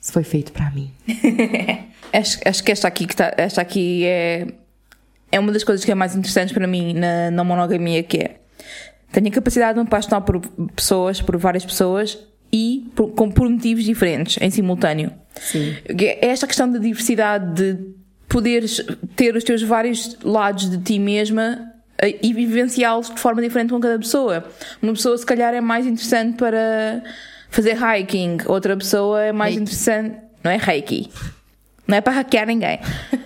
isso 0.00 0.12
foi 0.12 0.24
feito 0.24 0.52
pra 0.52 0.70
mim. 0.70 0.90
Acho, 2.12 2.38
acho 2.46 2.64
que 2.64 2.72
esta 2.72 2.88
aqui, 2.88 3.04
que 3.04 3.16
tá, 3.16 3.34
esta 3.36 3.60
aqui 3.60 4.04
é, 4.06 4.46
é 5.30 5.40
uma 5.40 5.52
das 5.52 5.64
coisas 5.64 5.84
que 5.84 5.90
é 5.90 5.94
mais 5.94 6.14
interessantes 6.14 6.54
para 6.54 6.66
mim 6.66 6.94
na, 6.94 7.30
na 7.30 7.44
monogamia, 7.44 8.02
que 8.02 8.16
é 8.18 8.36
tenho 9.12 9.28
a 9.28 9.30
capacidade 9.30 9.74
de 9.74 9.80
me 9.80 9.86
apaixonar 9.86 10.20
por 10.22 10.40
pessoas, 10.74 11.20
por 11.20 11.36
várias 11.36 11.64
pessoas 11.64 12.18
e 12.52 12.90
por, 12.94 13.08
com, 13.10 13.30
por 13.30 13.48
motivos 13.48 13.84
diferentes, 13.84 14.38
em 14.40 14.50
simultâneo. 14.50 15.12
Sim. 15.34 15.76
É 15.88 16.28
esta 16.28 16.46
questão 16.46 16.70
da 16.70 16.78
diversidade 16.78 17.54
de 17.54 17.94
poderes 18.36 18.84
ter 19.16 19.34
os 19.34 19.42
teus 19.42 19.62
vários 19.62 20.18
lados 20.22 20.68
de 20.68 20.76
ti 20.76 20.98
mesma 20.98 21.72
eh, 21.96 22.18
e 22.22 22.34
vivenciá-los 22.34 23.08
de 23.08 23.18
forma 23.18 23.40
diferente 23.40 23.70
com 23.70 23.80
cada 23.80 23.98
pessoa. 23.98 24.44
Uma 24.82 24.92
pessoa, 24.92 25.16
se 25.16 25.24
calhar, 25.24 25.54
é 25.54 25.60
mais 25.62 25.86
interessante 25.86 26.36
para 26.36 27.02
fazer 27.48 27.78
hiking, 27.80 28.36
outra 28.44 28.76
pessoa 28.76 29.22
é 29.22 29.32
mais 29.32 29.54
Reiki. 29.54 29.62
interessante. 29.62 30.16
Não 30.44 30.50
é 30.50 30.58
reiki. 30.58 31.10
Não 31.88 31.96
é 31.96 32.00
para 32.02 32.12
hackear 32.12 32.46
ninguém. 32.46 32.78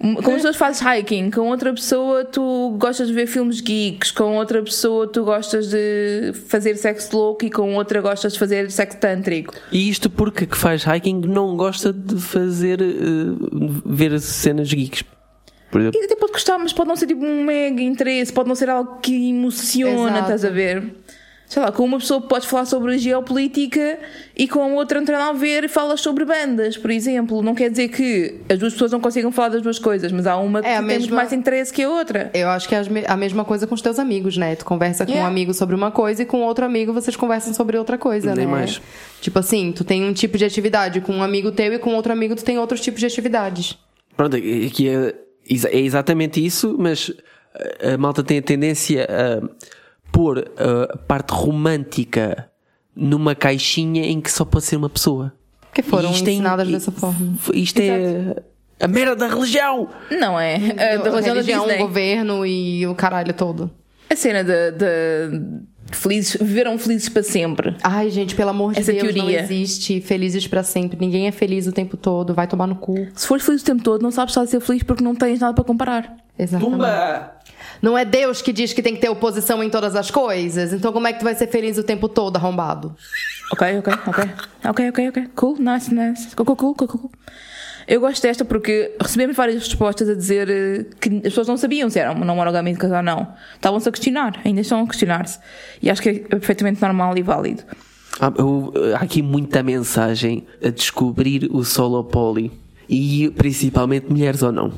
Com 0.00 0.30
as 0.30 0.36
pessoas 0.36 0.56
fazes 0.56 0.80
hiking, 0.80 1.30
com 1.30 1.48
outra 1.48 1.74
pessoa 1.74 2.24
tu 2.24 2.76
gostas 2.78 3.08
de 3.08 3.14
ver 3.14 3.26
filmes 3.26 3.60
geeks, 3.60 4.12
com 4.12 4.36
outra 4.36 4.62
pessoa 4.62 5.08
tu 5.08 5.24
gostas 5.24 5.70
de 5.70 6.32
fazer 6.46 6.76
sexo 6.76 7.16
louco 7.16 7.44
e 7.44 7.50
com 7.50 7.74
outra 7.74 8.00
gostas 8.00 8.34
de 8.34 8.38
fazer 8.38 8.70
sexo 8.70 8.98
tântrico. 8.98 9.54
E 9.72 9.88
isto 9.88 10.08
porque 10.08 10.46
que 10.46 10.56
faz 10.56 10.84
hiking 10.84 11.20
não 11.26 11.56
gosta 11.56 11.92
de 11.92 12.16
fazer, 12.20 12.80
eh, 12.80 12.84
ver 13.84 14.20
cenas 14.20 14.72
geeks. 14.72 15.02
Por 15.70 15.80
exemplo. 15.80 16.00
E 16.00 16.04
até 16.04 16.16
pode 16.16 16.32
gostar, 16.32 16.58
mas 16.58 16.72
pode 16.72 16.88
não 16.88 16.96
ser 16.96 17.06
tipo 17.06 17.24
um 17.24 17.44
mega 17.44 17.82
interesse, 17.82 18.32
pode 18.32 18.48
não 18.48 18.54
ser 18.54 18.70
algo 18.70 19.00
que 19.00 19.30
emociona, 19.30 20.10
Exato. 20.10 20.20
estás 20.20 20.44
a 20.44 20.50
ver? 20.50 20.94
Sei 21.48 21.62
lá, 21.62 21.72
com 21.72 21.82
uma 21.82 21.98
pessoa 21.98 22.20
podes 22.20 22.46
falar 22.46 22.66
sobre 22.66 22.98
geopolítica 22.98 23.98
e 24.36 24.46
com 24.46 24.62
a 24.62 24.66
outra 24.66 24.98
não 25.00 25.06
tem 25.06 25.14
nada 25.14 25.30
a 25.30 25.32
ver 25.32 25.64
e 25.64 25.68
falas 25.68 26.00
sobre 26.02 26.24
bandas, 26.26 26.76
por 26.76 26.90
exemplo. 26.90 27.42
Não 27.42 27.54
quer 27.54 27.70
dizer 27.70 27.88
que 27.88 28.34
as 28.50 28.58
duas 28.58 28.74
pessoas 28.74 28.92
não 28.92 29.00
consigam 29.00 29.32
falar 29.32 29.48
das 29.48 29.62
duas 29.62 29.78
coisas, 29.78 30.12
mas 30.12 30.26
há 30.26 30.36
uma 30.36 30.60
que 30.60 30.68
É, 30.68 30.72
tem 30.76 30.82
muito 30.82 31.00
mesma- 31.00 31.16
mais 31.16 31.32
interesse 31.32 31.72
que 31.72 31.82
a 31.82 31.88
outra. 31.88 32.30
Eu 32.34 32.50
acho 32.50 32.68
que 32.68 32.74
é 32.74 32.82
a 33.06 33.16
mesma 33.16 33.46
coisa 33.46 33.66
com 33.66 33.74
os 33.74 33.80
teus 33.80 33.98
amigos, 33.98 34.36
né? 34.36 34.56
Tu 34.56 34.64
conversa 34.66 35.06
com 35.06 35.12
um 35.12 35.14
Yeah. 35.14 35.30
amigo 35.30 35.54
sobre 35.54 35.74
uma 35.74 35.90
coisa 35.90 36.22
e 36.22 36.26
com 36.26 36.42
outro 36.42 36.66
amigo 36.66 36.92
vocês 36.92 37.16
conversam 37.16 37.54
sobre 37.54 37.78
outra 37.78 37.96
coisa, 37.96 38.34
Nem 38.34 38.44
né? 38.44 38.52
mais. 38.52 38.80
Tipo 39.22 39.38
assim, 39.38 39.72
tu 39.72 39.84
tem 39.84 40.04
um 40.04 40.12
tipo 40.12 40.36
de 40.36 40.44
atividade 40.44 41.00
com 41.00 41.14
um 41.14 41.22
amigo 41.22 41.50
teu 41.50 41.72
e 41.72 41.78
com 41.78 41.94
outro 41.94 42.12
amigo 42.12 42.36
tu 42.36 42.44
tem 42.44 42.58
outros 42.58 42.80
tipos 42.82 43.00
de 43.00 43.06
atividades. 43.06 43.74
Pronto, 44.14 44.36
aqui 44.36 44.86
é, 44.88 45.14
é 45.72 45.80
exatamente 45.80 46.44
isso, 46.44 46.76
mas 46.78 47.10
a, 47.82 47.94
a 47.94 47.98
malta 47.98 48.22
tem 48.22 48.36
a 48.36 48.42
tendência 48.42 49.06
a 49.08 49.48
pôr 50.12 50.50
a 50.56 50.96
parte 50.98 51.30
romântica 51.32 52.48
numa 52.94 53.34
caixinha 53.34 54.04
em 54.06 54.20
que 54.20 54.30
só 54.30 54.44
pode 54.44 54.64
ser 54.64 54.76
uma 54.76 54.88
pessoa. 54.88 55.32
Porque 55.60 55.82
foram 55.82 56.10
isto 56.10 56.26
é- 56.28 56.32
ensinadas 56.32 56.68
e- 56.68 56.72
dessa 56.72 56.90
forma. 56.90 57.34
Isto 57.54 57.80
é 57.80 58.36
a 58.80 58.88
merda 58.88 59.14
da 59.16 59.28
religião! 59.28 59.88
Não 60.10 60.38
é? 60.38 60.54
A 60.56 60.96
da 60.96 61.10
religião 61.10 61.12
da 61.22 61.32
religião, 61.32 61.66
Disney. 61.66 61.78
governo 61.82 62.46
e 62.46 62.86
o 62.86 62.94
caralho 62.94 63.32
todo. 63.34 63.70
A 64.10 64.16
cena 64.16 64.42
de, 64.42 64.72
de 64.72 65.50
felizes, 65.92 66.36
viveram 66.40 66.78
felizes 66.78 67.08
para 67.08 67.22
sempre. 67.22 67.76
Ai, 67.82 68.08
gente, 68.10 68.34
pelo 68.34 68.50
amor 68.50 68.72
de 68.72 68.80
Essa 68.80 68.90
Deus, 68.92 69.02
teoria. 69.04 69.22
não 69.22 69.30
existe 69.30 70.00
felizes 70.00 70.46
pra 70.46 70.62
sempre. 70.62 70.98
Ninguém 70.98 71.26
é 71.28 71.32
feliz 71.32 71.66
o 71.66 71.72
tempo 71.72 71.96
todo. 71.96 72.32
Vai 72.34 72.46
tomar 72.46 72.66
no 72.66 72.76
cu. 72.76 72.94
Se 73.14 73.26
fores 73.26 73.44
feliz 73.44 73.60
o 73.62 73.64
tempo 73.64 73.82
todo, 73.82 74.00
não 74.02 74.10
sabes 74.10 74.32
estar 74.32 74.42
a 74.42 74.46
ser 74.46 74.60
feliz 74.60 74.82
porque 74.82 75.04
não 75.04 75.14
tens 75.14 75.40
nada 75.40 75.52
para 75.54 75.64
comparar. 75.64 76.16
Exatamente. 76.38 76.80
Não 77.80 77.96
é 77.96 78.04
Deus 78.04 78.42
que 78.42 78.52
diz 78.52 78.72
que 78.72 78.82
tem 78.82 78.94
que 78.94 79.00
ter 79.00 79.08
oposição 79.08 79.62
em 79.62 79.70
todas 79.70 79.94
as 79.94 80.10
coisas? 80.10 80.72
Então 80.72 80.92
como 80.92 81.06
é 81.06 81.12
que 81.12 81.20
tu 81.20 81.24
vai 81.24 81.34
ser 81.34 81.46
feliz 81.48 81.78
o 81.78 81.82
tempo 81.84 82.08
todo, 82.08 82.36
arrombado? 82.36 82.94
Ok, 83.52 83.78
ok, 83.78 83.92
ok. 84.06 84.24
Ok, 84.68 84.88
ok, 84.90 85.08
ok. 85.08 85.26
Cool, 85.34 85.56
nice, 85.58 85.94
nice. 85.94 86.34
Cool, 86.36 86.44
cool, 86.46 86.56
cool, 86.56 86.74
cool, 86.74 86.88
cool. 86.88 87.10
Eu 87.86 88.00
gosto 88.02 88.20
desta 88.22 88.44
porque 88.44 88.94
recebemos 89.00 89.34
várias 89.34 89.62
respostas 89.66 90.08
a 90.10 90.14
dizer 90.14 90.50
eh, 90.50 90.84
que 91.00 91.08
as 91.16 91.22
pessoas 91.22 91.48
não 91.48 91.56
sabiam 91.56 91.88
se 91.88 91.98
eram 91.98 92.14
não 92.14 92.36
monogâmicas 92.36 92.90
ou 92.92 93.02
não. 93.02 93.32
Estavam-se 93.54 93.88
a 93.88 93.92
questionar, 93.92 94.38
ainda 94.44 94.60
estão 94.60 94.82
a 94.82 94.86
questionar-se. 94.86 95.38
E 95.80 95.88
acho 95.88 96.02
que 96.02 96.08
é 96.10 96.14
perfeitamente 96.18 96.82
normal 96.82 97.16
e 97.16 97.22
válido. 97.22 97.62
Há, 98.20 98.30
eu- 98.36 98.74
há 98.94 99.02
aqui 99.02 99.22
muita 99.22 99.62
mensagem 99.62 100.46
a 100.62 100.68
descobrir 100.68 101.48
o 101.50 101.64
solo 101.64 102.04
poly 102.04 102.52
e 102.86 103.32
principalmente 103.38 104.10
mulheres 104.10 104.42
ou 104.42 104.52
não. 104.52 104.70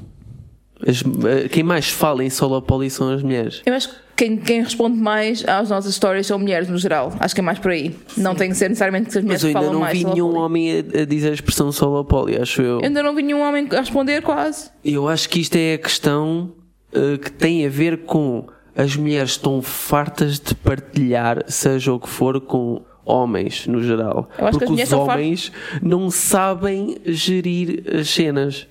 As- 0.86 1.02
eh, 1.02 1.48
quem 1.48 1.62
mais 1.62 1.88
fala 1.88 2.24
em 2.24 2.30
solo 2.30 2.60
poli 2.62 2.88
são 2.90 3.10
as 3.10 3.22
mulheres. 3.22 3.62
Eu 3.66 3.74
acho 3.74 3.88
que 3.88 3.94
quem, 4.16 4.36
quem 4.36 4.62
responde 4.62 4.96
mais 4.98 5.42
às 5.48 5.70
nossas 5.70 5.92
histórias 5.92 6.26
são 6.26 6.38
mulheres 6.38 6.68
no 6.68 6.76
geral. 6.76 7.12
Acho 7.20 7.34
que 7.34 7.40
é 7.40 7.44
mais 7.44 7.58
por 7.58 7.70
aí. 7.70 7.96
Não 8.16 8.34
tem 8.34 8.50
que 8.50 8.54
ser 8.56 8.68
necessariamente 8.68 9.10
que 9.10 9.18
as 9.18 9.24
mulheres 9.24 9.42
Mas 9.42 9.50
eu 9.52 9.58
ainda 9.58 9.60
falam 9.60 9.72
não 9.74 9.80
mais. 9.80 9.98
vi 9.98 10.04
nenhum 10.04 10.36
homem 10.36 10.70
a, 10.94 11.02
a 11.02 11.04
dizer 11.06 11.30
a 11.30 11.34
expressão 11.34 11.72
solo 11.72 12.04
poli, 12.04 12.36
acho 12.36 12.60
eu. 12.60 12.78
Eu 12.80 12.84
ainda 12.84 13.02
não 13.02 13.14
vi 13.14 13.22
nenhum 13.22 13.40
homem 13.40 13.66
a 13.72 13.76
responder 13.80 14.20
quase. 14.22 14.70
Eu 14.84 15.08
acho 15.08 15.28
que 15.28 15.40
isto 15.40 15.56
é 15.56 15.74
a 15.74 15.78
questão 15.78 16.52
eh, 16.92 17.16
que 17.18 17.30
tem 17.32 17.64
a 17.64 17.68
ver 17.70 17.98
com 18.04 18.46
as 18.76 18.94
mulheres 18.96 19.30
estão 19.32 19.60
fartas 19.62 20.38
de 20.38 20.54
partilhar, 20.54 21.44
seja 21.48 21.92
o 21.92 21.98
que 22.00 22.08
for, 22.08 22.40
com 22.40 22.82
homens 23.04 23.66
no 23.66 23.82
geral. 23.82 24.28
Eu 24.38 24.46
acho 24.46 24.58
que 24.58 24.66
Porque 24.66 24.82
os 24.82 24.92
homens 24.92 25.50
não 25.82 26.10
sabem 26.10 26.98
gerir 27.06 27.82
as 27.98 28.08
cenas. 28.08 28.66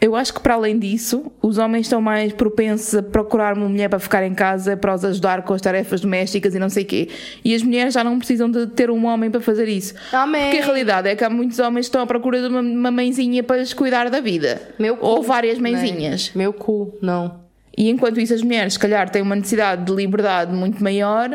Eu 0.00 0.14
acho 0.14 0.32
que 0.32 0.40
para 0.40 0.54
além 0.54 0.78
disso, 0.78 1.32
os 1.42 1.58
homens 1.58 1.86
estão 1.86 2.00
mais 2.00 2.32
propensos 2.32 2.94
a 2.94 3.02
procurar 3.02 3.56
uma 3.56 3.68
mulher 3.68 3.88
para 3.88 3.98
ficar 3.98 4.24
em 4.24 4.32
casa, 4.32 4.76
para 4.76 4.94
os 4.94 5.04
ajudar 5.04 5.42
com 5.42 5.52
as 5.54 5.60
tarefas 5.60 6.00
domésticas 6.00 6.54
e 6.54 6.58
não 6.58 6.68
sei 6.68 6.84
o 6.84 6.86
quê. 6.86 7.08
E 7.44 7.52
as 7.52 7.62
mulheres 7.62 7.94
já 7.94 8.04
não 8.04 8.16
precisam 8.16 8.48
de 8.48 8.68
ter 8.68 8.90
um 8.90 9.06
homem 9.06 9.28
para 9.28 9.40
fazer 9.40 9.66
isso. 9.68 9.94
Amém. 10.12 10.44
Porque 10.44 10.58
a 10.58 10.64
realidade 10.64 11.08
é 11.08 11.16
que 11.16 11.24
há 11.24 11.30
muitos 11.30 11.58
homens 11.58 11.86
que 11.86 11.88
estão 11.88 12.00
à 12.00 12.06
procura 12.06 12.40
de 12.40 12.46
uma, 12.46 12.60
uma 12.60 12.90
mãezinha 12.92 13.42
para 13.42 13.56
lhes 13.56 13.74
cuidar 13.74 14.08
da 14.08 14.20
vida. 14.20 14.62
Meu 14.78 14.96
cu, 14.96 15.04
Ou 15.04 15.22
várias 15.22 15.58
mãezinhas. 15.58 16.30
Meu 16.32 16.52
cu, 16.52 16.96
não. 17.02 17.40
E 17.76 17.90
enquanto 17.90 18.20
isso, 18.20 18.34
as 18.34 18.42
mulheres, 18.42 18.74
se 18.74 18.78
calhar, 18.78 19.10
têm 19.10 19.22
uma 19.22 19.34
necessidade 19.36 19.84
de 19.84 19.92
liberdade 19.92 20.52
muito 20.52 20.82
maior 20.82 21.30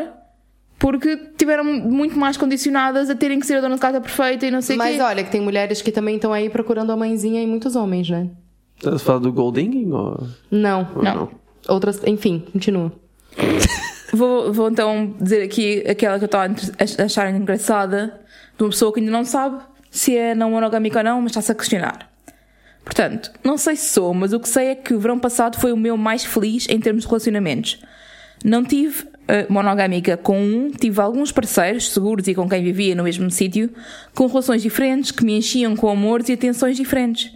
porque 0.78 1.16
tiveram 1.36 1.64
muito 1.64 2.18
mais 2.18 2.36
condicionadas 2.36 3.08
a 3.08 3.14
terem 3.14 3.40
que 3.40 3.46
ser 3.46 3.54
a 3.56 3.60
dona 3.60 3.76
de 3.76 3.80
casa 3.80 4.00
perfeita 4.00 4.46
e 4.46 4.50
não 4.50 4.60
sei 4.60 4.76
o 4.76 4.78
Mas 4.78 4.96
quê. 4.96 5.02
olha, 5.02 5.24
que 5.24 5.30
tem 5.30 5.40
mulheres 5.40 5.80
que 5.80 5.90
também 5.90 6.16
estão 6.16 6.32
aí 6.32 6.50
procurando 6.50 6.92
a 6.92 6.96
mãezinha 6.96 7.42
e 7.42 7.46
muitos 7.46 7.76
homens, 7.76 8.10
né? 8.10 8.28
Estás 8.84 9.00
a 9.00 9.04
falar 9.04 9.18
do 9.20 9.32
golding 9.32 9.90
ou, 9.90 10.28
Não. 10.50 10.88
ou 10.94 11.02
Não. 11.02 11.30
Outras, 11.68 12.00
enfim, 12.06 12.44
continua. 12.52 12.92
Vou, 14.12 14.52
vou 14.52 14.68
então 14.68 15.14
dizer 15.20 15.42
aqui 15.42 15.82
aquela 15.88 16.18
que 16.18 16.24
eu 16.24 16.26
estava 16.26 16.54
a 16.54 17.04
achar 17.04 17.34
engraçada 17.34 18.20
de 18.56 18.62
uma 18.62 18.70
pessoa 18.70 18.92
que 18.92 19.00
ainda 19.00 19.10
não 19.10 19.24
sabe 19.24 19.60
se 19.90 20.16
é 20.16 20.34
não 20.34 20.50
monogâmica 20.50 20.98
ou 20.98 21.04
não, 21.04 21.22
mas 21.22 21.32
está-se 21.32 21.50
a 21.50 21.54
questionar. 21.54 22.10
Portanto, 22.84 23.32
não 23.42 23.56
sei 23.56 23.74
se 23.74 23.90
sou, 23.90 24.12
mas 24.12 24.32
o 24.32 24.38
que 24.38 24.48
sei 24.48 24.68
é 24.68 24.74
que 24.74 24.92
o 24.92 25.00
verão 25.00 25.18
passado 25.18 25.58
foi 25.58 25.72
o 25.72 25.76
meu 25.76 25.96
mais 25.96 26.24
feliz 26.24 26.66
em 26.68 26.78
termos 26.78 27.04
de 27.04 27.08
relacionamentos. 27.08 27.80
Não 28.44 28.62
tive 28.62 29.08
eh, 29.26 29.46
monogâmica 29.48 30.16
com 30.18 30.38
um, 30.38 30.70
tive 30.70 31.00
alguns 31.00 31.32
parceiros 31.32 31.90
seguros 31.90 32.28
e 32.28 32.34
com 32.34 32.46
quem 32.46 32.62
vivia 32.62 32.94
no 32.94 33.04
mesmo 33.04 33.30
sítio, 33.30 33.70
com 34.14 34.26
relações 34.26 34.62
diferentes 34.62 35.10
que 35.10 35.24
me 35.24 35.38
enchiam 35.38 35.74
com 35.74 35.88
amores 35.88 36.28
e 36.28 36.34
atenções 36.34 36.76
diferentes. 36.76 37.32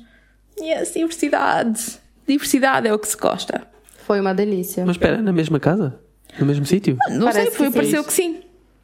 Yes, 0.60 0.92
diversidade. 0.94 1.80
Diversidade 2.26 2.88
é 2.88 2.92
o 2.94 2.98
que 2.98 3.08
se 3.08 3.16
gosta. 3.16 3.62
Foi 4.06 4.20
uma 4.20 4.34
delícia. 4.34 4.84
Mas 4.86 4.96
espera, 4.96 5.20
na 5.20 5.32
mesma 5.32 5.58
casa? 5.60 5.98
No 6.38 6.46
mesmo 6.46 6.64
sítio? 6.66 6.96
Não 7.10 7.26
Parece 7.26 7.48
sei, 7.48 7.50
foi, 7.56 7.66
que 7.68 7.72
pareceu 7.74 8.04
que 8.04 8.12
sim. 8.12 8.40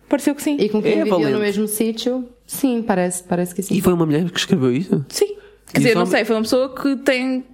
Pareceu 0.09 0.35
que 0.35 0.43
sim. 0.43 0.57
E 0.59 0.69
com 0.69 0.83
quem 0.83 1.01
É 1.01 1.05
valente. 1.05 1.33
no 1.33 1.39
mesmo 1.41 1.67
sítio, 1.69 2.29
sim, 2.47 2.83
parece, 2.83 3.23
parece 3.25 3.55
que 3.55 3.63
sim. 3.63 3.75
E 3.75 3.81
foi 3.81 3.93
uma 3.93 4.05
mulher 4.07 4.31
que 4.31 4.39
escreveu 4.39 4.73
isso? 4.73 5.05
Sim. 5.09 5.37
Quer 5.73 5.81
E 5.81 5.83
dizer, 5.83 5.95
não 5.95 6.07
sei, 6.07 6.25
foi 6.25 6.37
uma 6.37 6.43
pessoa 6.43 6.75
que 6.75 6.97
tem 6.97 7.45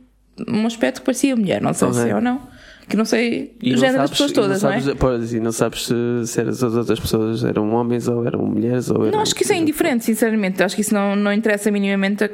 um 0.48 0.66
aspecto 0.66 1.00
que 1.00 1.04
parecia 1.06 1.34
mulher, 1.36 1.60
não 1.60 1.72
sei 1.72 1.88
Ok. 1.88 2.00
se 2.02 2.08
é 2.08 2.14
ou 2.14 2.20
não. 2.20 2.40
Que 2.88 2.96
não 2.96 3.04
sei 3.04 3.56
E 3.62 3.72
o 3.72 3.76
género 3.76 3.98
das 3.98 4.10
pessoas 4.10 4.32
todas, 4.32 4.62
não, 4.62 4.70
sabes, 4.70 4.88
é? 4.88 4.94
Pois, 4.96 5.32
e 5.32 5.38
não 5.38 5.52
sabes 5.52 5.86
se, 5.86 5.94
se 6.26 6.40
as 6.40 6.60
outras 6.62 6.98
pessoas 6.98 7.44
eram 7.44 7.72
homens 7.72 8.08
ou 8.08 8.26
eram 8.26 8.44
mulheres 8.44 8.90
ou 8.90 9.02
eram... 9.06 9.12
Não, 9.12 9.20
acho 9.20 9.32
que 9.34 9.44
isso 9.44 9.52
é 9.52 9.56
indiferente, 9.56 10.04
sinceramente. 10.04 10.60
Acho 10.60 10.74
que 10.74 10.80
isso 10.80 10.92
não, 10.92 11.14
não 11.14 11.32
interessa 11.32 11.70
minimamente. 11.70 12.24
a- 12.24 12.30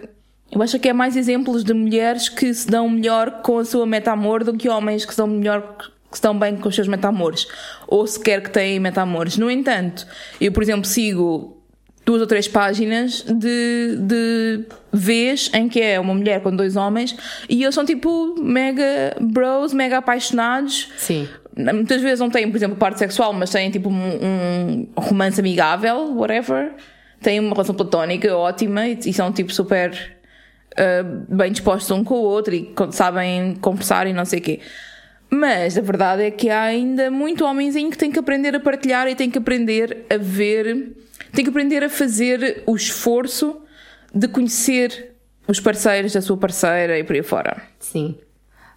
Eu 0.51 0.63
acho 0.63 0.79
que 0.79 0.89
é 0.89 0.93
mais 0.93 1.17
exemplos 1.17 1.65
de 1.65 1.75
mulheres 1.75 2.29
que 2.29 2.53
se 2.55 2.69
dão 2.69 2.89
melhor 2.89 3.43
com 3.43 3.59
a 3.59 3.65
sua 3.65 3.87
meta-amor 3.87 4.45
do 4.45 4.55
que 4.55 4.69
homens 4.69 5.05
que 5.05 5.13
se 5.13 5.19
dão 5.19 5.27
melhor 5.27 5.77
que 6.11 6.17
se 6.17 6.23
dão 6.23 6.39
bem 6.39 6.57
com 6.57 6.69
os 6.69 6.75
seus 6.75 6.89
meta-amores. 6.89 7.47
Ou 7.87 8.07
sequer 8.07 8.43
que 8.43 8.51
têm 8.51 8.79
meta-amores. 8.81 9.37
No 9.37 9.51
entanto, 9.51 10.07
eu, 10.41 10.53
por 10.53 10.63
exemplo, 10.63 10.85
sigo 10.85 11.57
duas 12.07 12.21
ou 12.21 12.27
três 12.27 12.47
páginas 12.47 13.23
de, 13.23 13.97
de 13.99 14.65
vez 14.93 15.51
em 15.53 15.69
que 15.69 15.81
é 15.81 15.99
uma 15.99 16.15
mulher 16.15 16.41
com 16.41 16.55
dois 16.55 16.77
homens 16.77 17.17
e 17.49 17.65
eles 17.65 17.75
são 17.75 17.85
tipo 17.85 18.41
mega 18.41 19.17
bros, 19.21 19.73
mega 19.73 19.99
apaixonados. 19.99 20.89
Sim. 20.97 21.29
Muitas 21.57 22.01
vezes 22.03 22.21
não 22.21 22.31
têm, 22.31 22.49
por 22.49 22.57
exemplo, 22.57 22.77
parte 22.77 22.99
sexual, 22.99 23.33
mas 23.33 23.51
têm 23.51 23.71
tipo 23.71 23.89
um, 23.89 23.93
um 23.95 24.87
romance 24.97 25.41
amigável, 25.41 26.15
whatever. 26.15 26.75
Têm 27.21 27.41
uma 27.41 27.51
relação 27.51 27.75
platónica 27.75 28.37
ótima 28.37 28.87
e, 28.87 28.99
e 29.07 29.13
são 29.13 29.33
tipo 29.33 29.53
super 29.53 30.16
uh, 30.79 31.35
bem 31.35 31.51
dispostos 31.51 31.91
um 31.91 32.05
com 32.05 32.15
o 32.15 32.23
outro 32.23 32.55
e 32.55 32.73
sabem 32.93 33.55
conversar 33.57 34.07
e 34.07 34.13
não 34.13 34.25
sei 34.25 34.39
o 34.39 34.43
quê. 34.43 34.61
Mas 35.29 35.77
a 35.77 35.81
verdade 35.81 36.23
é 36.23 36.31
que 36.31 36.49
há 36.49 36.63
ainda 36.63 37.11
muito 37.11 37.45
homenzinho 37.45 37.91
que 37.91 37.99
tem 37.99 38.11
que 38.11 38.19
aprender 38.19 38.55
a 38.55 38.61
partilhar 38.61 39.09
e 39.09 39.15
tem 39.15 39.31
que 39.31 39.39
aprender 39.39 40.07
a 40.09 40.17
ver, 40.17 40.97
tem 41.33 41.45
que 41.45 41.51
aprender 41.51 41.83
a 41.83 41.89
fazer 41.89 42.63
o 42.67 42.77
esforço 42.77 43.61
de 44.15 44.29
conhecer 44.29 45.15
os 45.49 45.61
parceiros 45.61 46.13
da 46.13 46.23
sua 46.23 46.37
parceira 46.37 46.99
e 46.99 47.05
por 47.05 47.15
aí 47.15 47.23
fora. 47.23 47.63
Sim. 47.79 48.17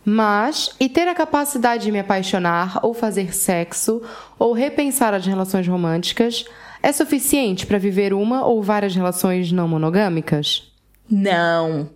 Mas, 0.04 0.76
e 0.80 0.90
ter 0.90 1.08
a 1.08 1.14
capacidade 1.14 1.84
de 1.84 1.92
me 1.92 2.00
apaixonar, 2.00 2.80
ou 2.82 2.94
fazer 2.94 3.34
sexo, 3.34 4.02
ou 4.40 4.54
repensar 4.54 5.14
as 5.14 5.26
relações 5.26 5.68
românticas, 5.68 6.46
é 6.82 6.92
suficiente 6.92 7.66
para 7.68 7.78
viver 7.78 8.14
uma 8.14 8.46
ou 8.46 8.64
várias 8.64 8.96
relações 8.96 9.52
não 9.52 9.68
monogâmicas? 9.68 10.69
Não. 11.10 11.90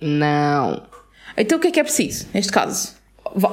Não. 0.00 0.82
Então 1.36 1.58
o 1.58 1.60
que 1.60 1.68
é 1.68 1.70
que 1.70 1.80
é 1.80 1.84
preciso 1.84 2.26
neste 2.32 2.52
caso? 2.52 2.96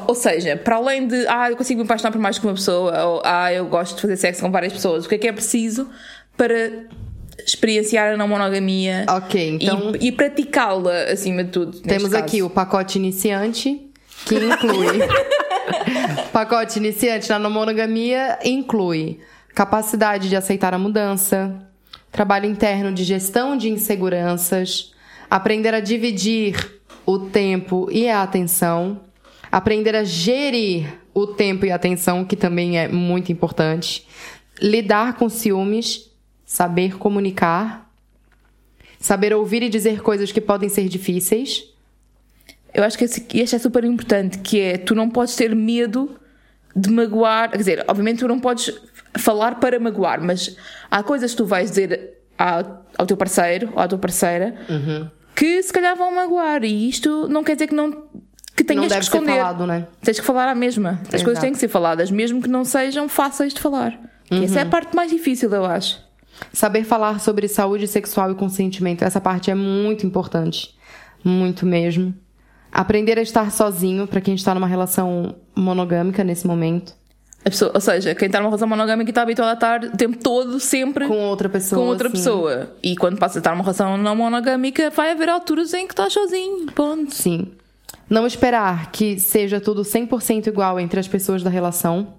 Ou 0.07 0.15
seja, 0.15 0.55
para 0.55 0.77
além 0.77 1.07
de 1.07 1.27
ah, 1.27 1.51
eu 1.51 1.57
consigo 1.57 1.79
me 1.79 1.85
apaixonar 1.85 2.11
por 2.11 2.19
mais 2.19 2.39
que 2.39 2.45
uma 2.45 2.53
pessoa, 2.53 3.05
ou 3.05 3.21
ah, 3.25 3.51
eu 3.51 3.65
gosto 3.65 3.95
de 3.95 4.01
fazer 4.01 4.17
sexo 4.17 4.41
com 4.41 4.51
várias 4.51 4.71
pessoas, 4.71 5.05
o 5.05 5.09
que 5.09 5.15
é 5.15 5.17
que 5.17 5.27
é 5.27 5.33
preciso 5.33 5.89
para 6.37 6.85
experienciar 7.45 8.13
a 8.13 8.17
não 8.17 8.27
monogamia 8.27 9.05
Ok, 9.09 9.57
então 9.61 9.93
e, 9.99 10.07
e 10.07 10.11
praticá-la 10.11 11.11
acima 11.11 11.43
de 11.43 11.51
tudo? 11.51 11.79
temos 11.81 12.09
caso? 12.09 12.23
aqui 12.23 12.41
o 12.41 12.49
pacote 12.49 12.97
iniciante, 12.97 13.91
que 14.25 14.35
inclui. 14.35 14.99
pacote 16.31 16.79
iniciante 16.79 17.29
na 17.29 17.37
não 17.37 17.49
monogamia 17.49 18.39
inclui 18.43 19.19
capacidade 19.53 20.27
de 20.29 20.35
aceitar 20.35 20.73
a 20.73 20.77
mudança, 20.77 21.55
trabalho 22.15 22.49
interno 22.49 22.93
de 22.93 23.03
gestão 23.03 23.57
de 23.57 23.69
inseguranças, 23.69 24.93
aprender 25.29 25.73
a 25.73 25.81
dividir 25.81 26.79
o 27.05 27.19
tempo 27.19 27.89
e 27.91 28.07
a 28.07 28.23
atenção, 28.23 29.01
aprender 29.51 29.97
a 29.97 30.05
gerir 30.05 30.97
o 31.13 31.27
tempo 31.27 31.65
e 31.65 31.71
a 31.71 31.75
atenção, 31.75 32.23
que 32.23 32.37
também 32.37 32.79
é 32.79 32.87
muito 32.87 33.33
importante, 33.33 34.07
lidar 34.61 35.17
com 35.17 35.27
ciúmes, 35.27 36.09
saber 36.45 36.97
comunicar, 36.97 37.93
saber 38.97 39.33
ouvir 39.33 39.63
e 39.63 39.67
dizer 39.67 40.01
coisas 40.01 40.31
que 40.31 40.39
podem 40.39 40.69
ser 40.69 40.87
difíceis. 40.87 41.65
Eu 42.73 42.85
acho 42.85 42.97
que 42.97 43.03
este 43.41 43.57
é 43.57 43.59
super 43.59 43.83
importante, 43.83 44.39
que 44.39 44.61
é 44.61 44.77
tu 44.77 44.95
não 44.95 45.09
podes 45.09 45.35
ter 45.35 45.53
medo 45.53 46.17
de 46.75 46.89
magoar, 46.91 47.51
quer 47.51 47.57
dizer, 47.57 47.85
obviamente 47.87 48.19
tu 48.19 48.27
não 48.27 48.39
podes 48.39 48.71
falar 49.17 49.55
para 49.59 49.79
magoar, 49.79 50.21
mas 50.21 50.55
há 50.91 51.01
coisas 51.01 51.31
que 51.31 51.37
tu 51.37 51.45
vais 51.45 51.69
dizer 51.69 52.17
ao, 52.37 52.85
ao 52.97 53.05
teu 53.05 53.15
parceiro 53.15 53.69
ou 53.73 53.79
à 53.79 53.87
tua 53.87 53.97
parceira 53.97 54.55
que 55.35 55.61
se 55.63 55.71
calhar 55.71 55.95
vão 55.95 56.13
magoar 56.13 56.63
e 56.63 56.89
isto 56.89 57.27
não 57.29 57.43
quer 57.43 57.55
dizer 57.55 57.67
que 57.67 57.75
não 57.75 57.91
que 58.55 58.63
tenhas 58.63 58.83
não 58.83 58.87
que 58.87 58.93
ser 58.93 58.99
esconder. 59.01 59.35
falado, 59.37 59.67
né? 59.67 59.87
Tens 60.01 60.19
que 60.19 60.25
falar 60.25 60.47
à 60.47 60.55
mesma. 60.55 61.01
As 61.11 61.21
coisas 61.21 61.41
têm 61.41 61.51
que 61.51 61.57
ser 61.59 61.67
faladas, 61.67 62.09
mesmo 62.09 62.41
que 62.41 62.47
não 62.47 62.63
sejam 62.63 63.09
fáceis 63.09 63.53
de 63.53 63.59
falar. 63.59 63.99
Que 64.25 64.45
Essa 64.45 64.59
é 64.59 64.61
Uhum. 64.63 64.67
a 64.67 64.71
parte 64.71 64.95
mais 64.95 65.11
difícil, 65.11 65.51
eu 65.53 65.65
acho. 65.65 65.99
Saber 66.53 66.83
falar 66.85 67.19
sobre 67.19 67.49
saúde 67.49 67.85
sexual 67.85 68.31
e 68.31 68.35
consentimento, 68.35 69.03
essa 69.03 69.19
parte 69.19 69.51
é 69.51 69.55
muito 69.55 70.05
importante. 70.05 70.73
Muito 71.23 71.65
mesmo. 71.65 72.13
Aprender 72.77 73.17
a 73.17 73.21
estar 73.21 73.49
sozinho 73.53 74.05
para 74.05 74.19
quem 74.19 74.35
está 74.35 74.53
numa 74.53 74.67
relação 74.67 75.33
monogâmica 75.55 76.25
nesse 76.25 76.45
momento. 76.45 76.93
Pessoa, 77.41 77.71
ou 77.73 77.79
seja, 77.79 78.13
quem 78.13 78.25
está 78.25 78.39
numa 78.39 78.49
relação 78.49 78.67
monogâmica 78.67 79.11
está 79.11 79.21
habituado 79.21 79.51
a 79.51 79.53
estar 79.53 79.83
o 79.85 79.95
tempo 79.95 80.17
todo, 80.17 80.59
sempre 80.59 81.07
Com 81.07 81.19
outra 81.19 81.47
pessoa. 81.47 81.81
com 81.81 81.87
outra 81.87 82.09
assim. 82.09 82.17
pessoa. 82.17 82.75
E 82.83 82.97
quando 82.97 83.17
passa 83.17 83.37
a 83.37 83.39
estar 83.39 83.51
numa 83.51 83.63
relação 83.63 83.97
não 83.97 84.13
monogâmica, 84.13 84.89
vai 84.89 85.11
haver 85.11 85.29
alturas 85.29 85.73
em 85.73 85.87
que 85.87 85.93
estás 85.93 86.11
sozinho. 86.11 86.65
Ponto. 86.73 87.15
Sim. 87.15 87.53
Não 88.09 88.27
esperar 88.27 88.91
que 88.91 89.17
seja 89.19 89.61
tudo 89.61 89.83
100% 89.83 90.47
igual 90.47 90.77
entre 90.77 90.99
as 90.99 91.07
pessoas 91.07 91.41
da 91.43 91.49
relação. 91.49 92.15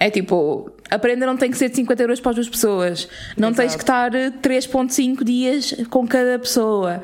É 0.00 0.08
tipo, 0.08 0.70
aprender 0.90 1.26
não 1.26 1.36
tem 1.36 1.50
que 1.50 1.58
ser 1.58 1.68
de 1.68 1.76
50 1.76 2.02
euros 2.02 2.18
para 2.20 2.30
as 2.30 2.36
duas 2.36 2.48
pessoas. 2.48 3.08
Não 3.36 3.52
tens 3.52 3.74
que 3.76 3.82
estar 3.82 4.14
eh, 4.14 4.30
3,5 4.30 5.22
dias 5.22 5.74
com 5.90 6.06
cada 6.06 6.38
pessoa. 6.38 7.02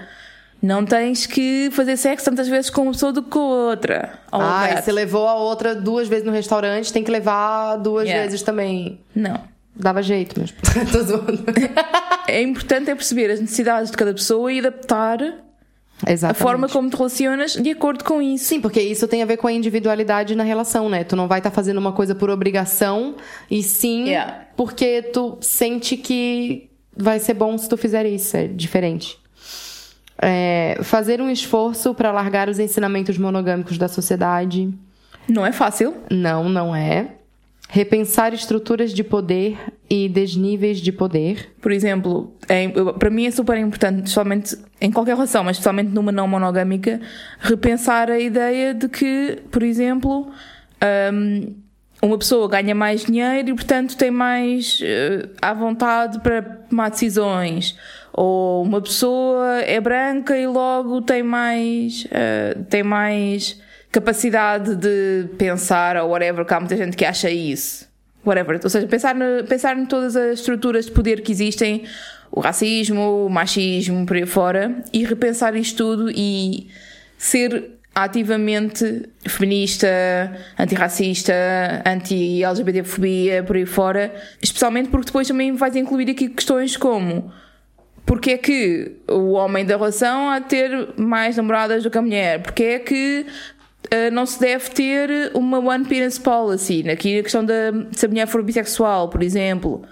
Não 0.61 0.84
tens 0.84 1.24
que 1.26 1.68
fazer 1.72 1.96
sexo 1.96 2.24
tantas 2.24 2.48
vezes 2.48 2.68
com 2.68 2.82
uma 2.82 2.92
pessoa 2.92 3.12
do 3.12 3.22
que 3.22 3.30
com 3.30 3.38
a 3.38 3.70
outra. 3.70 4.18
Of 4.32 4.44
Ah, 4.44 4.70
e 4.72 4.82
você 4.82 4.90
levou 4.90 5.28
a 5.28 5.34
outra 5.34 5.74
duas 5.74 6.09
vezes 6.09 6.24
no 6.24 6.32
restaurante, 6.32 6.92
tem 6.92 7.04
que 7.04 7.11
levar 7.11 7.76
duas 7.76 8.04
Yeah. 8.06 8.24
vezes 8.24 8.42
também. 8.42 8.98
Não. 9.14 9.40
Dava 9.76 10.02
jeito 10.02 10.38
mesmo. 10.40 10.56
Tô 10.90 11.02
zoando. 11.02 11.44
É 12.26 12.42
importante 12.42 12.90
é 12.90 12.94
perceber 12.94 13.30
as 13.30 13.40
necessidades 13.40 13.90
de 13.90 13.96
cada 13.96 14.12
pessoa 14.12 14.52
e 14.52 14.59
adaptar 14.59 15.22
a 16.04 16.12
Exatamente. 16.12 16.42
forma 16.42 16.68
como 16.68 16.90
te 16.90 16.96
relacionas 16.96 17.52
de 17.54 17.70
acordo 17.70 18.04
com 18.04 18.20
isso. 18.20 18.44
Sim, 18.44 18.61
porque 18.61 18.82
isso 18.82 19.09
tem 19.09 19.22
a 19.22 19.26
ver 19.26 19.38
com 19.38 19.46
a 19.46 19.52
individualidade 19.52 20.34
na 20.34 20.44
relação, 20.44 20.90
né? 20.90 21.04
Tu 21.04 21.16
não 21.16 21.26
vai 21.26 21.38
estar 21.38 21.50
fazendo 21.50 21.78
uma 21.78 21.92
coisa 21.92 22.14
por 22.14 22.28
obrigação, 22.28 23.14
e 23.50 23.62
sim 23.62 24.09
Yeah. 24.09 24.46
porque 24.56 25.00
tu 25.02 25.38
sente 25.40 25.96
que 25.96 26.68
vai 26.94 27.18
ser 27.18 27.32
bom 27.32 27.56
se 27.56 27.66
tu 27.66 27.78
fizer 27.78 28.04
isso. 28.04 28.36
É 28.36 28.46
diferente. 28.46 29.18
É, 30.21 30.79
fazer 30.83 31.21
um 31.21 31.31
esforço 31.31 31.95
para 31.95 32.11
largar 32.11 32.49
os 32.49 32.59
ensinamentos 32.59 33.16
monogâmicos 33.16 33.79
da 33.79 33.89
sociedade. 33.89 34.73
Não 35.29 35.47
é 35.47 35.53
fácil. 35.53 35.95
Não, 36.11 36.49
não 36.49 36.75
é. 36.75 37.09
Repensar 37.69 38.33
estruturas 38.33 38.93
de 38.93 39.05
poder 39.05 39.59
e 39.91 40.09
desníveis 40.09 40.81
de 40.81 40.91
poder. 40.91 41.53
Por 41.61 41.71
exemplo, 41.71 42.35
é, 42.49 42.69
para 42.99 43.11
mim 43.11 43.27
é 43.27 43.31
super 43.31 43.59
importante, 43.59 43.99
especialmente 43.99 44.57
em 44.81 44.91
qualquer 44.91 45.14
relação, 45.14 45.45
mas 45.45 45.57
especialmente 45.57 45.91
numa 45.91 46.11
não 46.11 46.27
monogâmica, 46.27 47.01
repensar 47.39 48.11
a 48.11 48.19
ideia 48.19 48.73
de 48.73 48.89
que, 48.89 49.39
por 49.51 49.62
exemplo, 49.62 50.31
hum, 51.12 51.55
uma 52.01 52.16
pessoa 52.16 52.49
ganha 52.49 52.75
mais 52.75 53.05
dinheiro 53.05 53.51
e, 53.51 53.55
portanto, 53.55 53.97
tem 53.97 54.11
mais 54.11 54.81
eh, 54.83 55.29
à 55.43 55.53
vontade 55.53 56.21
para 56.21 56.43
tomar 56.43 56.91
decisões. 56.91 57.77
Ou 58.21 58.64
uma 58.64 58.81
pessoa 58.81 59.61
é 59.61 59.81
branca 59.81 60.37
e 60.37 60.45
logo 60.45 61.01
tem 61.03 61.23
mais, 61.23 62.05
eh, 62.11 62.57
tem 62.69 62.83
mais 62.83 63.61
capacidade 63.93 64.75
de 64.75 65.29
pensar 65.39 65.97
ou 65.99 66.11
whatever, 66.11 66.45
que 66.45 66.53
há 66.53 66.59
muita 66.59 66.77
gente 66.77 66.97
que 66.97 67.05
acha 67.05 67.31
isso 67.31 67.87
whatever. 68.27 68.59
Ou 68.61 68.69
seja, 68.69 68.89
pensar, 68.89 69.14
no, 69.14 69.45
pensar 69.45 69.79
em 69.79 69.87
todas 69.87 70.16
as 70.16 70.41
estruturas 70.41 70.87
de 70.87 70.91
poder 70.91 71.21
que 71.21 71.31
existem, 71.31 71.85
o 72.33 72.41
racismo, 72.41 73.27
o 73.27 73.31
machismo, 73.31 74.05
por 74.05 74.16
aí 74.16 74.27
fora, 74.27 74.83
e 74.93 75.05
repensar 75.05 75.55
isto 75.55 75.77
tudo 75.77 76.11
e 76.11 76.66
ser 77.16 77.71
ativamente 77.95 79.09
feminista, 79.29 79.89
antirracista, 80.59 81.33
anti-LGBTfobia, 81.87 83.45
por 83.45 83.55
aí 83.55 83.64
fora, 83.64 84.12
especialmente 84.43 84.89
porque 84.89 85.07
depois 85.07 85.29
também 85.29 85.53
vais 85.53 85.77
incluir 85.77 86.11
aqui 86.11 86.29
questões 86.29 86.77
como 86.77 87.33
porque 88.09 88.30
é 88.30 88.38
que 88.38 88.96
o 89.06 89.32
homem 89.32 89.66
da 89.66 89.76
relação 89.76 90.30
há 90.30 90.38
de 90.38 90.46
ter 90.46 90.88
mais 90.96 91.36
namoradas 91.36 91.82
do 91.82 91.90
que 91.90 91.98
a 91.98 92.00
mulher? 92.00 92.42
Porque 92.42 92.62
é 92.62 92.78
que 92.78 93.26
eh, 93.90 94.11
não 94.11 94.24
se 94.24 94.40
deve 94.40 94.70
ter 94.70 95.30
uma 95.34 95.59
one 95.59 95.84
penis 95.84 96.18
policy? 96.18 96.88
Aqui 96.88 97.18
a 97.18 97.22
questão 97.22 97.44
da 97.44 97.54
se 97.92 98.06
a 98.06 98.09
mulher 98.09 98.26
for 98.26 98.42
bissexual, 98.42 99.11
por 99.11 99.22
exemplo. 99.22 99.82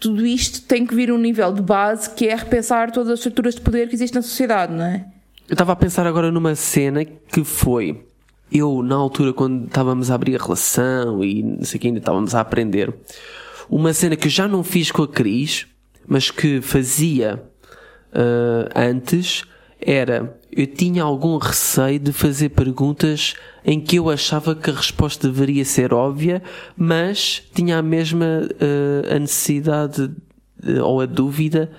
Tudo 0.00 0.26
isto 0.26 0.62
tem 0.62 0.84
que 0.84 0.92
vir 0.96 1.10
a 1.10 1.14
um 1.14 1.18
nível 1.18 1.52
de 1.52 1.62
base 1.62 2.10
que 2.10 2.26
é 2.26 2.34
repensar 2.34 2.90
todas 2.90 3.08
as 3.10 3.20
estruturas 3.20 3.54
de 3.54 3.60
poder 3.60 3.88
que 3.88 3.94
existem 3.94 4.18
na 4.18 4.22
sociedade, 4.22 4.72
não 4.72 4.84
é? 4.84 5.06
Eu 5.48 5.52
estava 5.52 5.70
a 5.70 5.76
pensar 5.76 6.08
agora 6.08 6.32
numa 6.32 6.56
cena 6.56 7.04
que 7.04 7.44
foi. 7.44 8.04
Eu, 8.50 8.82
na 8.82 8.96
altura, 8.96 9.32
quando 9.32 9.66
estávamos 9.66 10.10
a 10.10 10.16
abrir 10.16 10.34
a 10.34 10.42
relação 10.42 11.22
e 11.22 11.40
não 11.44 11.62
sei 11.62 11.78
o 11.78 11.80
que, 11.80 11.86
ainda 11.86 12.00
estávamos 12.00 12.34
a 12.34 12.40
aprender, 12.40 12.92
uma 13.68 13.92
cena 13.92 14.16
que 14.16 14.26
eu 14.26 14.30
já 14.30 14.48
não 14.48 14.64
fiz 14.64 14.90
com 14.90 15.04
a 15.04 15.08
Cris, 15.08 15.68
mas 16.08 16.32
que 16.32 16.60
fazia 16.60 17.40
ah, 18.12 18.68
antes, 18.74 19.44
era. 19.80 20.36
Eu 20.52 20.66
tinha 20.66 21.02
algum 21.02 21.36
receio 21.38 21.98
de 21.98 22.12
fazer 22.12 22.50
perguntas 22.50 23.34
em 23.64 23.80
que 23.80 23.96
eu 23.96 24.10
achava 24.10 24.54
que 24.54 24.68
a 24.70 24.74
resposta 24.74 25.28
deveria 25.28 25.64
ser 25.64 25.94
óbvia, 25.94 26.42
mas 26.76 27.42
tinha 27.54 27.78
a 27.78 27.82
mesma 27.82 28.26
ah, 28.60 29.14
a 29.16 29.18
necessidade 29.18 30.10
eh, 30.66 30.82
ou 30.82 31.00
a 31.00 31.06
dúvida 31.06 31.70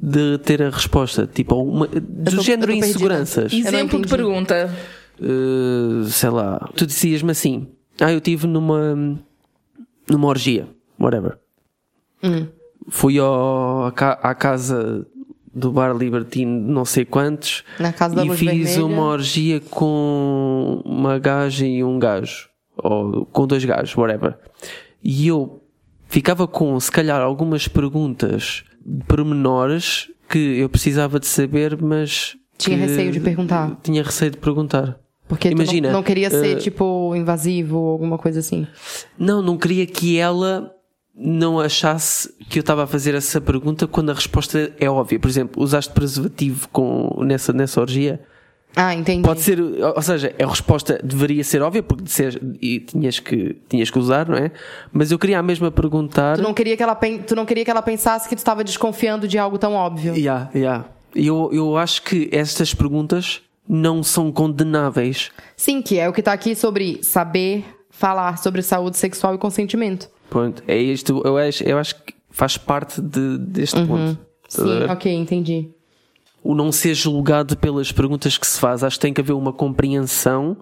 de 0.00 0.38
ter 0.38 0.62
a 0.62 0.70
resposta. 0.70 1.26
Tipo, 1.26 1.56
uma, 1.56 1.86
do 1.86 2.36
tô- 2.36 2.42
género 2.42 2.72
inseguranças. 2.72 3.52
Exemplo 3.52 4.00
de 4.00 4.08
pergunta. 4.08 4.72
Uh, 5.20 6.04
sei 6.04 6.30
lá, 6.30 6.70
tu 6.76 6.86
dizias-me 6.86 7.32
assim: 7.32 7.66
Ah, 8.00 8.12
eu 8.12 8.18
estive 8.18 8.46
numa, 8.46 8.94
numa 10.08 10.28
orgia, 10.28 10.68
whatever. 11.00 11.38
Hum. 12.22 12.46
Fui 12.88 13.18
ao, 13.18 13.86
à 13.86 14.34
casa 14.34 15.04
do 15.58 15.70
bar 15.72 15.94
Libertino, 15.96 16.60
de 16.66 16.72
não 16.72 16.84
sei 16.84 17.04
quantos, 17.04 17.64
Na 17.78 17.92
casa 17.92 18.14
da 18.14 18.24
e 18.24 18.28
luz 18.28 18.38
fiz 18.38 18.48
vermelha. 18.50 18.84
uma 18.86 19.02
orgia 19.04 19.60
com 19.60 20.80
uma 20.84 21.18
gaja 21.18 21.66
e 21.66 21.82
um 21.84 21.98
gajo, 21.98 22.48
ou 22.76 23.26
com 23.26 23.46
dois 23.46 23.64
gajos, 23.64 23.96
whatever. 23.96 24.38
E 25.02 25.26
eu 25.28 25.62
ficava 26.06 26.46
com, 26.46 26.78
se 26.80 26.90
calhar, 26.90 27.20
algumas 27.20 27.68
perguntas 27.68 28.64
pormenores 29.06 30.08
que 30.28 30.38
eu 30.58 30.68
precisava 30.68 31.18
de 31.18 31.26
saber, 31.26 31.80
mas. 31.80 32.36
Tinha 32.56 32.76
receio 32.76 33.12
de 33.12 33.20
perguntar. 33.20 33.78
Tinha 33.82 34.02
receio 34.02 34.30
de 34.30 34.36
perguntar. 34.38 34.98
Porque 35.28 35.50
tu 35.50 35.54
não- 35.56 35.62
Imagina, 35.62 35.92
não, 35.92 36.02
queria 36.02 36.30
ser, 36.30 36.56
uh, 36.56 36.60
tipo, 36.60 37.14
invasivo 37.14 37.76
ou 37.78 37.88
alguma 37.90 38.16
coisa 38.16 38.40
assim. 38.40 38.66
Não, 39.18 39.42
não 39.42 39.58
queria 39.58 39.86
que 39.86 40.16
ela 40.18 40.72
não 41.20 41.58
achasse 41.58 42.32
que 42.48 42.58
eu 42.58 42.60
estava 42.60 42.84
a 42.84 42.86
fazer 42.86 43.14
essa 43.14 43.40
pergunta 43.40 43.86
quando 43.86 44.10
a 44.10 44.14
resposta 44.14 44.72
é 44.78 44.88
óbvia. 44.88 45.18
Por 45.18 45.28
exemplo, 45.28 45.62
usaste 45.62 45.92
preservativo 45.92 46.68
com, 46.68 47.22
nessa, 47.24 47.52
nessa 47.52 47.80
orgia? 47.80 48.20
Ah, 48.76 48.94
entendi. 48.94 49.22
Pode 49.26 49.40
ser, 49.40 49.60
ou 49.60 50.02
seja, 50.02 50.32
a 50.40 50.46
resposta 50.46 51.00
deveria 51.02 51.42
ser 51.42 51.62
óbvia 51.62 51.82
porque 51.82 52.04
disseste- 52.04 52.40
e 52.62 52.78
tinhas 52.80 53.18
que, 53.18 53.56
tinhas 53.68 53.90
que 53.90 53.98
usar, 53.98 54.28
não 54.28 54.36
é? 54.36 54.52
Mas 54.92 55.10
eu 55.10 55.18
queria 55.18 55.38
a 55.38 55.42
mesma 55.42 55.70
perguntar. 55.70 56.36
Tu 56.36 56.42
não 56.42 56.54
queria 56.54 56.76
que 56.76 56.82
ela, 56.82 56.94
tu 57.26 57.34
não 57.34 57.44
queria 57.46 57.64
que 57.64 57.70
ela 57.70 57.82
pensasse 57.82 58.28
que 58.28 58.36
tu 58.36 58.38
estava 58.38 58.62
desconfiando 58.62 59.26
de 59.26 59.36
algo 59.38 59.58
tão 59.58 59.72
óbvio. 59.72 60.14
Yeah, 60.14 60.50
yeah. 60.54 60.84
Eu, 61.14 61.50
eu 61.52 61.76
acho 61.76 62.02
que 62.02 62.28
estas 62.30 62.72
perguntas 62.74 63.40
não 63.68 64.02
são 64.02 64.30
condenáveis. 64.30 65.30
Sim, 65.56 65.82
que 65.82 65.98
é 65.98 66.08
o 66.08 66.12
que 66.12 66.22
tá 66.22 66.32
aqui 66.32 66.54
sobre 66.54 67.00
saber 67.02 67.64
falar 67.90 68.38
sobre 68.38 68.62
saúde 68.62 68.96
sexual 68.96 69.34
e 69.34 69.38
consentimento. 69.38 70.08
Pronto, 70.28 70.62
é 70.66 70.76
isto, 70.76 71.22
eu 71.24 71.36
acho, 71.36 71.64
eu 71.64 71.78
acho 71.78 71.94
que 72.02 72.14
faz 72.30 72.56
parte 72.56 73.00
de, 73.00 73.38
deste 73.38 73.84
ponto. 73.86 74.18
Estás 74.48 74.68
a 74.68 74.86
Sim, 74.86 74.92
ok, 74.92 75.14
entendi. 75.14 75.70
o 76.42 76.54
não 76.54 76.70
ser 76.70 76.94
julgado 76.94 77.56
pelas 77.56 77.92
perguntas 77.92 78.38
que 78.38 78.46
se 78.46 78.58
faz. 78.58 78.84
Acho 78.84 78.96
que 78.96 79.02
tem 79.02 79.12
que 79.12 79.20
haver 79.20 79.32
uma 79.32 79.52
compreensão 79.52 80.56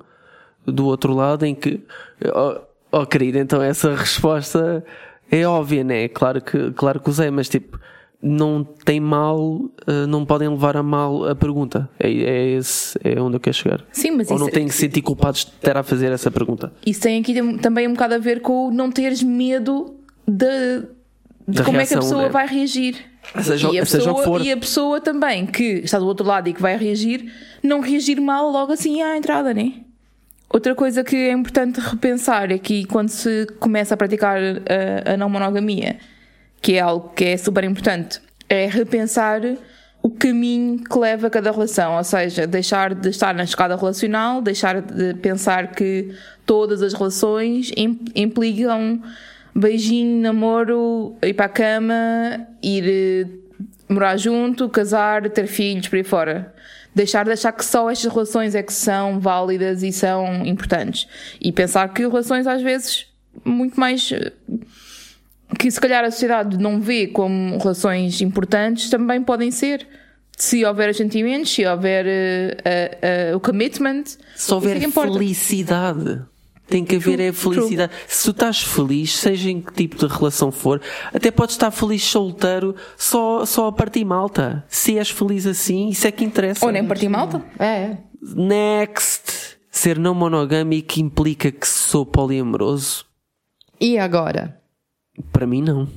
do 0.65 0.87
outro 0.87 1.15
lado 1.15 1.45
em 1.45 1.55
que, 1.55 1.81
oh, 2.35 2.61
oh 2.91 3.07
querido, 3.07 3.39
então 3.39 3.63
essa 3.63 3.95
resposta 3.95 4.85
é 5.31 5.47
óbvia, 5.47 5.85
né? 5.85 6.09
Claro 6.09 6.41
que, 6.41 6.73
claro 6.73 7.01
que 7.01 7.11
usei, 7.11 7.31
mas 7.31 7.49
tipo, 7.49 7.79
não 8.27 8.65
tem 8.65 8.99
mal, 9.01 9.61
eh, 9.87 10.07
não 10.07 10.25
podem 10.25 10.49
levar 10.49 10.77
a 10.77 10.83
mal 10.83 11.29
a 11.29 11.35
pergunta. 11.35 11.89
É, 11.99 12.11
é 12.11 12.49
esse, 12.57 12.99
é 13.05 13.21
onde 13.21 13.37
eu 13.37 13.41
quero 13.41 13.55
chegar. 13.57 13.85
Sim, 13.93 14.11
mas 14.13 14.31
Ou 14.31 14.39
não 14.39 14.49
têm 14.49 14.67
que 14.67 14.73
se 14.73 14.81
sentir 14.81 15.03
culpados 15.03 15.45
de 15.45 15.51
estar 15.53 15.77
a 15.77 15.83
fazer 15.83 16.11
essa 16.13 16.31
pergunta. 16.31 16.73
Isso 16.85 17.01
tem 17.01 17.21
aqui 17.21 17.35
tam- 17.35 17.57
também 17.59 17.87
um 17.87 17.93
bocado 17.93 18.15
a 18.15 18.19
ver 18.19 18.41
com 18.41 18.71
não 18.71 18.91
teres 18.91 19.23
medo 19.23 19.95
de, 20.27 20.83
de 21.47 21.63
como 21.63 21.79
é 21.81 21.87
que 21.87 21.95
a 21.95 21.99
reação, 21.99 22.01
pessoa 22.01 22.23
né? 22.25 22.29
vai 22.29 22.47
reagir. 22.47 22.97
Seja- 23.43 23.69
e, 23.73 23.79
a 23.79 23.85
que 23.85 23.91
pessoa, 23.93 24.23
for. 24.25 24.41
e 24.41 24.53
a 24.53 24.57
pessoa 24.57 25.01
também 25.01 25.47
que 25.47 25.63
está 25.85 25.99
do 25.99 26.07
outro 26.07 26.27
lado 26.27 26.49
e 26.49 26.53
que 26.53 26.61
vai 26.63 26.77
reagir, 26.77 27.33
não 27.63 27.81
reagir 27.81 28.21
mal 28.21 28.51
logo 28.51 28.73
assim 28.73 29.03
à 29.03 29.17
entrada, 29.17 29.53
né? 29.55 29.73
Outra 30.49 30.75
coisa 30.77 31.03
que 31.03 31.17
é 31.17 31.33
importante 31.33 31.81
repensar 31.81 32.53
aqui 32.53 32.85
quando 32.85 33.09
se 33.09 33.47
começa 33.59 33.95
a 33.95 33.97
praticar 33.97 34.39
a, 34.39 35.13
a 35.15 35.17
não 35.17 35.29
monogamia, 35.29 35.97
que 36.61 36.75
é 36.75 36.81
algo 36.81 37.11
que 37.11 37.25
é 37.25 37.37
super 37.37 37.65
importante, 37.65 38.21
é 38.49 38.67
repensar 38.67 39.41
o 40.03 40.11
caminho 40.11 40.85
que 40.85 40.99
leva 40.99 41.27
a 41.27 41.31
cada 41.31 41.51
relação, 41.51 41.97
ou 41.97 42.05
seja, 42.05 42.47
deixar 42.47 42.95
de 42.95 43.09
estar 43.09 43.35
na 43.35 43.43
escada 43.43 43.75
relacional, 43.77 44.41
deixar 44.41 44.81
de 44.81 45.15
pensar 45.15 45.73
que 45.73 46.15
todas 46.45 46.81
as 46.81 46.93
relações 46.93 47.73
im- 47.77 47.99
implicam 48.15 49.03
beijinho, 49.55 50.21
namoro, 50.23 51.17
ir 51.23 51.35
para 51.35 51.47
a 51.47 51.49
cama, 51.49 51.95
ir 52.63 52.85
eh, 52.87 53.27
morar 53.89 54.17
junto, 54.17 54.69
casar, 54.69 55.29
ter 55.31 55.47
filhos, 55.47 55.89
por 55.89 55.97
aí 55.97 56.05
fora. 56.05 56.55
Deixar 56.95 57.25
de 57.25 57.33
achar 57.33 57.53
que 57.53 57.65
só 57.65 57.91
estas 57.91 58.13
relações 58.13 58.55
é 58.55 58.63
que 58.63 58.73
são 58.73 59.19
válidas 59.19 59.83
e 59.83 59.91
são 59.93 60.47
importantes. 60.47 61.09
E 61.41 61.51
pensar 61.53 61.93
que 61.93 62.03
relações 62.03 62.47
às 62.47 62.63
vezes 62.63 63.07
muito 63.45 63.79
mais 63.81 64.11
eh, 64.13 64.31
que 65.59 65.71
se 65.71 65.81
calhar 65.81 66.05
a 66.05 66.11
sociedade 66.11 66.59
não 66.59 66.81
vê 66.81 67.07
como 67.07 67.59
relações 67.59 68.21
importantes, 68.21 68.91
também 68.91 69.23
podem 69.23 69.51
ser. 69.51 69.87
Se 70.37 70.65
houver 70.65 70.91
os 70.91 70.97
sentimentos, 70.99 71.51
se 71.51 71.65
houver 71.65 72.05
eh, 72.07 72.99
eh, 73.01 73.33
o 73.35 73.41
commitment, 73.41 74.05
Se 74.35 74.51
é 74.51 74.55
houver 74.55 74.83
importa. 74.83 75.13
felicidade. 75.13 76.23
Tem 76.69 76.85
que 76.85 76.97
haver 76.97 77.21
é 77.21 77.33
felicidade. 77.33 77.93
Se 78.09 78.25
tu 78.25 78.31
estás 78.33 78.61
feliz, 78.61 79.17
seja 79.17 79.49
em 79.49 79.61
que 79.63 79.73
tipo 79.73 79.97
de 79.97 80.13
relação 80.13 80.51
for, 80.51 80.83
até 81.15 81.31
podes 81.31 81.55
estar 81.55 81.71
feliz 81.71 82.03
solteiro 82.03 82.75
só, 82.97 83.47
só 83.47 83.69
a 83.69 83.73
partir 83.73 84.05
malta. 84.05 84.65
Se 84.69 84.99
és 84.99 85.09
feliz 85.09 85.47
assim, 85.47 85.89
isso 85.89 86.07
é 86.07 86.11
que 86.11 86.25
interessa. 86.25 86.67
Ou 86.67 86.73
nem 86.73 86.85
partir 86.85 87.09
malta. 87.09 87.41
É. 87.59 87.97
Next! 88.21 89.57
Ser 89.71 89.99
não 89.99 90.15
monogâmico 90.15 90.99
implica 90.99 91.53
que 91.53 91.69
sou 91.69 92.05
poliamoroso? 92.05 93.05
E 93.81 93.97
agora? 93.97 94.61
Para 95.33 95.47
mim, 95.47 95.63
não. 95.63 95.89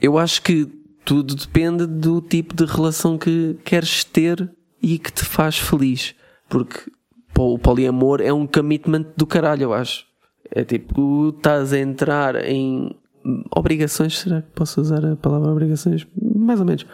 Eu 0.00 0.18
acho 0.18 0.42
que 0.42 0.66
tudo 1.04 1.34
depende 1.34 1.86
do 1.86 2.20
tipo 2.20 2.54
de 2.54 2.64
relação 2.64 3.18
que 3.18 3.56
queres 3.64 4.04
ter 4.04 4.50
e 4.82 4.98
que 4.98 5.12
te 5.12 5.24
faz 5.24 5.58
feliz. 5.58 6.14
Porque 6.48 6.90
o 7.38 7.58
poliamor 7.58 8.20
é 8.20 8.32
um 8.32 8.46
commitment 8.46 9.06
do 9.16 9.26
caralho, 9.26 9.64
eu 9.64 9.72
acho. 9.72 10.06
É 10.50 10.64
tipo, 10.64 11.30
estás 11.30 11.72
a 11.72 11.78
entrar 11.78 12.36
em 12.44 12.94
obrigações, 13.54 14.18
será 14.18 14.42
que 14.42 14.50
posso 14.50 14.80
usar 14.80 15.04
a 15.04 15.16
palavra 15.16 15.50
obrigações? 15.50 16.06
Mais 16.20 16.60
ou 16.60 16.66
menos. 16.66 16.84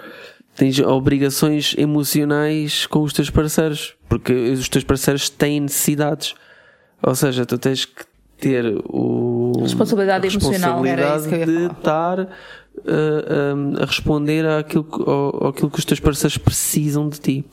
Tens 0.54 0.78
obrigações 0.80 1.74
emocionais 1.78 2.86
com 2.86 3.02
os 3.02 3.12
teus 3.12 3.30
parceiros, 3.30 3.96
porque 4.08 4.32
os 4.32 4.68
teus 4.68 4.84
parceiros 4.84 5.28
têm 5.30 5.60
necessidades. 5.60 6.34
Ou 7.02 7.14
seja, 7.14 7.46
tu 7.46 7.56
tens 7.58 7.84
que 7.84 8.04
ter 8.40 8.64
o 8.88 9.52
Responsabilidade 9.60 10.26
a 10.26 10.30
emocional, 10.30 10.84
eu 10.86 10.86
ia 10.86 11.46
de 11.46 11.66
estar 11.72 12.20
uh, 12.20 12.26
um, 13.56 13.82
a 13.82 13.84
responder 13.84 14.46
àquilo, 14.46 14.84
que- 14.84 15.10
ao, 15.10 15.48
àquilo 15.48 15.70
que 15.70 15.78
os 15.78 15.84
teus 15.84 16.00
parceiros 16.00 16.38
precisam 16.38 17.08
de 17.08 17.20
ti. 17.20 17.44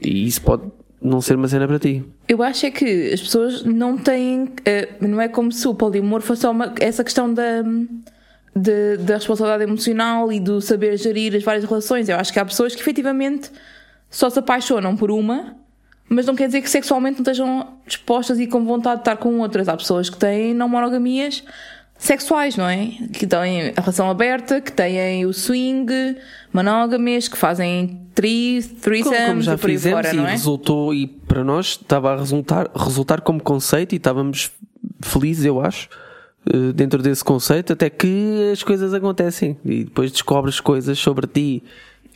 E 0.00 0.26
isso 0.26 0.40
pode 0.42 0.62
não 1.00 1.20
ser 1.20 1.36
uma 1.36 1.48
cena 1.48 1.66
para 1.66 1.78
ti. 1.78 2.02
Eu 2.28 2.42
acho 2.42 2.64
é 2.66 2.70
que 2.70 3.12
as 3.12 3.20
pessoas 3.20 3.64
não 3.64 3.98
têm. 3.98 4.50
eh, 4.64 4.88
não 5.00 5.20
é 5.20 5.28
como 5.28 5.50
se 5.52 5.66
o 5.68 5.74
poliamor 5.74 6.20
fosse 6.22 6.42
só 6.42 6.50
uma, 6.50 6.72
essa 6.80 7.02
questão 7.04 7.32
da, 7.32 7.62
de- 8.54 8.96
da 8.98 9.14
responsabilidade 9.14 9.64
emocional 9.70 10.32
e 10.32 10.38
do 10.40 10.60
saber 10.60 10.96
gerir 10.96 11.34
as 11.34 11.42
várias 11.42 11.64
relações. 11.64 12.08
Eu 12.08 12.16
acho 12.16 12.32
que 12.32 12.38
há 12.38 12.44
pessoas 12.44 12.74
que 12.74 12.80
efetivamente 12.80 13.50
só 14.10 14.28
se 14.30 14.38
apaixonam 14.38 14.96
por 14.96 15.10
uma, 15.10 15.56
mas 16.12 16.26
não 16.26 16.34
quer 16.34 16.46
dizer 16.46 16.60
que 16.60 16.68
sexualmente 16.68 17.16
não 17.16 17.22
estejam 17.22 17.68
dispostas 17.86 18.38
e 18.38 18.46
com 18.46 18.64
vontade 18.64 18.96
de 18.96 19.00
estar 19.00 19.16
com 19.16 19.38
outras. 19.38 19.68
Há 19.68 19.76
pessoas 19.76 20.10
que 20.10 20.16
têm 20.16 20.52
não 20.52 20.68
monogamias 20.68 21.42
sexuais, 21.96 22.56
não 22.56 22.68
é? 22.68 22.88
Que 23.12 23.26
têm 23.26 23.72
a 23.76 23.80
relação 23.80 24.10
aberta, 24.10 24.60
que 24.60 24.72
têm 24.72 25.24
o 25.24 25.32
swing, 25.32 26.16
monógamas, 26.52 27.28
que 27.28 27.36
fazem 27.36 28.00
tri, 28.14 28.60
Como, 28.62 28.80
threesomes 28.80 29.26
como 29.26 29.42
já 29.42 29.54
e 29.54 29.56
por 29.56 29.70
fizemos 29.70 30.00
fora, 30.00 30.14
e 30.14 30.16
não 30.18 30.26
é? 30.26 30.30
resultou, 30.32 30.92
e 30.92 31.06
para 31.06 31.42
nós 31.42 31.78
estava 31.80 32.12
a 32.12 32.16
resultar, 32.16 32.70
resultar 32.76 33.20
como 33.22 33.42
conceito 33.42 33.94
e 33.94 33.96
estávamos 33.96 34.50
felizes, 35.00 35.44
eu 35.44 35.60
acho, 35.60 35.88
eh, 36.52 36.72
dentro 36.74 37.00
desse 37.02 37.24
conceito, 37.24 37.72
até 37.72 37.88
que 37.88 38.50
as 38.52 38.62
coisas 38.62 38.92
acontecem 38.92 39.56
e 39.64 39.84
depois 39.84 40.12
descobres 40.12 40.60
coisas 40.60 40.98
sobre 40.98 41.26
ti. 41.26 41.62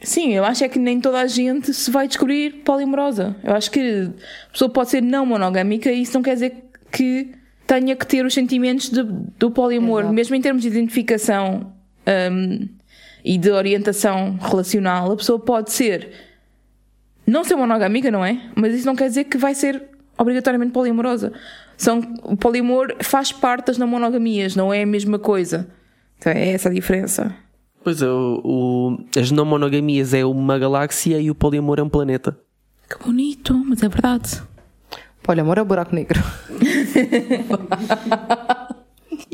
Sim, 0.03 0.35
eu 0.35 0.45
acho 0.45 0.63
é 0.63 0.69
que 0.69 0.79
nem 0.79 1.01
toda 1.01 1.21
a 1.21 1.27
gente 1.27 1.73
se 1.73 1.91
vai 1.91 2.07
descobrir 2.07 2.63
polimorosa. 2.65 3.35
Eu 3.43 3.55
acho 3.55 3.71
que 3.71 4.11
a 4.49 4.53
pessoa 4.53 4.69
pode 4.69 4.91
ser 4.91 5.03
não 5.03 5.25
monogâmica 5.25 5.91
e 5.91 6.03
isso 6.03 6.15
não 6.15 6.23
quer 6.23 6.35
dizer 6.35 6.55
que 6.93 7.33
tenha 7.67 7.97
que 7.97 8.07
ter 8.07 8.25
os 8.25 8.33
sentimentos 8.35 8.91
de- 8.91 9.03
do 9.39 9.51
poliamor, 9.51 10.01
Exato. 10.03 10.15
mesmo 10.15 10.37
em 10.37 10.41
termos 10.41 10.63
de 10.63 10.69
identificação 10.69 11.73
hum, 12.31 12.69
e 13.25 13.37
de 13.39 13.51
orientação 13.51 14.39
relacional. 14.41 15.11
A 15.13 15.17
pessoa 15.17 15.39
pode 15.39 15.73
ser 15.73 16.11
não 17.27 17.43
ser 17.43 17.57
monogâmica, 17.57 18.11
não 18.11 18.25
é? 18.25 18.41
Mas 18.55 18.75
isso 18.75 18.87
não 18.87 18.95
quer 18.95 19.09
dizer 19.09 19.25
que 19.25 19.37
vai 19.37 19.55
ser 19.55 19.83
obrigatoriamente 20.17 20.73
poliamorosa. 20.73 21.33
São, 21.77 22.01
o 22.23 22.37
poliamor 22.37 22.95
faz 23.03 23.33
parte 23.33 23.67
das 23.67 23.79
não 23.79 23.87
monogamias, 23.89 24.55
não 24.55 24.73
é 24.73 24.83
a 24.83 24.87
mesma 24.87 25.19
coisa. 25.19 25.67
Então 26.19 26.33
é 26.33 26.51
essa 26.53 26.69
a 26.69 26.73
diferença. 26.73 27.35
Pois 27.87 28.03
é, 28.03 28.09
o, 28.09 28.41
o- 28.45 28.99
as 29.17 29.31
não 29.31 29.45
monogamias 29.45 30.13
é 30.13 30.25
uma 30.25 30.59
galáxia 30.59 31.21
e 31.21 31.31
o 31.31 31.37
poliamor 31.37 31.79
é 31.79 31.85
um 31.85 31.89
planeta. 31.89 32.37
Que 32.91 32.99
bonito, 33.05 33.55
mas 33.65 33.81
é 33.81 33.89
verdade. 33.89 34.43
Poliamor 35.23 35.57
é 35.57 35.63
o 35.63 35.65
buraco 35.65 35.95
negro. 35.95 36.21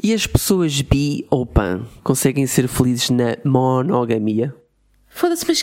E 0.04 0.12
as 0.12 0.26
pessoas 0.26 0.80
bi 0.82 1.24
ou 1.30 1.46
pan 1.46 1.86
conseguem 2.02 2.46
ser 2.46 2.66
felizes 2.68 3.08
na 3.10 3.36
monogamia? 3.44 4.54
Foda-se, 5.08 5.46
mas. 5.46 5.62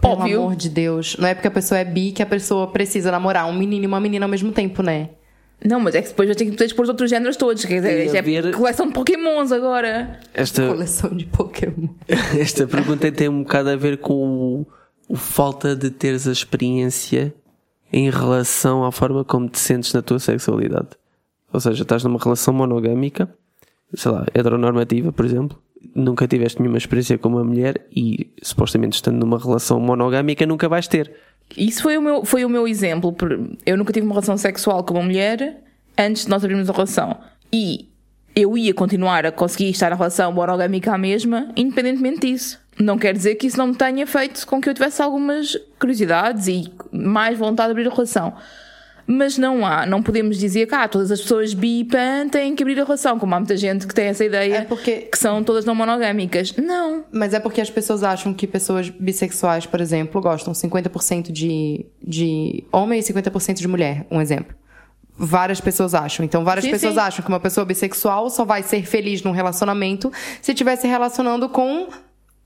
Pelo 0.00 0.12
Óbvio. 0.14 0.40
amor 0.42 0.56
de 0.56 0.68
Deus. 0.68 1.16
Não 1.18 1.26
é 1.26 1.34
porque 1.34 1.48
a 1.48 1.50
pessoa 1.50 1.78
é 1.78 1.84
bi 1.84 2.12
que 2.12 2.22
a 2.22 2.26
pessoa 2.26 2.68
precisa 2.68 3.10
namorar 3.10 3.46
um 3.46 3.52
menino 3.52 3.84
e 3.84 3.86
uma 3.88 3.98
menina 4.00 4.24
ao 4.24 4.30
mesmo 4.30 4.52
tempo, 4.52 4.82
né? 4.82 5.10
Não, 5.64 5.78
mas 5.78 5.94
é 5.94 6.02
que 6.02 6.08
depois 6.08 6.28
vai 6.28 6.34
ter 6.36 6.50
que 6.50 6.64
expor 6.64 6.84
os 6.84 6.88
outros 6.88 7.10
géneros 7.10 7.36
todos. 7.36 7.64
Quer 7.64 7.76
dizer, 7.76 8.04
isto 8.06 8.14
é 8.14 8.18
haver- 8.18 8.52
coleção 8.54 8.86
de 8.86 8.92
Pokémons 8.94 9.52
agora. 9.52 10.18
Esta, 10.32 10.66
Coleção 10.68 11.10
de 11.10 11.26
Pokémon. 11.26 11.88
esta 12.38 12.66
pergunta 12.66 13.10
tem 13.12 13.28
um 13.28 13.42
bocado 13.42 13.70
a 13.70 13.76
ver 13.76 13.98
com 13.98 14.14
o, 14.14 14.66
o 15.08 15.16
falta 15.16 15.76
de 15.76 15.90
teres 15.90 16.26
a 16.26 16.32
experiência 16.32 17.34
em 17.92 18.08
relação 18.08 18.84
à 18.84 18.92
forma 18.92 19.24
como 19.24 19.48
te 19.48 19.58
sentes 19.58 19.92
na 19.92 20.00
tua 20.00 20.18
sexualidade. 20.18 20.88
Ou 21.52 21.60
seja, 21.60 21.82
estás 21.82 22.04
numa 22.04 22.18
relação 22.18 22.54
monogâmica, 22.54 23.28
sei 23.94 24.12
lá, 24.12 24.24
heteronormativa, 24.32 25.10
por 25.12 25.24
exemplo, 25.24 25.58
nunca 25.94 26.26
tiveste 26.28 26.60
nenhuma 26.60 26.78
experiência 26.78 27.18
com 27.18 27.28
uma 27.28 27.42
mulher 27.42 27.84
e 27.94 28.30
supostamente 28.42 28.94
estando 28.94 29.18
numa 29.18 29.38
relação 29.38 29.80
monogâmica 29.80 30.46
nunca 30.46 30.68
vais 30.68 30.86
ter. 30.86 31.12
Isso 31.56 31.82
foi 31.82 31.98
o 31.98 32.02
meu, 32.02 32.24
foi 32.24 32.44
o 32.44 32.48
meu 32.48 32.66
exemplo. 32.66 33.14
Eu 33.66 33.76
nunca 33.76 33.92
tive 33.92 34.06
uma 34.06 34.14
relação 34.14 34.36
sexual 34.36 34.84
com 34.84 34.94
uma 34.94 35.02
mulher 35.02 35.62
antes 35.98 36.24
de 36.24 36.30
nós 36.30 36.44
abrirmos 36.44 36.68
a 36.68 36.72
relação. 36.72 37.16
E 37.52 37.88
eu 38.34 38.56
ia 38.56 38.72
continuar 38.72 39.26
a 39.26 39.32
conseguir 39.32 39.70
estar 39.70 39.90
na 39.90 39.96
relação 39.96 40.32
monogâmica 40.32 40.92
à 40.92 40.98
mesma, 40.98 41.50
independentemente 41.56 42.20
disso. 42.20 42.60
Não 42.78 42.96
quer 42.96 43.12
dizer 43.12 43.34
que 43.34 43.46
isso 43.46 43.58
não 43.58 43.68
me 43.68 43.74
tenha 43.74 44.06
feito 44.06 44.46
com 44.46 44.60
que 44.60 44.68
eu 44.68 44.74
tivesse 44.74 45.02
algumas 45.02 45.56
curiosidades 45.78 46.46
e 46.46 46.72
mais 46.92 47.38
vontade 47.38 47.68
de 47.68 47.72
abrir 47.72 47.90
a 47.90 47.94
relação. 47.94 48.34
Mas 49.12 49.36
não 49.36 49.66
há, 49.66 49.84
não 49.86 50.00
podemos 50.02 50.38
dizer 50.38 50.66
que 50.68 50.74
ah, 50.74 50.86
todas 50.86 51.10
as 51.10 51.20
pessoas 51.20 51.52
bi 51.52 51.80
e 51.80 51.84
pan 51.84 52.28
têm 52.28 52.54
que 52.54 52.62
abrir 52.62 52.78
a 52.80 52.84
relação, 52.84 53.18
como 53.18 53.34
há 53.34 53.40
muita 53.40 53.56
gente 53.56 53.84
que 53.84 53.92
tem 53.92 54.06
essa 54.06 54.24
ideia 54.24 54.58
É 54.58 54.60
porque- 54.64 55.08
que 55.10 55.18
são 55.18 55.42
todas 55.42 55.64
não 55.64 55.74
monogâmicas. 55.74 56.54
Não. 56.56 57.04
Mas 57.10 57.34
é 57.34 57.40
porque 57.40 57.60
as 57.60 57.68
pessoas 57.68 58.04
acham 58.04 58.32
que 58.32 58.46
pessoas 58.46 58.88
bissexuais, 58.88 59.66
por 59.66 59.80
exemplo, 59.80 60.20
gostam 60.20 60.52
50% 60.54 61.32
de, 61.32 61.84
de 62.00 62.62
homem 62.70 63.00
e 63.00 63.02
50% 63.02 63.54
de 63.54 63.66
mulher. 63.66 64.06
Um 64.12 64.20
exemplo. 64.20 64.54
Várias 65.18 65.60
pessoas 65.60 65.92
acham. 65.92 66.24
Então, 66.24 66.44
várias 66.44 66.64
Sim, 66.64 66.70
pessoas 66.70 66.94
sim. 66.94 67.00
acham 67.00 67.24
que 67.24 67.28
uma 67.30 67.40
pessoa 67.40 67.64
bissexual 67.64 68.30
só 68.30 68.44
vai 68.44 68.62
ser 68.62 68.86
feliz 68.86 69.22
num 69.24 69.32
relacionamento 69.32 70.12
se 70.40 70.52
estiver 70.52 70.76
se 70.76 70.86
relacionando 70.86 71.48
com 71.48 71.88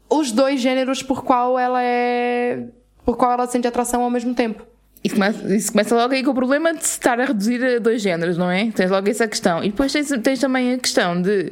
os 0.08 0.32
dois 0.32 0.62
gêneros 0.62 1.02
por 1.02 1.22
qual 1.22 1.58
ela 1.58 1.82
é. 1.82 2.64
por 3.04 3.16
qual 3.18 3.32
ela 3.32 3.46
sente 3.46 3.68
atração 3.68 4.02
ao 4.02 4.08
mesmo 4.10 4.34
tempo. 4.34 4.64
Isso 5.04 5.14
começa, 5.16 5.54
isso 5.54 5.70
começa 5.72 5.94
logo 5.94 6.14
aí 6.14 6.24
com 6.24 6.30
o 6.30 6.34
problema 6.34 6.72
de 6.72 6.82
se 6.84 6.92
estar 6.92 7.20
a 7.20 7.26
reduzir 7.26 7.62
a 7.62 7.78
dois 7.78 8.00
géneros, 8.00 8.38
não 8.38 8.50
é? 8.50 8.70
Tens 8.70 8.90
logo 8.90 9.08
essa 9.08 9.28
questão. 9.28 9.62
E 9.62 9.68
depois 9.68 9.92
tens, 9.92 10.08
tens 10.22 10.40
também 10.40 10.72
a 10.72 10.78
questão 10.78 11.20
de 11.20 11.50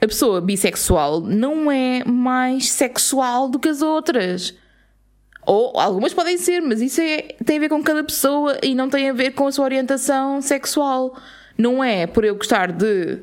a 0.00 0.06
pessoa 0.06 0.40
bissexual 0.40 1.20
não 1.20 1.70
é 1.70 2.02
mais 2.04 2.70
sexual 2.70 3.48
do 3.48 3.58
que 3.58 3.68
as 3.68 3.82
outras. 3.82 4.52
Ou 5.46 5.78
algumas 5.78 6.12
podem 6.12 6.36
ser, 6.36 6.60
mas 6.60 6.80
isso 6.82 7.00
é, 7.00 7.22
tem 7.44 7.56
a 7.56 7.60
ver 7.60 7.68
com 7.68 7.82
cada 7.82 8.02
pessoa 8.02 8.58
e 8.62 8.74
não 8.74 8.90
tem 8.90 9.08
a 9.08 9.12
ver 9.12 9.30
com 9.30 9.46
a 9.46 9.52
sua 9.52 9.64
orientação 9.64 10.42
sexual. 10.42 11.16
Não 11.56 11.82
é 11.82 12.06
por 12.06 12.24
eu 12.24 12.34
gostar 12.34 12.72
de 12.72 13.18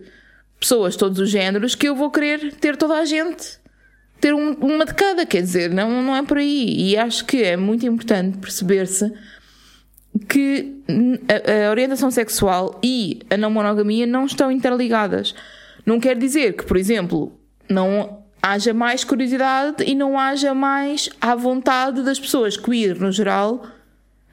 pessoas 0.59 0.93
de 0.93 0.99
todos 0.99 1.19
os 1.19 1.29
géneros 1.29 1.75
que 1.75 1.87
eu 1.87 1.95
vou 1.95 2.09
querer 2.09 2.53
ter 2.55 2.77
toda 2.77 2.95
a 2.95 3.05
gente. 3.05 3.59
Ter 4.19 4.33
um- 4.33 4.53
uma 4.53 4.85
de 4.85 4.93
cada, 4.93 5.25
quer 5.25 5.41
dizer, 5.41 5.69
não, 5.69 6.01
não 6.01 6.15
é 6.15 6.23
por 6.23 6.37
aí. 6.37 6.91
E 6.91 6.97
acho 6.97 7.25
que 7.25 7.43
é 7.43 7.55
muito 7.57 7.85
importante 7.85 8.37
perceber-se 8.37 9.11
que 10.27 10.81
a, 11.27 11.67
a 11.67 11.69
orientação 11.69 12.09
sexual 12.09 12.79
e 12.83 13.21
a 13.29 13.37
não 13.37 13.49
monogamia 13.49 14.05
não 14.05 14.25
estão 14.25 14.51
interligadas. 14.51 15.35
Não 15.85 15.99
quer 15.99 16.17
dizer 16.17 16.53
que, 16.53 16.65
por 16.65 16.77
exemplo, 16.77 17.31
não 17.69 18.23
haja 18.41 18.73
mais 18.73 19.03
curiosidade 19.03 19.83
e 19.83 19.95
não 19.95 20.17
haja 20.17 20.53
mais 20.53 21.09
à 21.19 21.35
vontade 21.35 22.03
das 22.03 22.19
pessoas 22.19 22.55
queer 22.55 22.99
no 22.99 23.11
geral, 23.11 23.65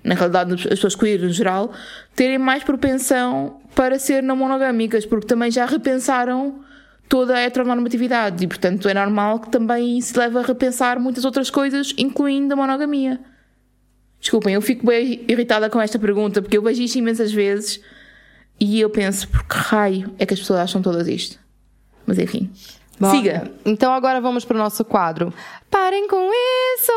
na 0.04 0.14
realidade 0.14 0.54
as 0.54 0.62
pessoas 0.62 0.94
queer 0.94 1.20
no 1.20 1.30
geral, 1.30 1.72
terem 2.14 2.38
mais 2.38 2.62
propensão 2.62 3.60
para 3.74 3.98
ser 3.98 4.22
não 4.22 4.36
monogâmicas, 4.36 5.06
porque 5.06 5.26
também 5.26 5.50
já 5.50 5.64
repensaram 5.64 6.60
toda 7.08 7.34
a 7.34 7.40
heteronormatividade 7.40 8.44
e, 8.44 8.46
portanto, 8.46 8.88
é 8.88 8.94
normal 8.94 9.40
que 9.40 9.50
também 9.50 10.00
se 10.00 10.18
leve 10.18 10.38
a 10.38 10.42
repensar 10.42 10.98
muitas 10.98 11.24
outras 11.24 11.50
coisas, 11.50 11.94
incluindo 11.98 12.52
a 12.54 12.56
monogamia. 12.56 13.20
Desculpem, 14.22 14.54
eu 14.54 14.62
fico 14.62 14.86
bem 14.86 15.24
irritada 15.26 15.68
com 15.68 15.80
esta 15.80 15.98
pergunta 15.98 16.40
porque 16.40 16.56
eu 16.56 16.62
vejo 16.62 16.80
isto 16.80 16.96
imensas 16.96 17.32
vezes 17.32 17.80
e 18.58 18.80
eu 18.80 18.88
penso, 18.88 19.26
por 19.28 19.42
que 19.42 19.56
raio 19.56 20.14
é 20.16 20.24
que 20.24 20.32
as 20.32 20.38
pessoas 20.38 20.60
acham 20.60 20.80
todas 20.80 21.08
isto? 21.08 21.40
Mas 22.06 22.20
enfim. 22.20 22.48
Bora. 23.00 23.16
Siga. 23.16 23.52
Então 23.64 23.92
agora 23.92 24.20
vamos 24.20 24.44
pro 24.44 24.56
nosso 24.56 24.84
quadro. 24.84 25.34
Parem 25.68 26.06
com 26.06 26.30
isso! 26.76 26.92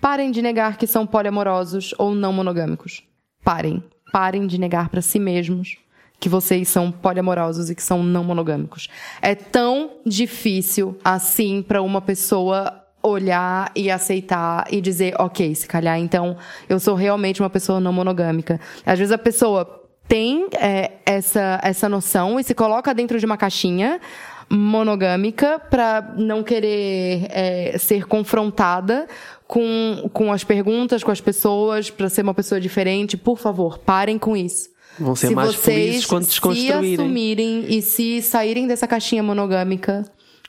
Parem 0.00 0.32
de 0.32 0.42
negar 0.42 0.76
que 0.76 0.86
são 0.86 1.06
poliamorosos 1.06 1.94
ou 1.96 2.12
não 2.12 2.32
monogâmicos. 2.32 3.04
Parem. 3.44 3.80
Parem 4.12 4.48
de 4.48 4.58
negar 4.58 4.88
para 4.88 5.00
si 5.00 5.20
mesmos 5.20 5.78
que 6.18 6.28
vocês 6.28 6.68
são 6.68 6.90
poliamorosos 6.90 7.70
e 7.70 7.74
que 7.74 7.82
são 7.82 8.02
não 8.02 8.24
monogâmicos. 8.24 8.88
É 9.22 9.36
tão 9.36 9.92
difícil 10.04 10.98
assim 11.04 11.62
para 11.62 11.80
uma 11.82 12.00
pessoa 12.00 12.84
olhar 13.06 13.70
e 13.74 13.90
aceitar 13.90 14.66
e 14.70 14.80
dizer, 14.80 15.14
ok, 15.18 15.54
se 15.54 15.66
calhar 15.66 15.98
então 15.98 16.36
eu 16.68 16.78
sou 16.80 16.94
realmente 16.94 17.40
uma 17.40 17.50
pessoa 17.50 17.80
não 17.80 17.92
monogâmica. 17.92 18.60
Às 18.84 18.98
vezes 18.98 19.12
a 19.12 19.18
pessoa 19.18 19.82
tem 20.08 20.46
é, 20.58 20.92
essa, 21.04 21.60
essa 21.62 21.88
noção 21.88 22.38
e 22.38 22.44
se 22.44 22.54
coloca 22.54 22.94
dentro 22.94 23.18
de 23.18 23.26
uma 23.26 23.36
caixinha 23.36 24.00
monogâmica 24.48 25.58
para 25.58 26.14
não 26.16 26.42
querer 26.42 27.26
é, 27.30 27.76
ser 27.78 28.06
confrontada 28.06 29.06
com, 29.46 30.08
com 30.12 30.32
as 30.32 30.44
perguntas, 30.44 31.02
com 31.02 31.10
as 31.10 31.20
pessoas, 31.20 31.90
pra 31.90 32.08
ser 32.08 32.22
uma 32.22 32.34
pessoa 32.34 32.60
diferente. 32.60 33.16
Por 33.16 33.38
favor, 33.38 33.78
parem 33.78 34.18
com 34.18 34.36
isso. 34.36 34.70
Vão 34.98 35.14
ser 35.14 35.28
se 35.28 35.34
mais 35.34 35.54
vocês 35.54 35.64
felizes 35.64 36.06
quando 36.06 36.24
se 36.24 36.72
assumirem 36.72 37.66
e 37.68 37.82
se 37.82 38.22
saírem 38.22 38.66
dessa 38.66 38.86
caixinha 38.86 39.22
monogâmica, 39.22 40.04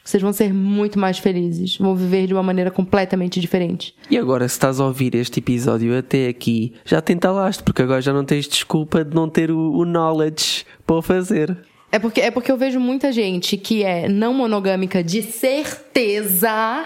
vocês 0.08 0.24
vão 0.24 0.32
ser 0.32 0.54
muito 0.54 0.98
mais 0.98 1.20
felizes. 1.20 1.78
Vão 1.78 1.94
viver 1.94 2.28
de 2.28 2.34
uma 2.34 2.42
maneira 2.42 2.72
completamente 2.72 3.42
diferente. 3.42 3.94
E 4.10 4.18
agora, 4.18 4.48
se 4.48 4.56
estás 4.56 4.80
a 4.80 4.86
ouvir 4.86 5.14
este 5.16 5.40
episódio 5.40 5.98
até 5.98 6.30
aqui, 6.30 6.74
já 6.86 7.02
te 7.02 7.12
entalaste, 7.12 7.62
porque 7.62 7.82
agora 7.82 8.02
já 8.02 8.14
não 8.14 8.24
tens 8.24 8.48
desculpa 8.48 9.04
de 9.04 9.14
não 9.14 9.28
ter 9.28 9.52
o, 9.52 9.58
o 9.74 9.84
knowledge 9.84 10.66
para 10.86 11.02
fazer. 11.02 11.58
É 11.92 12.00
porque, 12.00 12.22
é 12.22 12.32
porque 12.32 12.50
eu 12.50 12.56
vejo 12.56 12.80
muita 12.80 13.12
gente 13.12 13.58
que 13.58 13.84
é 13.84 14.08
não 14.08 14.34
monogâmica 14.34 15.04
de 15.04 15.22
certeza 15.22 16.86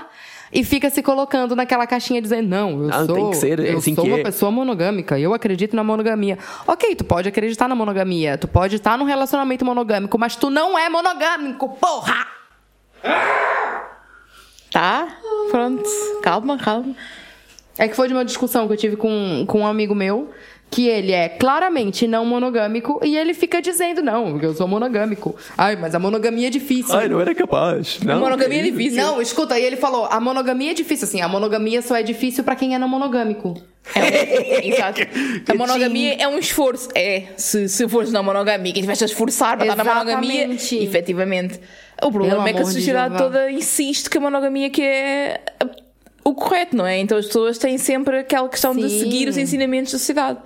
e 0.51 0.63
fica 0.63 0.89
se 0.89 1.03
colocando 1.03 1.55
naquela 1.55 1.86
caixinha 1.86 2.19
dizendo, 2.22 2.49
não, 2.49 2.72
eu 2.72 2.88
Não, 2.88 3.05
sou, 3.05 3.15
tem 3.15 3.30
que 3.30 3.38
ser, 3.38 3.59
é 3.59 3.74
eu 3.74 3.78
assim 3.78 3.93
sou 3.93 4.03
que 4.03 4.09
uma 4.09 4.19
é." 4.19 4.24
pessoa 4.24 4.51
monogâmica, 4.51 5.19
eu 5.19 5.32
acredito 5.34 5.76
na 5.76 5.84
monogamia. 5.84 6.39
Ok, 6.67 6.95
tu 6.95 7.03
pode 7.03 7.30
acreditar 7.30 7.67
na 7.67 7.76
monogamia, 7.76 8.36
tu 8.36 8.47
pode 8.47 8.78
estar 8.78 8.97
num 8.97 9.05
relacionamento 9.05 9.63
monogâmico, 9.63 10.17
mas 10.17 10.36
tu 10.36 10.49
não 10.49 10.76
é 10.78 10.89
monogâmico, 10.89 11.69
porra! 11.80 12.41
Tá? 14.72 15.08
Pronto. 15.49 15.84
Calma, 16.24 16.58
calma. 16.58 16.95
É 17.78 17.88
que 17.88 17.95
foi 17.95 18.08
de 18.08 18.14
uma 18.14 18.26
discussão 18.26 18.68
que 18.68 18.74
eu 18.74 18.78
tive 18.78 18.95
com, 18.95 19.43
com 19.47 19.62
um 19.62 19.68
amigo 19.68 19.95
meu, 19.95 20.30
que 20.70 20.88
ele 20.88 21.12
é 21.12 21.28
claramente 21.28 22.08
não 22.08 22.26
monogâmico, 22.26 22.99
e 23.04 23.18
ele 23.18 23.34
fica 23.34 23.62
dizendo, 23.62 24.02
não, 24.02 24.39
eu 24.39 24.54
sou 24.54 24.68
monogâmico. 24.68 25.36
Ai, 25.58 25.76
mas 25.76 25.93
a 25.93 25.99
monogamia 25.99 26.47
é 26.47 26.49
difícil. 26.49 26.95
não 27.10 27.20
era 27.20 27.36
capaz. 27.36 27.99
A 28.08 28.16
monogamia 28.16 28.60
é 28.60 28.64
difícil. 28.64 29.04
Não, 29.04 29.22
escuta, 29.22 29.56
aí 29.56 29.64
ele 29.64 29.76
falou, 29.76 30.06
a 30.06 30.20
monogamia 30.20 30.72
é 30.72 30.74
difícil, 30.74 31.06
assim, 31.06 31.22
a 31.22 31.28
monogamia 31.28 31.82
só 31.82 31.95
é 31.95 32.04
difícil 32.04 32.43
pra 32.43 32.56
quem 32.56 32.74
é 32.74 32.80
não 32.80 32.88
monogâmico. 32.88 33.62
É, 33.95 34.68
exato. 34.70 35.02
A 35.49 35.56
monogamia 35.56 36.16
é 36.16 36.28
um 36.28 36.38
esforço. 36.38 36.88
É, 36.95 37.24
se, 37.36 37.68
se 37.68 37.88
fores 37.89 38.12
não 38.12 38.24
monogâmico 38.24 38.78
e 38.78 38.80
estiveres 38.80 39.02
a 39.02 39.06
esforçar 39.06 39.58
para 39.58 39.68
estar 39.68 39.84
na 39.84 39.93
monogamia, 39.93 40.47
efetivamente. 40.54 41.60
O 42.04 42.12
problema 42.12 42.49
é 42.49 42.54
que 42.54 42.60
a 42.60 42.64
de 42.64 42.74
sociedade 42.74 43.18
toda 43.18 43.52
insiste 43.52 44.10
que 44.10 44.18
a 44.18 44.22
monogamia 44.22 44.70
que 44.70 44.82
é 44.82 45.41
o 46.24 46.34
correto, 46.34 46.76
não 46.76 46.86
é? 46.86 46.99
Então 46.99 47.18
as 47.18 47.26
pessoas 47.28 47.58
têm 47.58 47.78
sempre 47.78 48.20
aquela 48.20 48.47
questão 48.49 48.76
de 48.76 48.89
Sim. 48.89 48.99
seguir 48.99 49.28
os 49.30 49.38
ensinamentos 49.38 49.91
da 49.91 49.97
sociedade. 49.99 50.39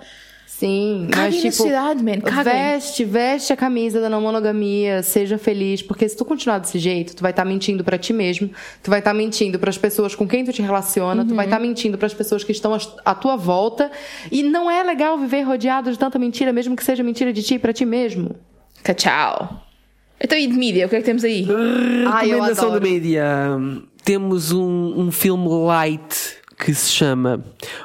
Sim, 0.46 1.08
Caguem 1.10 1.24
mas 1.26 1.34
na 1.34 1.40
tipo, 1.42 1.52
sociedade, 1.56 2.02
man, 2.02 2.18
caguem. 2.22 2.44
veste, 2.54 3.04
veste 3.04 3.52
a 3.52 3.56
camisa 3.56 4.00
da 4.00 4.08
não 4.08 4.22
monogamia, 4.22 5.02
seja 5.02 5.36
feliz, 5.36 5.82
porque 5.82 6.08
se 6.08 6.16
tu 6.16 6.24
continuar 6.24 6.58
desse 6.60 6.78
jeito, 6.78 7.14
tu 7.14 7.20
vai 7.20 7.30
estar 7.30 7.44
mentindo 7.44 7.84
pra 7.84 7.98
ti 7.98 8.14
mesmo, 8.14 8.48
tu 8.82 8.88
vai 8.88 9.00
estar 9.00 9.12
mentindo 9.12 9.58
pras 9.58 9.76
pessoas 9.76 10.14
com 10.14 10.26
quem 10.26 10.46
tu 10.46 10.54
te 10.54 10.62
relaciona, 10.62 11.26
tu 11.26 11.34
vai 11.34 11.44
Uhum. 11.44 11.50
estar 11.52 11.60
mentindo 11.60 11.98
pras 11.98 12.14
pessoas 12.14 12.42
que 12.42 12.52
estão 12.52 12.74
à 13.04 13.14
tua 13.14 13.36
volta, 13.36 13.90
e 14.32 14.42
não 14.42 14.70
é 14.70 14.82
legal 14.82 15.18
viver 15.18 15.42
rodeado 15.42 15.92
de 15.92 15.98
tanta 15.98 16.18
mentira, 16.18 16.54
mesmo 16.54 16.74
que 16.74 16.82
seja 16.82 17.02
mentira 17.02 17.34
de 17.34 17.42
ti 17.42 17.58
pra 17.58 17.74
ti 17.74 17.84
mesmo. 17.84 18.34
Tchau. 18.96 19.60
Então 20.26 20.36
e 20.36 20.48
de 20.48 20.54
mídia, 20.54 20.86
o 20.86 20.88
que 20.88 20.96
é 20.96 20.98
que 20.98 21.04
temos 21.04 21.22
aí? 21.22 21.46
Ai, 22.08 22.26
eu 22.26 22.30
Recomendação 22.40 22.72
do 22.72 22.80
mídia. 22.82 23.24
Temos 24.04 24.50
um, 24.50 24.94
um 25.02 25.12
filme 25.12 25.46
light 25.48 26.36
que 26.58 26.74
se 26.74 26.90
chama 26.90 27.44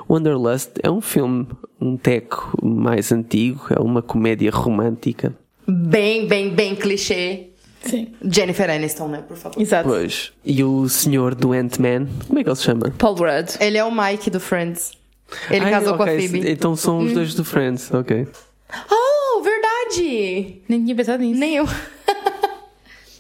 Wanderlust. 0.10 0.72
É 0.82 0.90
um 0.90 1.02
filme, 1.02 1.46
um 1.80 1.96
teco 1.96 2.52
mais 2.64 3.12
antigo, 3.12 3.68
é 3.70 3.80
uma 3.80 4.02
comédia 4.02 4.50
romântica. 4.50 5.36
Bem, 5.68 6.26
bem, 6.28 6.50
bem 6.50 6.74
clichê. 6.76 7.50
Sim. 7.84 8.08
Jennifer 8.24 8.72
Aniston, 8.72 9.08
né, 9.08 9.24
por 9.28 9.38
favor. 9.38 9.62
Exato. 9.62 9.88
Pois. 9.90 10.32
E 10.44 10.64
o 10.64 10.90
senhor 10.90 11.36
do 11.36 11.54
Ant-Man, 11.54 12.08
como 12.28 12.40
é 12.40 12.44
que 12.44 12.50
ele 12.50 12.56
se 12.56 12.64
chama? 12.64 12.92
Paul 12.98 13.14
Rudd. 13.18 13.52
Ele 13.60 13.78
é 13.78 13.84
o 13.84 13.92
Mike 13.92 14.32
do 14.32 14.40
Friends. 14.40 14.94
Ele 15.52 15.66
Ah, 15.66 15.70
casou 15.70 15.96
com 15.96 16.02
a 16.04 16.08
Phoebe. 16.08 16.50
Então 16.50 16.76
são 16.76 16.98
os 16.98 17.14
dois 17.14 17.36
do 17.36 17.46
Friends, 17.46 17.92
ok. 17.94 18.28
Oh, 18.92 19.44
verdade! 19.44 20.56
Nem 20.68 20.84
tinha 20.84 20.96
pensado 20.96 21.22
nisso. 21.22 21.40
Nem 21.40 21.56
eu. 21.58 21.68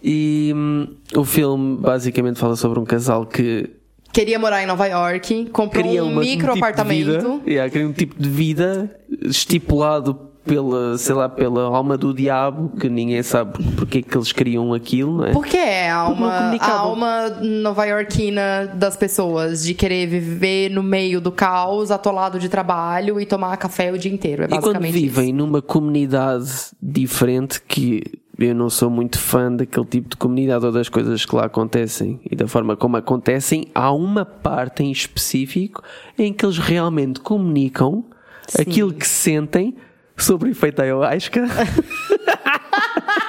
E 0.04 0.52
hum, 0.56 0.88
o 1.16 1.24
filme 1.24 1.78
basicamente 1.78 2.39
fala 2.39 2.56
sobre 2.56 2.80
um 2.80 2.86
casal 2.86 3.26
que 3.26 3.70
Queria 4.14 4.38
morar 4.38 4.62
em 4.62 4.66
Nova 4.66 4.86
York, 4.88 5.45
comprou 5.54 5.86
cria 5.86 6.04
um 6.04 6.12
uma, 6.12 6.22
micro 6.22 6.52
um 6.52 6.54
tipo 6.54 6.66
apartamento. 6.66 7.06
De 7.06 7.12
vida, 7.12 7.41
yeah, 7.47 7.72
cria 7.72 7.88
um 7.88 7.93
tipo 7.93 8.22
de 8.22 8.30
vida 8.30 8.93
estipulado 9.24 10.32
pela, 10.43 10.97
sei 10.97 11.16
lá, 11.16 11.30
pela 11.30 11.64
alma 11.64 11.97
do 11.97 12.14
diabo, 12.14 12.72
que 12.78 12.89
ninguém 12.89 13.22
sabe 13.24 13.64
porque 13.78 13.99
é 13.99 14.02
que 14.02 14.18
eles 14.18 14.32
criam 14.32 14.74
aquilo, 14.74 15.18
não 15.18 15.26
é? 15.26 15.32
Porque 15.32 15.56
é 15.56 15.89
a 15.89 16.06
Porque 16.06 16.20
não 16.20 16.28
alma, 16.28 16.36
a 16.36 16.39
comunicavam. 16.39 16.88
alma 16.89 17.30
nova-iorquina 17.41 18.72
das 18.74 18.97
pessoas, 18.97 19.64
de 19.64 19.74
querer 19.74 20.08
viver 20.08 20.70
no 20.72 20.84
meio 20.84 21.22
do 21.22 21.32
caos, 21.32 21.91
atolado 21.91 22.39
de 22.39 22.49
trabalho 22.49 23.20
e 23.20 23.26
tomar 23.26 23.56
café 23.58 23.91
o 23.91 23.97
dia 23.97 24.12
inteiro. 24.12 24.43
É 24.43 24.45
E 24.45 24.49
quando 24.49 24.62
basicamente 24.64 24.93
vivem 24.93 25.32
numa 25.32 25.62
comunidade 25.62 26.49
diferente, 26.82 27.62
que 27.62 28.04
eu 28.38 28.56
não 28.56 28.70
sou 28.70 28.90
muito 28.90 29.20
fã 29.20 29.52
daquele 29.52 29.86
tipo 29.86 30.10
de 30.10 30.16
comunidade 30.16 30.66
ou 30.66 30.72
das 30.72 30.90
coisas 30.90 31.26
que 31.26 31.36
lá 31.36 31.46
acontecem 31.46 32.20
e 32.30 32.36
da 32.36 32.48
forma 32.48 32.76
como 32.76 32.98
acontecem, 32.98 33.68
há 33.74 33.92
uma 33.92 34.26
parte 34.26 34.84
em 34.84 34.92
específico 34.92 35.84
em 36.18 36.34
que 36.34 36.46
eles 36.46 36.58
realmente 36.58 37.20
comunicam 37.20 38.06
Sim. 38.48 38.62
aquilo 38.62 38.94
que 38.94 39.08
sentem 39.08 39.76
sobre 40.18 40.50
o 40.50 40.52
efeito 40.52 40.82
ayahuasca. 40.82 41.46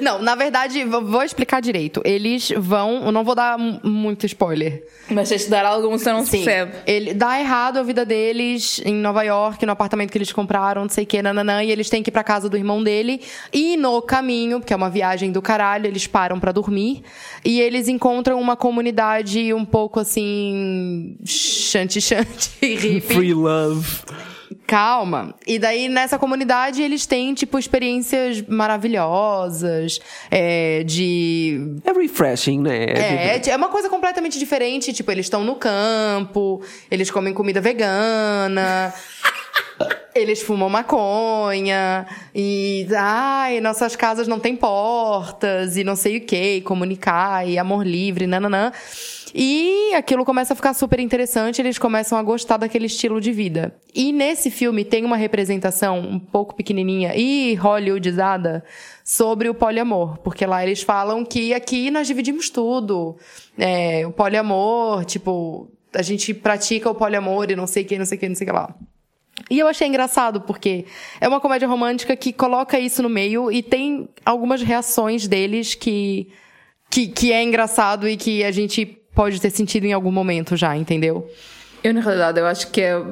Não, 0.00 0.20
na 0.20 0.34
verdade, 0.34 0.84
vou 0.84 1.22
explicar 1.22 1.60
direito. 1.60 2.00
Eles 2.04 2.52
vão. 2.56 3.04
Eu 3.06 3.12
não 3.12 3.24
vou 3.24 3.34
dar 3.34 3.58
muito 3.58 4.26
spoiler. 4.26 4.84
Mas 5.10 5.28
de 5.28 5.48
dar 5.48 5.64
algum, 5.64 5.96
senão 5.98 6.18
não 6.18 6.24
se 6.24 6.32
Sim. 6.32 6.44
percebe. 6.44 6.72
Ele 6.86 7.14
dá 7.14 7.40
errado 7.40 7.78
a 7.78 7.82
vida 7.82 8.04
deles 8.04 8.80
em 8.84 8.94
Nova 8.94 9.22
York, 9.22 9.64
no 9.64 9.72
apartamento 9.72 10.10
que 10.10 10.18
eles 10.18 10.32
compraram, 10.32 10.82
não 10.82 10.88
sei 10.88 11.04
o 11.04 11.06
que, 11.06 11.20
nananã, 11.22 11.62
e 11.64 11.70
eles 11.70 11.88
têm 11.88 12.02
que 12.02 12.10
ir 12.10 12.12
pra 12.12 12.22
casa 12.22 12.48
do 12.48 12.56
irmão 12.56 12.82
dele. 12.82 13.20
E 13.52 13.76
no 13.76 14.00
caminho, 14.02 14.60
porque 14.60 14.72
é 14.72 14.76
uma 14.76 14.90
viagem 14.90 15.32
do 15.32 15.42
caralho, 15.42 15.86
eles 15.86 16.06
param 16.06 16.38
pra 16.38 16.52
dormir. 16.52 17.02
E 17.44 17.60
eles 17.60 17.88
encontram 17.88 18.40
uma 18.40 18.56
comunidade 18.56 19.52
um 19.52 19.64
pouco 19.64 19.98
assim. 20.00 21.16
Shanty-shanty, 21.24 22.50
hippie. 22.62 23.00
Free 23.00 23.34
love. 23.34 23.86
Calma. 24.70 25.34
E 25.44 25.58
daí, 25.58 25.88
nessa 25.88 26.16
comunidade, 26.16 26.80
eles 26.80 27.04
têm, 27.04 27.34
tipo, 27.34 27.58
experiências 27.58 28.40
maravilhosas, 28.42 29.98
é, 30.30 30.84
de 30.84 31.80
É 31.84 31.90
refreshing, 31.92 32.60
né? 32.60 32.84
é, 32.84 33.50
é 33.50 33.56
uma 33.56 33.66
coisa 33.66 33.88
completamente 33.88 34.38
diferente. 34.38 34.92
Tipo, 34.92 35.10
eles 35.10 35.26
estão 35.26 35.42
no 35.42 35.56
campo, 35.56 36.62
eles 36.88 37.10
comem 37.10 37.34
comida 37.34 37.60
vegana. 37.60 38.94
Eles 40.12 40.42
fumam 40.42 40.68
maconha 40.68 42.04
e 42.34 42.86
ai, 42.96 43.60
nossas 43.60 43.94
casas 43.94 44.26
não 44.26 44.40
têm 44.40 44.56
portas 44.56 45.76
e 45.76 45.84
não 45.84 45.94
sei 45.94 46.16
o 46.16 46.20
que, 46.20 46.60
comunicar 46.62 47.48
e 47.48 47.56
amor 47.56 47.86
livre, 47.86 48.26
nananã. 48.26 48.72
E 49.34 49.94
aquilo 49.94 50.24
começa 50.24 50.52
a 50.52 50.56
ficar 50.56 50.74
super 50.74 50.98
interessante, 50.98 51.60
eles 51.60 51.78
começam 51.78 52.18
a 52.18 52.22
gostar 52.22 52.56
daquele 52.56 52.86
estilo 52.86 53.20
de 53.20 53.32
vida. 53.32 53.74
E 53.94 54.12
nesse 54.12 54.50
filme 54.50 54.84
tem 54.84 55.04
uma 55.04 55.16
representação 55.16 55.98
um 56.00 56.18
pouco 56.18 56.54
pequenininha 56.54 57.14
e 57.14 57.54
hollywoodizada 57.54 58.64
sobre 59.04 59.48
o 59.48 59.54
poliamor, 59.54 60.18
porque 60.18 60.44
lá 60.44 60.64
eles 60.64 60.82
falam 60.82 61.24
que 61.24 61.54
aqui 61.54 61.90
nós 61.90 62.06
dividimos 62.06 62.50
tudo. 62.50 63.16
É, 63.56 64.06
o 64.06 64.12
poliamor, 64.12 65.04
tipo, 65.04 65.70
a 65.94 66.02
gente 66.02 66.34
pratica 66.34 66.90
o 66.90 66.94
poliamor 66.94 67.50
e 67.50 67.56
não 67.56 67.66
sei 67.66 67.84
o 67.84 67.86
que, 67.86 67.98
não 67.98 68.04
sei 68.04 68.16
o 68.16 68.20
que, 68.20 68.28
não 68.28 68.36
sei 68.36 68.46
o 68.46 68.50
que 68.50 68.56
lá. 68.56 68.74
E 69.48 69.58
eu 69.58 69.66
achei 69.66 69.86
engraçado, 69.86 70.40
porque 70.42 70.84
é 71.20 71.26
uma 71.26 71.40
comédia 71.40 71.66
romântica 71.66 72.14
que 72.16 72.32
coloca 72.32 72.78
isso 72.78 73.02
no 73.02 73.08
meio 73.08 73.50
e 73.50 73.62
tem 73.62 74.08
algumas 74.24 74.62
reações 74.62 75.26
deles 75.26 75.74
que, 75.74 76.28
que, 76.90 77.08
que 77.08 77.32
é 77.32 77.42
engraçado 77.42 78.08
e 78.08 78.16
que 78.16 78.44
a 78.44 78.50
gente 78.50 78.99
pode 79.14 79.40
ter 79.40 79.50
sentido 79.50 79.84
em 79.84 79.92
algum 79.92 80.12
momento 80.12 80.56
já, 80.56 80.76
entendeu? 80.76 81.30
Eu, 81.82 81.94
na 81.94 82.00
realidade, 82.00 82.38
eu 82.38 82.46
acho 82.46 82.70
que 82.70 82.80
é. 82.80 83.02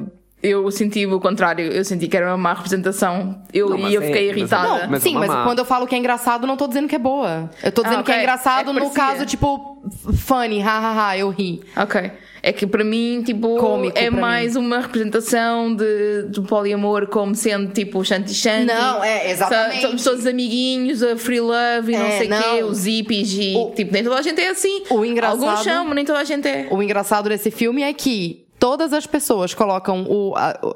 Eu 0.41 0.71
senti 0.71 1.05
o 1.05 1.19
contrário, 1.19 1.65
eu 1.65 1.83
senti 1.83 2.07
que 2.07 2.15
era 2.15 2.27
uma 2.27 2.37
má 2.37 2.53
representação. 2.53 3.41
Eu, 3.53 3.69
Não, 3.71 3.89
e 3.89 3.93
eu 3.93 4.01
é- 4.01 4.05
fiquei 4.05 4.27
mas 4.27 4.35
é- 4.35 4.39
irritada. 4.39 4.83
Não, 4.83 4.89
Mas 4.91 5.03
sim, 5.03 5.13
mas 5.15 5.27
má. 5.27 5.43
quando 5.43 5.59
eu 5.59 5.65
falo 5.65 5.85
que 5.85 5.93
é 5.93 5.97
engraçado, 5.97 6.47
não 6.47 6.55
tô 6.55 6.65
dizendo 6.65 6.87
que 6.87 6.95
é 6.95 6.99
boa. 6.99 7.49
Eu 7.61 7.71
tô 7.73 7.83
dizendo 7.83 7.99
Ah, 7.99 8.03
que 8.03 8.11
é 8.13 8.19
engraçado 8.19 8.71
É 8.71 8.73
que 8.73 8.79
no 8.79 8.89
caso, 8.91 9.25
tipo, 9.25 9.81
funny, 10.17 10.59
hahaha, 10.61 11.17
eu 11.17 11.29
ri. 11.29 11.61
Ok. 11.75 12.11
É 12.41 12.53
que 12.53 12.65
para 12.65 12.85
mim, 12.85 13.21
tipo, 13.25 13.57
Cômico 13.57 13.97
é 13.97 14.09
mais 14.09 14.55
uma 14.55 14.79
representação 14.79 15.75
de, 15.75 16.23
do 16.29 16.43
poliamor 16.43 17.07
como 17.07 17.35
sendo 17.35 17.73
tipo 17.73 18.01
Shanti 18.05 18.33
Shanti. 18.33 18.65
Não, 18.67 19.03
é, 19.03 19.29
exatamente. 19.31 19.81
Somos 19.81 20.03
todos 20.05 20.25
amiguinhos, 20.25 21.03
a 21.03 21.17
free 21.17 21.41
love 21.41 21.91
e 21.93 21.97
não 21.97 22.05
É, 22.05 22.17
sei 22.17 22.27
o 22.27 22.29
quê, 22.41 22.61
não. 22.61 22.69
os 22.69 22.85
hippies 22.85 23.33
e 23.33 23.55
O- 23.57 23.71
tipo, 23.75 23.91
nem 23.91 24.05
toda 24.05 24.15
a 24.17 24.21
gente 24.21 24.39
é 24.39 24.47
assim. 24.51 24.83
O 24.89 25.03
engraçado- 25.03 25.43
Alguns 25.43 25.65
mas 25.65 25.95
nem 25.95 26.05
toda 26.05 26.19
a 26.19 26.23
gente 26.23 26.47
é. 26.47 26.67
O 26.71 26.81
engraçado 26.81 27.27
desse 27.27 27.51
filme 27.51 27.81
é 27.81 27.91
que 27.91 28.45
todas 28.59 28.91
as 28.93 29.05
pessoas 29.07 29.53
colocam 29.53 30.05
o, 30.09 30.33
a- 30.35 30.59
o- 30.63 30.75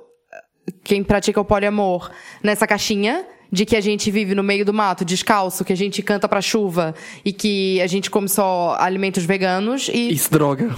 quem 0.84 1.04
pratica 1.04 1.40
o 1.42 1.46
poliamor 1.46 2.10
nessa 2.42 2.66
caixinha 2.66 3.26
de 3.52 3.66
que 3.66 3.76
a 3.76 3.82
gente 3.82 4.10
vive 4.10 4.34
no 4.34 4.42
meio 4.42 4.66
do 4.66 4.74
mato, 4.74 5.06
descalço, 5.06 5.64
que 5.64 5.74
a 5.74 5.78
gente 5.78 6.02
canta 6.02 6.28
pra 6.28 6.42
chuva 6.42 6.96
e 7.24 7.32
que 7.32 7.80
a 7.82 7.88
gente 7.88 8.10
come 8.10 8.28
só 8.28 8.76
alimentos 8.80 9.26
veganos 9.26 9.90
e 9.90 10.12
Isso 10.12 10.32
droga. 10.32 10.74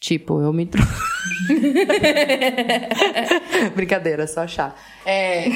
Tipo, 0.00 0.42
eu 0.42 0.52
me. 0.52 0.68
Brincadeira, 3.74 4.26
só 4.26 4.42
achar. 4.42 4.78
É, 5.06 5.46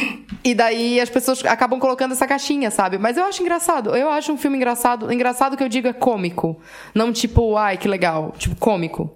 e 0.43 0.55
daí 0.55 1.01
as 1.01 1.11
pessoas 1.11 1.45
acabam 1.45 1.79
colocando 1.79 2.13
essa 2.13 2.27
caixinha, 2.27 2.71
sabe? 2.71 2.99
Mas 2.99 3.17
eu 3.17 3.25
acho 3.25 3.43
engraçado. 3.43 3.95
Eu 3.95 4.09
acho 4.11 4.33
um 4.33 4.39
filme 4.39 4.57
engraçado. 4.57 5.13
Engraçado 5.13 5.57
que 5.57 5.63
eu 5.63 5.69
digo 5.69 5.89
é 5.89 5.93
cômico. 5.93 6.61
Não 6.95 7.13
tipo, 7.13 7.57
ai, 7.57 7.77
que 7.77 7.89
legal. 7.89 8.35
Tipo, 8.39 8.57
cômico. 8.57 9.15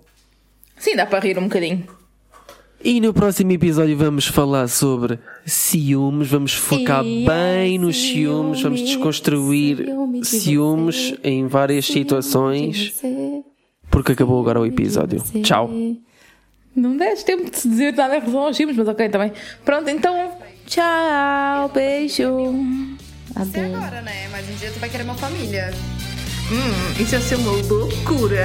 Sim, 0.77 0.97
dá 0.97 1.07
para 1.07 1.20
rir 1.20 1.39
um 1.39 1.45
bocadinho. 1.45 1.87
E 2.85 3.01
no 3.01 3.14
próximo 3.14 3.53
episódio 3.53 3.97
vamos 3.97 4.27
falar 4.27 4.66
sobre 4.66 5.20
ciúmes, 5.47 6.27
vamos 6.29 6.53
focar 6.53 7.05
E 7.05 7.25
bem 7.25 7.77
é 7.77 7.79
nos 7.79 7.97
ciúmes, 7.97 8.61
vamos 8.61 8.81
ciúme, 8.81 8.95
desconstruir 8.95 9.77
ciúme 9.85 10.20
de 10.20 10.27
ciúmes 10.27 11.11
você, 11.11 11.18
em 11.23 11.47
várias 11.47 11.87
situações, 11.87 13.01
porque 13.89 14.12
acabou 14.12 14.41
agora 14.41 14.61
o 14.61 14.66
episódio. 14.66 15.23
Tchau. 15.45 15.70
Não 16.75 16.97
deste 16.97 17.25
tempo 17.27 17.49
de 17.49 17.57
se 17.57 17.68
dizer 17.68 17.93
nada 17.93 18.16
em 18.16 18.20
relação 18.20 18.41
aos 18.41 18.57
filmes, 18.57 18.77
mas 18.77 18.89
ok 18.89 19.09
também. 19.09 19.33
Pronto, 19.64 19.89
então, 19.89 20.33
tchau, 20.66 21.68
beijo. 21.68 22.25
Até 23.37 23.66
agora, 23.66 24.03
né? 24.03 24.29
Mas 24.33 24.49
um 24.49 24.55
dia 24.55 24.70
tu 24.73 24.81
vai 24.81 24.89
querer 24.89 25.05
uma 25.05 25.14
família. 25.14 25.70
Hum, 26.51 27.01
isso 27.01 27.14
ia 27.14 27.20
ser 27.20 27.37
uma 27.37 27.53
loucura. 27.53 28.45